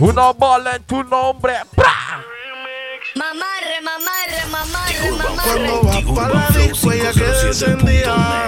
Una 0.00 0.32
bala 0.32 0.76
en 0.76 0.82
tu 0.84 1.04
nombre. 1.04 1.52
¡Pra! 1.76 2.24
Mamarre, 3.14 3.80
mamarre, 3.82 4.46
mamarre, 4.50 4.94
Cuando 4.98 5.72
mamarre. 5.82 6.08
va 6.08 6.14
para 6.14 6.34
la 6.34 6.48
disco, 6.56 6.90
ella 6.90 7.12
queda 7.12 7.42
encendida. 7.42 8.46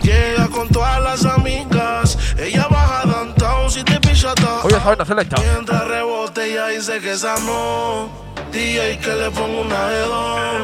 Llega 0.00 0.48
con 0.48 0.66
todas 0.70 1.02
las 1.02 1.26
amigas. 1.26 2.16
Ella 2.38 2.66
baja 2.70 3.02
downtown 3.04 3.70
si 3.70 3.84
te 3.84 3.98
todo. 4.00 4.62
Oye, 4.62 5.06
selecta. 5.06 5.36
Mientras 5.42 5.86
rebote, 5.88 6.52
ella 6.52 6.68
dice 6.68 7.00
que 7.00 7.12
esa 7.12 7.38
no. 7.40 8.08
DJ 8.50 8.98
que 8.98 9.12
le 9.12 9.30
ponga 9.30 9.60
una 9.60 9.88
de 9.88 10.00
dos. 10.00 10.62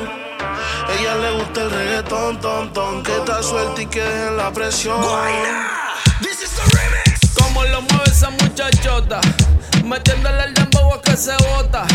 Ella 0.99 1.17
le 1.17 1.33
gusta 1.33 1.63
el 1.65 1.71
reggaetón, 1.71 2.41
ton, 2.41 2.73
ton. 2.73 3.03
Que 3.03 3.15
está 3.15 3.43
suelta 3.43 3.83
y 3.83 3.87
que 3.87 4.01
dejen 4.01 4.37
la 4.39 4.51
presión. 4.51 5.03
Como 7.39 7.63
lo 7.65 7.83
mueve 7.83 8.05
esa 8.07 8.31
muchachota, 8.31 9.21
metiéndole 9.85 10.45
el 10.45 10.55
dembow 10.55 10.95
a 10.95 11.03
que 11.03 11.17
se 11.17 11.33
bota. 11.49 11.87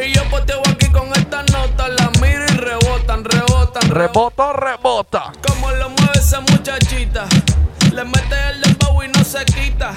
Y 0.00 0.12
yo 0.12 0.24
poteo 0.30 0.60
aquí 0.70 0.88
con 0.90 1.08
esta 1.14 1.42
nota, 1.44 1.88
la 1.88 2.10
miro 2.20 2.44
y 2.44 2.56
rebotan, 2.56 3.24
rebotan. 3.24 3.90
Rebota, 3.90 4.52
rebota. 4.52 5.32
Como 5.46 5.70
lo 5.72 5.90
mueve 5.90 6.18
esa 6.18 6.40
muchachita, 6.40 7.26
le 7.92 8.04
mete 8.04 8.36
el 8.50 8.60
dembow 8.60 9.02
y 9.02 9.08
no 9.08 9.24
se 9.24 9.44
quita. 9.44 9.92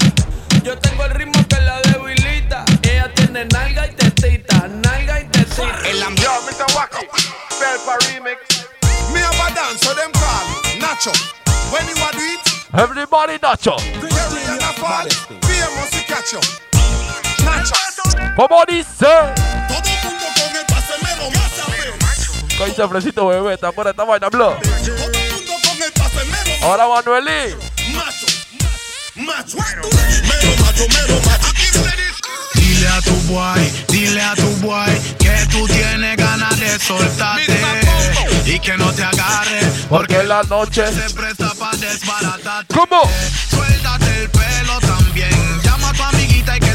Yo 0.64 0.78
tengo 0.78 1.06
el 1.06 1.12
ritmo 1.12 1.46
que 1.48 1.60
la 1.62 1.82
debilita. 1.82 2.66
Ella 2.84 3.12
tiene 3.14 3.46
nalga 3.46 3.88
y 3.88 3.92
tetita, 3.94 4.68
nalga 4.68 5.22
y 5.22 5.26
tetita. 5.26 5.88
El 5.88 6.00
Yo, 6.00 6.32
Mr. 6.42 6.76
Wacko, 6.76 7.00
Belpa 7.60 7.98
Remix. 8.08 8.68
Me 9.14 9.20
have 9.20 9.52
a 9.52 9.56
dance, 9.56 9.82
so 9.82 9.94
them 9.94 10.12
call 10.12 10.46
Nacho. 10.80 11.12
When 11.72 11.86
you 11.88 11.96
a 12.04 12.12
do 12.12 12.20
it, 12.20 12.60
Everybody 12.74 13.38
Nacho. 13.40 13.78
Jerry 14.00 14.44
and 14.48 14.62
a 14.62 14.74
fall, 14.80 15.08
famous 15.42 15.90
to 15.92 16.04
catch 16.08 16.34
you. 16.34 16.79
¿Cómo 18.36 18.64
dice? 18.68 18.86
Todo 19.00 19.84
el 19.84 20.04
mundo 20.04 20.26
con 20.36 20.56
el 20.56 20.66
pase 20.66 20.94
mero, 21.04 21.30
más 21.32 21.60
a 21.60 21.72
ver. 21.72 21.94
¿Qué 22.58 22.66
dice 22.66 22.88
Fresito 22.88 23.28
bebé? 23.28 23.58
¿Te 23.58 23.68
acuerdas 23.68 23.96
de 23.96 24.02
esta 24.02 24.10
vaina, 24.10 24.30
bro? 24.30 24.58
Todo 24.62 24.76
el 24.76 25.32
mundo 25.34 25.54
con 25.64 25.82
el 25.84 25.92
pase 25.92 26.26
mero. 26.26 26.66
Ahora 26.66 26.88
Manuelí. 26.88 27.56
Macho, 27.94 28.28
macho, 29.16 29.58
mero, 29.58 29.90
macho, 30.64 30.88
mero, 30.88 31.22
macho. 31.26 31.50
Dile 32.54 32.88
a 32.88 33.02
tu 33.02 33.16
boy, 33.28 33.86
dile 33.90 34.22
a 34.22 34.36
tu 34.36 34.50
boy 34.66 34.90
que 35.20 35.46
tú 35.52 35.68
tienes 35.68 36.16
ganas 36.16 36.58
de 36.58 36.80
soltarte 36.80 37.60
y 38.46 38.58
que 38.60 38.78
no 38.78 38.92
te 38.94 39.04
agarre 39.04 39.60
Porque 39.90 40.24
la 40.24 40.44
noche 40.44 40.88
se 40.94 41.14
presta 41.14 41.54
para 41.56 41.78
desbaratarte. 41.78 42.74
¿Cómo? 42.74 43.02
Suéltate 43.50 44.24
el 44.24 44.30
pelo 44.30 44.80
también. 44.80 45.49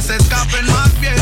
Se 0.05 0.17
escapen 0.17 0.67
más 0.67 1.01
bien. 1.01 1.15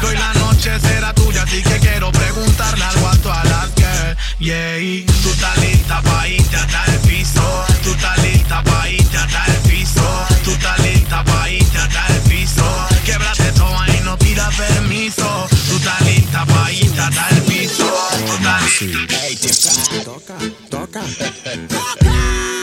Que 0.00 0.06
hoy 0.06 0.16
la 0.16 0.32
noche 0.34 0.78
será 0.80 1.12
tuya, 1.12 1.42
así 1.42 1.62
que 1.62 1.78
quiero 1.78 2.10
preguntarle 2.10 2.84
algo 2.84 3.08
a 3.08 3.16
todas 3.16 3.44
las 3.44 3.68
girls. 3.76 4.16
Yeah, 4.38 4.78
tú 5.22 5.30
estás 5.30 5.58
lista 5.58 6.00
pa' 6.00 6.28
irte 6.28 6.56
hasta 6.56 6.84
el 6.86 6.98
piso. 7.00 7.64
Tú 7.84 7.90
estás 7.90 8.18
lista 8.22 8.62
pa' 8.62 8.88
irte 8.88 9.16
hasta 9.16 9.44
el 9.46 9.58
piso. 9.70 10.26
Tú 10.44 10.50
estás 10.52 10.78
lista 10.80 11.24
pa' 11.24 11.50
irte 11.50 11.78
hasta 11.78 12.06
el 12.14 12.20
piso. 12.22 12.88
Québrate 13.04 13.52
toda 13.52 13.86
y 13.88 14.00
no 14.04 14.18
pidas 14.18 14.54
permiso. 14.54 15.46
Tú 15.68 15.76
estás 15.76 16.00
lista 16.02 16.46
pa' 16.46 16.72
irte 16.72 17.00
hasta 17.00 17.28
el 17.28 17.42
piso. 17.42 17.92
Tú 18.26 18.32
estás 18.32 18.80
lista. 18.80 20.04
Toca, 20.04 20.36
toca. 20.70 21.02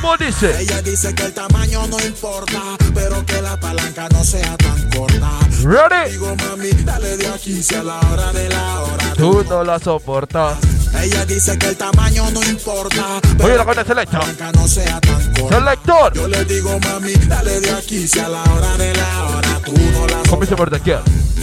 ¿Cómo 0.00 0.16
dice? 0.16 0.60
Ella 0.60 0.80
dice 0.80 1.12
que 1.12 1.24
el 1.24 1.32
tamaño 1.34 1.86
no 1.88 1.98
importa, 2.06 2.62
pero 2.94 3.24
que 3.26 3.42
la 3.42 3.58
palanca 3.58 4.08
no 4.10 4.22
sea 4.22 4.56
tan 4.56 4.90
corta. 4.90 5.30
Ready? 5.64 6.12
Digo, 6.12 6.36
mami, 6.36 6.70
dale 6.84 7.16
de 7.16 7.26
aquí 7.26 7.60
si 7.62 7.74
a 7.74 7.82
la 7.82 7.98
hora 8.00 8.32
de 8.32 8.48
la 8.48 8.80
hora. 8.80 9.12
Tú 9.16 9.44
no 9.48 9.64
la 9.64 9.78
soportas. 9.80 10.58
Ella 11.02 11.26
dice 11.26 11.58
que 11.58 11.68
el 11.70 11.76
tamaño 11.76 12.30
no 12.30 12.42
importa, 12.44 13.20
Oye, 13.42 13.56
la 13.56 13.84
selecta. 13.84 14.20
palanca 14.20 14.52
no 14.52 14.68
sea 14.68 15.00
tan 15.00 15.34
corta. 15.34 15.58
Selector. 15.58 16.12
Yo 16.14 16.28
le 16.28 16.44
digo, 16.44 16.78
mami, 16.78 17.14
dale 17.26 17.60
de 17.60 17.70
aquí 17.70 18.06
si 18.06 18.20
a 18.20 18.28
la 18.28 18.42
hora 18.44 18.76
de 18.76 18.94
la 18.94 19.24
hora 19.26 19.60
tú 19.64 19.72
no 19.72 20.06
la 20.06 20.22
¿Cómo 20.30 20.42
dice 20.42 20.54
por 20.56 20.72
aquí? 20.72 20.92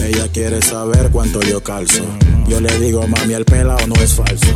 Ella 0.00 0.28
quiere 0.32 0.62
saber 0.62 1.10
cuánto 1.10 1.40
yo 1.42 1.62
calzo. 1.62 2.04
Yo 2.48 2.60
le 2.60 2.78
digo, 2.80 3.06
mami, 3.06 3.34
el 3.34 3.44
pelado 3.44 3.86
no 3.86 3.94
es 3.96 4.14
falso. 4.14 4.46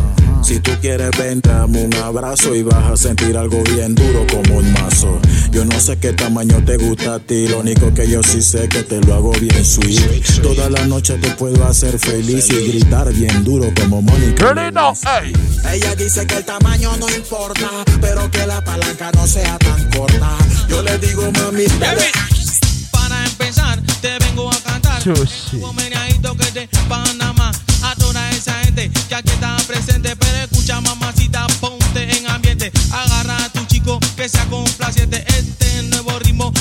Si 0.43 0.59
tú 0.59 0.72
quieres, 0.80 1.11
ven, 1.18 1.41
dame 1.41 1.84
un 1.84 1.95
abrazo 1.95 2.55
y 2.55 2.62
vas 2.62 2.93
a 2.93 2.97
sentir 2.97 3.36
algo 3.36 3.62
bien 3.74 3.95
duro 3.95 4.26
como 4.26 4.59
un 4.59 4.72
mazo. 4.72 5.20
Yo 5.51 5.64
no 5.64 5.78
sé 5.78 5.99
qué 5.99 6.12
tamaño 6.12 6.62
te 6.64 6.76
gusta 6.76 7.14
a 7.14 7.18
ti, 7.20 7.47
lo 7.49 7.61
único 7.61 7.93
que 7.93 8.09
yo 8.09 8.22
sí 8.22 8.41
sé 8.41 8.68
que 8.68 8.82
te 8.82 9.01
lo 9.01 9.14
hago 9.14 9.32
bien 9.32 9.64
sweet. 9.64 10.43
Toda 10.43 10.70
la 10.70 10.86
noche 10.86 11.18
te 11.18 11.30
puedo 11.32 11.64
hacer 11.66 11.99
feliz 11.99 12.49
y 12.51 12.68
gritar 12.68 13.12
bien 13.12 13.45
duro 13.45 13.72
como 13.80 14.03
Mónica. 14.03 14.47
Ella 15.72 15.95
dice 15.95 16.26
que 16.26 16.36
el 16.36 16.45
tamaño 16.45 16.97
no 16.99 17.09
importa, 17.11 17.68
pero 18.01 18.30
que 18.30 18.47
la 18.47 18.62
palanca 18.64 19.11
no 19.12 19.26
sea 19.26 19.59
tan 19.59 19.91
corta. 19.91 20.36
Yo 20.68 20.82
le 20.82 20.99
digo, 20.99 21.30
mami. 21.32 21.64
Para 22.91 23.24
empezar, 23.24 23.80
te 24.01 24.18
vengo 24.18 24.51
a 24.51 24.57
cantar. 24.57 25.03
Un 25.09 26.36
que 26.36 26.51
de 26.53 26.68
Panamá. 26.88 27.53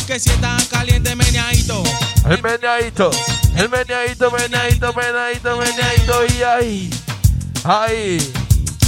Que 0.10 0.20
si 0.20 0.30
está 0.32 0.58
caliente, 0.72 1.16
meneadito. 1.16 1.84
El 2.28 2.42
meneadito. 2.42 3.12
El 3.56 3.70
meneadito, 3.70 4.32
meneadito, 4.32 4.92
meneadito, 4.92 5.58
meneadito. 5.58 6.26
Y 6.26 6.42
ahí. 6.42 6.90
Ahí. 7.64 8.34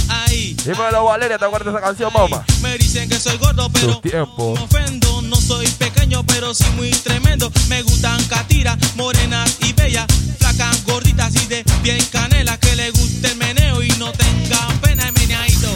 Ahí. 0.08 0.56
Dímelo, 0.64 1.04
Valeria, 1.04 1.38
¿te 1.38 1.44
acuerdas 1.44 1.72
de 1.72 1.78
esa 1.78 1.86
canción, 1.86 2.12
mamá? 2.12 2.44
Me 2.60 2.76
dicen 2.76 3.08
que 3.08 3.20
soy 3.20 3.36
gordo, 3.36 3.70
pero 3.70 4.00
tiempo. 4.00 4.54
no 4.56 4.64
ofendo. 4.64 5.22
No 5.22 5.36
soy 5.36 5.68
pequeño, 5.68 6.24
pero 6.26 6.54
sí 6.54 6.64
muy 6.74 6.90
tremendo. 6.90 7.52
Me 7.68 7.82
gustan 7.82 8.20
catiras, 8.24 8.76
morenas 8.96 9.58
y 9.60 9.72
bellas. 9.74 10.06
Flacas, 10.40 10.84
gorditas 10.84 11.36
y 11.36 11.46
de 11.46 11.64
bien 11.84 12.04
canela. 12.10 12.58
Que 12.58 12.74
le 12.74 12.90
guste 12.90 13.28
el 13.28 13.36
meneo 13.36 13.80
y 13.80 13.90
no 13.90 14.10
tengan 14.10 14.76
pena. 14.80 15.06
El 15.06 15.12
meneadito, 15.12 15.68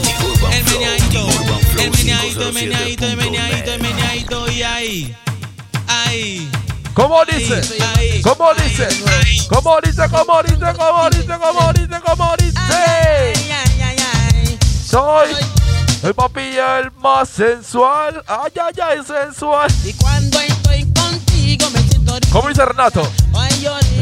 el 0.50 0.64
meneadito, 0.64 1.28
el 1.78 1.90
meneadito, 1.92 2.48
el 2.48 2.52
meneadito, 2.52 3.06
el 3.06 3.16
meneadito, 3.16 3.72
el 3.74 3.80
meneadito. 3.80 4.50
Y 4.50 4.62
ahí. 4.64 5.16
¿Cómo 6.94 7.24
dice? 7.26 7.60
¿Cómo 8.22 8.54
dice? 8.54 8.88
¿Cómo 9.48 9.80
dice? 9.82 10.08
¿Cómo 10.08 10.42
dice? 10.42 10.72
¿Cómo 10.78 11.10
dice? 11.10 11.38
¿Cómo 11.38 11.72
dice? 11.72 12.00
¿Cómo 12.04 12.36
dice? 12.38 13.32
Soy 14.88 15.28
el 16.02 16.14
papi 16.14 16.40
el 16.56 16.90
más 17.02 17.28
sensual. 17.28 18.24
Ay, 18.26 18.52
ay, 18.62 18.74
ay, 18.82 18.98
sensual. 19.06 19.70
Y 19.84 19.92
cuando 19.94 20.40
estoy 20.40 20.90
contigo 20.92 21.68
me 21.70 21.80
siento 21.80 22.14
¿Cómo 22.32 22.48
dice 22.48 22.64
Renato? 22.64 23.06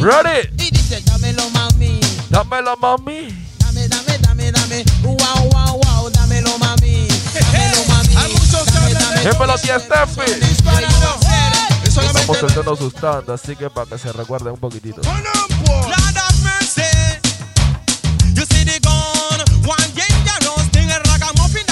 Ready? 0.00 0.48
Y 0.58 0.70
dice, 0.70 1.00
dámelo, 1.02 1.48
mami. 1.50 2.00
Dámelo, 2.28 2.76
mami. 2.76 3.28
Dame, 3.58 3.88
dame, 3.88 4.18
dame, 4.18 4.52
dame. 4.52 4.84
Wow, 5.02 5.16
wow, 5.50 5.80
wow. 5.82 6.10
Dámelo, 6.10 6.58
mami. 6.58 7.08
Dámelo, 7.34 7.84
mami. 7.88 8.14
Dame, 8.14 8.94
dame. 8.94 9.30
Dímelo, 9.30 9.58
tía 9.58 9.80
Steffi. 9.80 11.33
Estamos 11.96 12.38
soltando 12.38 12.76
sus 12.76 12.94
tandas, 12.94 13.40
así 13.42 13.54
que 13.54 13.70
para 13.70 13.86
que 13.86 13.98
se 13.98 14.12
recuerden 14.12 14.54
un 14.54 14.58
poquitito. 14.58 15.00
Lord 15.02 15.26
of 16.16 16.42
mercy. 16.42 16.82
You 18.34 18.44
see 18.46 18.64
the 18.64 18.80
gun, 18.80 19.40
one 19.64 19.78
dangerous 19.94 20.68
thing, 20.72 20.90
a 20.90 20.98
ragamuffin 20.98 21.64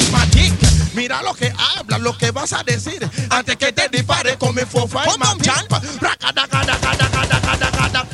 y 0.00 0.10
matic. 0.10 0.52
Mira 0.94 1.22
lo 1.22 1.34
que 1.34 1.52
hablas, 1.76 2.00
lo 2.00 2.16
que 2.16 2.30
vas 2.30 2.52
a 2.52 2.62
decir. 2.62 3.08
Antes 3.30 3.56
que 3.56 3.72
te 3.72 3.88
dispare 3.88 4.36
con 4.36 4.54
mi 4.54 4.62
fofa 4.62 5.04
y 5.14 5.18
matic. 5.18 5.52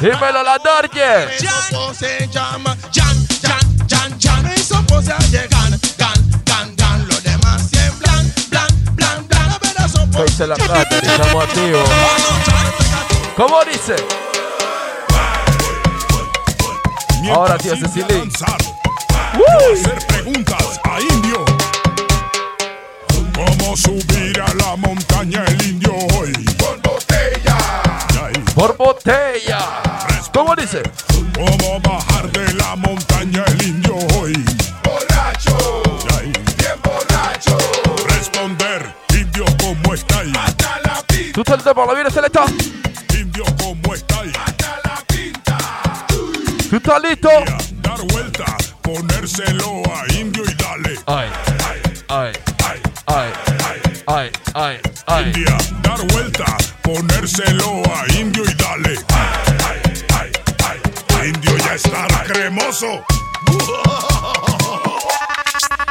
Dímelo, 0.01 0.43
la 0.43 0.59
Dorje. 0.59 1.37
Eso 1.37 1.95
se 1.95 2.28
llama 2.28 2.76
Jan, 2.93 3.26
Jan, 3.43 3.89
Jan, 3.89 4.20
Jan. 4.20 4.47
Eso 4.53 4.82
pose 4.87 5.12
a 5.12 5.18
llegar, 5.18 5.70
gan, 5.97 6.43
gan, 6.45 6.76
gan. 6.76 7.09
Lo 7.09 7.20
demás 7.20 7.70
tiemblan, 7.70 8.32
blan, 8.51 8.87
blan, 8.95 9.26
blan. 9.28 9.51
A 9.53 9.59
ver, 9.59 9.74
eso 9.87 10.11
¿Qué 10.11 10.24
dice 10.24 10.47
la 10.47 10.57
Catherine? 10.57 11.14
Estamos 11.14 11.45
activos. 11.45 11.89
¿Cómo 13.37 13.64
dice? 13.64 13.97
Ahora, 17.32 17.59
tío 17.59 17.76
Cecily. 17.76 18.30
hacer 19.72 20.07
preguntas 20.07 20.80
a 20.84 21.01
indio. 21.01 21.56
¿Cómo 23.37 23.76
subir 23.76 24.41
a 24.41 24.55
la 24.55 24.76
montaña 24.76 25.45
el 25.47 25.66
indio 25.66 25.93
hoy? 26.14 26.32
Por 26.57 26.80
botella. 26.80 27.59
Por 28.55 28.76
botella. 28.78 29.59
¿Cómo 30.32 30.57
dice? 30.57 30.82
¿Cómo 31.34 31.78
bajar 31.80 32.32
de 32.32 32.55
la 32.55 32.74
montaña 32.76 33.45
el 33.49 33.62
indio 33.62 33.95
hoy? 34.18 34.32
Borracho. 34.82 35.82
Bien 36.22 36.80
borracho. 36.82 37.59
Responder, 38.09 38.95
indio, 39.11 39.45
¿cómo 39.61 39.93
estáis? 39.93 40.34
Hasta 40.34 40.80
la 40.82 41.03
pinta. 41.07 41.32
¿Tú 41.34 41.41
estás 41.43 41.74
para 41.74 41.87
la 41.89 41.93
vida 41.93 42.11
selecta? 42.11 42.47
Indio, 43.12 43.45
¿cómo 43.59 43.95
estáis? 43.95 44.32
Hasta 44.47 44.80
la 44.82 45.05
pinta. 45.07 45.59
¿Tú 46.70 46.76
estás 46.76 47.03
listo? 47.03 47.28
Dar 47.82 48.01
vuelta, 48.12 48.57
ponérselo 48.80 49.82
a 49.95 50.11
indio 50.14 50.43
y 50.43 50.55
dale. 50.55 50.99
Ay, 51.05 51.28
ay, 51.68 51.82
ay, 52.09 52.56
ay, 54.57 54.81
ay, 55.07 55.25
ay. 55.25 55.25
India, 55.27 55.57
dar 55.83 56.01
vuelta, 56.13 56.57
ponérselo 56.83 57.83
a 57.95 58.13
indio 58.15 58.43
y 58.45 58.55
dale. 58.55 58.95
Indio 61.27 61.57
ya 61.59 61.75
está 61.75 62.07
cremoso. 62.27 63.05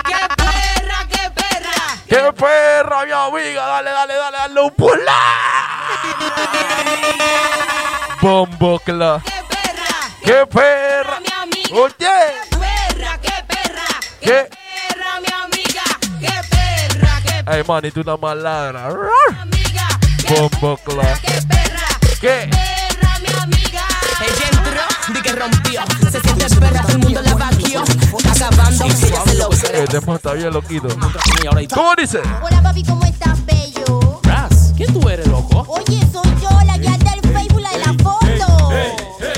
¡Qué 0.06 0.16
perra, 0.38 1.08
qué 1.10 1.32
perra! 1.36 1.98
¡Qué 2.08 2.34
perra, 2.34 3.06
mi 3.06 3.12
amiga! 3.12 3.66
Dale, 3.68 3.92
dale, 3.92 4.14
dale, 4.16 4.38
dale 4.38 4.62
un 4.62 4.72
pula. 4.72 5.22
Bombo 8.22 8.80
cla. 8.80 9.22
¡Qué 9.26 9.44
perra! 9.50 9.96
¡Qué 10.24 10.46
perra! 10.48 11.20
mi 11.20 11.34
amiga! 11.34 11.76
Oye. 11.76 11.96
¡Qué 11.98 12.58
perra, 12.58 13.18
qué 13.22 13.44
perra! 13.48 13.88
¡Qué, 14.22 14.26
¿Qué? 14.26 14.50
perra, 14.50 14.65
Ay, 17.48 17.64
man, 17.68 17.86
y 17.86 17.92
tú 17.92 18.02
una 18.02 18.18
maladra. 18.18 18.88
amiga! 18.88 19.88
Bombo 20.30 20.78
cla. 20.78 21.20
¿Qué? 22.20 22.50
perra, 22.50 23.20
mi 23.20 23.28
amiga! 23.40 23.84
Ella 24.20 24.48
entró, 24.52 25.14
di 25.14 25.22
que 25.22 25.32
rompió. 25.32 25.82
Se 26.12 26.22
siente 26.22 26.56
perra, 26.60 26.82
todo 26.82 26.94
el 26.94 27.00
mundo 27.00 27.22
la 27.22 27.36
vaquió. 27.36 27.84
Acabando, 28.32 28.86
ella 28.86 29.22
se 29.26 29.36
lo 29.36 29.50
El 29.74 29.88
tema 29.88 30.16
está 30.16 30.34
bien 30.34 30.52
loquito. 30.54 30.88
¿Cómo 31.74 31.96
dice? 31.96 32.20
Hola 32.42 32.62
papi, 32.64 32.84
¿cómo 32.84 33.06
estás, 33.06 33.46
bello? 33.46 34.20
Ras, 34.24 34.74
¿quién 34.76 34.92
tú 34.92 35.08
eres, 35.08 35.28
loco? 35.28 35.66
Oye, 35.68 36.00
soy 36.12 36.28
yo, 36.42 36.50
la 36.66 36.78
guía 36.80 36.98
del 36.98 37.32
Facebook, 37.32 37.62
la 37.62 37.70
de 37.70 37.78
la 37.80 37.94
foto. 38.04 38.72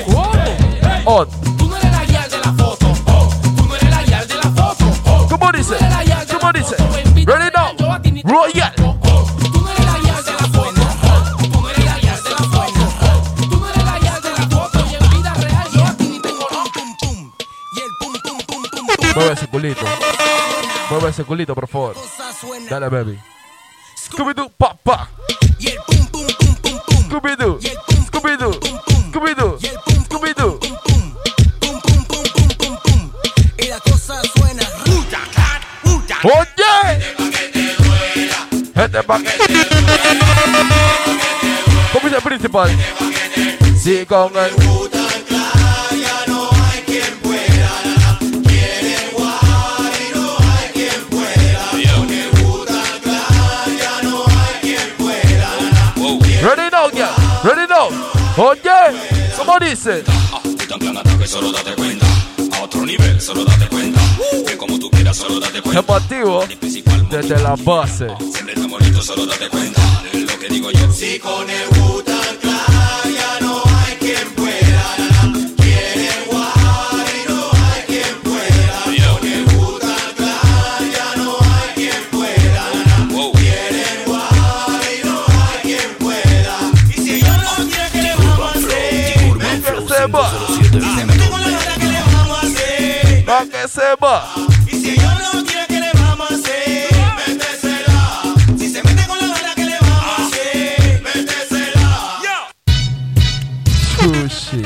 ¿Cómo? 0.05 0.31
On. 1.05 1.27
Tú 1.57 1.67
no 1.67 1.75
eres 1.75 1.91
la 1.91 2.05
guía 2.05 2.27
de 2.29 2.37
la 2.37 2.53
foto. 2.53 2.93
Oh, 3.07 3.29
tú 3.55 3.65
no 3.65 3.75
eres 3.75 3.89
la 3.89 4.03
guía 4.03 4.25
de 4.25 4.35
la 4.35 4.43
foto. 4.51 4.85
Oh, 5.05 5.27
¿Cómo 5.29 5.51
dice? 5.51 5.75
¿Cómo 6.39 6.53
dice? 6.53 6.75
Royal. 8.27 8.73
De 8.75 8.81
la 8.83 10.47
foto. 10.51 10.81
Oh, 11.01 11.23
tú 13.49 13.57
no 13.57 13.69
eres 13.69 13.85
la 13.85 13.99
guía 13.99 14.19
de 14.19 14.29
la 14.31 14.47
foto. 14.49 14.79
Y 15.99 16.19
pum, 16.19 16.33
pum, 16.73 16.89
pum. 16.99 17.31
El 17.77 17.91
pum, 17.99 18.13
pum, 18.21 18.37
pum, 18.45 18.63
pum, 18.69 18.85
pum. 18.97 19.07
Mueve 19.15 19.33
ese 19.33 19.47
culito. 19.47 19.85
Mueve 20.89 21.09
ese 21.09 21.23
culito, 21.23 21.55
por 21.55 21.67
favor. 21.69 21.95
Dale, 22.69 22.89
baby. 22.89 23.17
Scooby-Doo, 23.95 24.49
pa, 24.57 24.75
pa. 24.83 25.09
Scooby-Doo. 27.07 27.59
Scooby-Doo. 28.07 28.59
Scooby-Doo. 29.09 29.57
Scooby-Doo. 30.09 30.59
Y 33.57 33.67
la 33.69 33.79
cosa 33.79 34.21
suena. 34.35 34.63
¡Oye! 36.23 36.56
Pa' 38.77 39.17
que. 39.17 39.31
¿Cómo 41.91 42.03
dice 42.03 42.15
el 42.15 42.21
principal? 42.21 42.69
Sí, 43.75 44.05
con 44.05 44.31
el. 44.37 44.51
Ready 56.39 56.69
now, 56.71 56.91
yeah. 56.91 57.15
Ready 57.43 57.67
now. 57.67 57.89
Oye, 58.37 58.61
¿cómo 59.35 59.57
dice? 59.59 60.03
Solo 61.25 61.51
date 61.51 61.73
cuenta. 61.73 62.05
A 62.51 62.63
otro 62.63 62.85
nivel, 62.85 63.19
solo 63.21 63.43
date 63.45 63.67
cuenta. 63.67 63.99
Que 64.45 64.57
como 64.57 64.77
tú 64.79 64.89
quieras, 64.89 65.17
solo 65.17 65.39
date 65.39 65.61
cuenta. 65.61 65.95
Activos 65.95 66.45
desde 67.09 67.39
la 67.41 67.55
base. 67.55 68.07
Siempre 68.31 68.53
estamos 68.53 68.81
listos, 68.81 69.05
solo 69.05 69.25
date 69.25 69.49
cuenta. 69.49 69.81
Lo 70.13 70.39
que 70.39 70.47
digo 70.49 70.71
yo. 70.71 70.91
Si 70.91 71.19
con 71.19 71.49
el 71.49 71.69
que 93.99 94.05
se 94.05 94.05
va. 94.05 94.33
Y 94.67 94.71
si 94.71 94.89
ellos 94.91 95.13
no 95.33 95.43
quieren, 95.43 95.65
¿qué 95.67 95.79
le 95.79 95.91
vamos 95.93 96.31
a 96.31 96.35
hacer? 96.35 96.89
Métesela. 97.27 98.23
Si 98.57 98.69
se 98.69 98.83
mete 98.83 99.07
con 99.07 99.17
la 99.19 99.27
gana, 99.27 99.55
¿qué 99.55 99.65
le 99.65 99.77
vamos 99.79 100.19
a 100.19 100.27
hacer? 100.27 101.01
Métesela. 101.01 102.49
Sushi. 103.97 104.61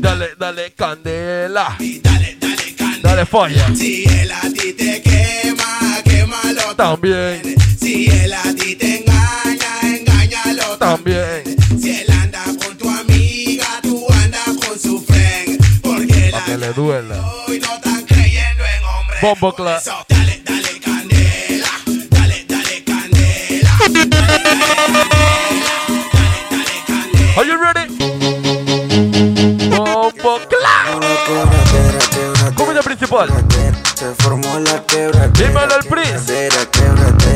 Dale, 0.00 0.28
dale, 0.38 0.72
candela. 0.72 1.76
Dale, 3.02 3.26
falla. 3.26 3.74
Si 3.74 4.04
él 4.04 4.30
a 4.32 4.40
ti 4.40 4.72
te 4.72 4.99
quema, 4.99 4.99
quémalo 4.99 4.99
También, 6.76 7.42
Si 7.80 8.06
él 8.06 8.32
a 8.32 8.42
ti 8.54 8.74
te 8.76 8.98
engaña, 9.00 9.80
engáñalo 9.82 10.76
también. 10.78 11.42
Si 11.80 11.90
él 12.00 12.06
anda 12.10 12.44
con 12.44 12.76
tu 12.78 12.88
amiga, 12.88 13.66
tú 13.82 14.06
andas 14.12 14.44
con 14.66 14.78
su 14.78 15.00
friend. 15.04 15.58
Porque 15.82 16.30
Pa' 16.32 16.44
que 16.44 16.56
le 16.56 16.72
duela. 16.72 17.16
hoy 17.48 17.58
no 17.60 17.74
están 17.74 18.02
creyendo 18.06 18.64
en 18.64 18.84
hombres. 18.84 19.20
Bombo 19.20 19.52
clap. 19.54 19.82
Dale, 20.08 20.42
dale 20.44 20.80
candela, 20.80 21.68
dale, 22.10 22.44
dale 22.48 22.84
candela. 22.84 23.70
Are 27.36 27.44
you 27.46 27.56
ready? 27.62 27.79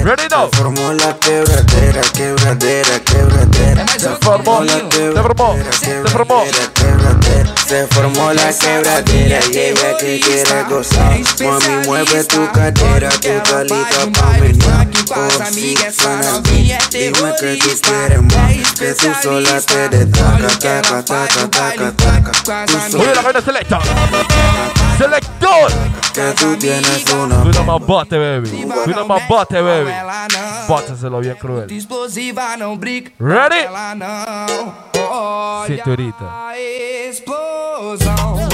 Ready 0.05 0.28
now. 0.28 0.50
Se 0.50 0.59
formó 0.59 0.92
la 0.92 1.18
quebradera, 1.18 2.02
quebradera, 2.12 3.00
quebradera. 3.00 3.86
Se 3.88 4.11
formó, 4.20 4.62
se 4.62 4.80
formó, 5.22 5.57
se 5.80 6.05
formó. 6.11 6.44
quebradera. 6.74 7.55
Se 7.66 7.86
formó 7.86 8.30
la 8.34 8.52
quebradera 8.52 9.40
y 9.50 9.59
ella 9.59 9.96
que 9.96 10.20
quiere 10.20 10.62
gozar. 10.68 11.18
Mami, 11.40 11.86
mueve 11.86 12.22
tu 12.24 12.52
cadera, 12.52 13.09
tu 13.09 13.42
calita 13.50 14.07
pa' 14.12 14.30
menear. 14.40 14.88
Oh, 15.16 15.44
sí, 15.50 15.74
suena 15.98 16.38
bien. 16.50 16.78
Dime 16.90 17.34
que 17.40 17.57
tú 17.57 17.68
quieres 17.80 18.22
más, 18.22 18.72
que 18.78 18.92
tú 18.92 19.09
sola 19.22 19.59
te 19.62 19.88
destaca, 19.88 20.48
taca, 20.59 21.02
taca, 21.02 21.48
taca, 21.48 21.92
taca. 22.42 22.90
Sola 22.90 23.14
la 23.14 23.22
vaina 23.22 23.40
selecta. 23.40 23.80
Selector. 24.99 25.70
que 26.14 26.32
tú 26.38 26.57
tienes 26.57 27.05
una 27.12 27.42
Tú 27.42 27.49
nada 27.51 27.62
más 27.64 27.86
bate, 27.86 28.16
baby. 28.18 28.49
Tú 28.84 28.90
nada 28.90 29.05
más 29.05 29.28
bate, 29.28 29.61
baby. 29.61 29.90
Báteselo 30.68 31.20
bien 31.20 31.36
cruel. 31.36 31.70
Explosiva 31.70 32.57
não 32.57 32.76
brinca 32.76 33.11
Ready? 33.18 33.64
ela 33.66 33.95
não. 33.95 34.74
Cinturita. 35.66 36.24
explosão. 37.09 38.53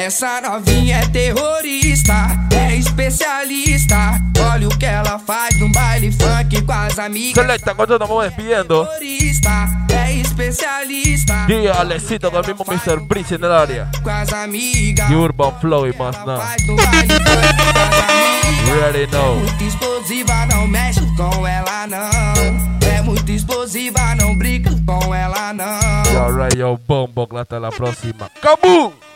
Essa 0.00 0.40
novinha 0.40 0.96
é 0.96 1.06
terrorista, 1.08 2.14
é 2.56 2.74
especialista. 2.74 4.18
Olha 4.50 4.66
o 4.66 4.78
que 4.78 4.86
ela 4.86 5.18
faz 5.18 5.60
no 5.60 5.70
baile 5.70 6.10
funk 6.10 6.62
com 6.62 6.72
as 6.72 6.98
amigas. 6.98 7.44
Selecta, 7.44 7.74
cuando 7.74 7.98
nos 7.98 8.08
vamos 8.08 8.24
despidiendo. 8.24 8.86
Terrorista, 8.86 9.68
é 9.92 10.12
especialista. 10.14 11.46
Y 11.50 11.66
Alecito 11.66 12.28
el 12.28 12.46
mismo 12.46 12.64
Mr. 12.66 13.00
Breeze 13.00 13.34
en 13.34 13.44
el 13.44 13.52
área. 13.52 13.90
Com 14.02 14.08
as 14.08 14.32
amigas. 14.32 15.10
Y 15.10 15.14
Urban 15.14 15.60
Flow 15.60 15.86
y 15.86 15.92
más 15.92 16.16
nada. 16.24 16.46
Faz 16.46 16.66
no 16.66 16.76
baile 16.76 17.14
funk 17.16 17.56
com 17.58 17.78
as 17.78 18.00
amigas. 18.08 18.68
You 18.68 18.72
already 18.72 19.06
know. 19.12 19.36
Muito 19.36 19.64
explosiva, 19.64 20.46
não 20.46 20.66
mexe 20.66 21.06
com 21.14 21.46
ela 21.46 21.86
não. 21.86 22.88
É 22.88 23.02
muito 23.02 23.30
explosiva, 23.30 24.14
não 24.14 24.34
brinca 24.34 24.70
com 24.86 25.14
ela 25.14 25.52
não. 25.52 26.22
Alright, 26.24 26.56
yo, 26.56 26.80
bombo, 26.88 27.28
hasta 27.36 27.60
la 27.60 27.70
próxima. 27.70 28.30
¡Kabum! 28.40 29.09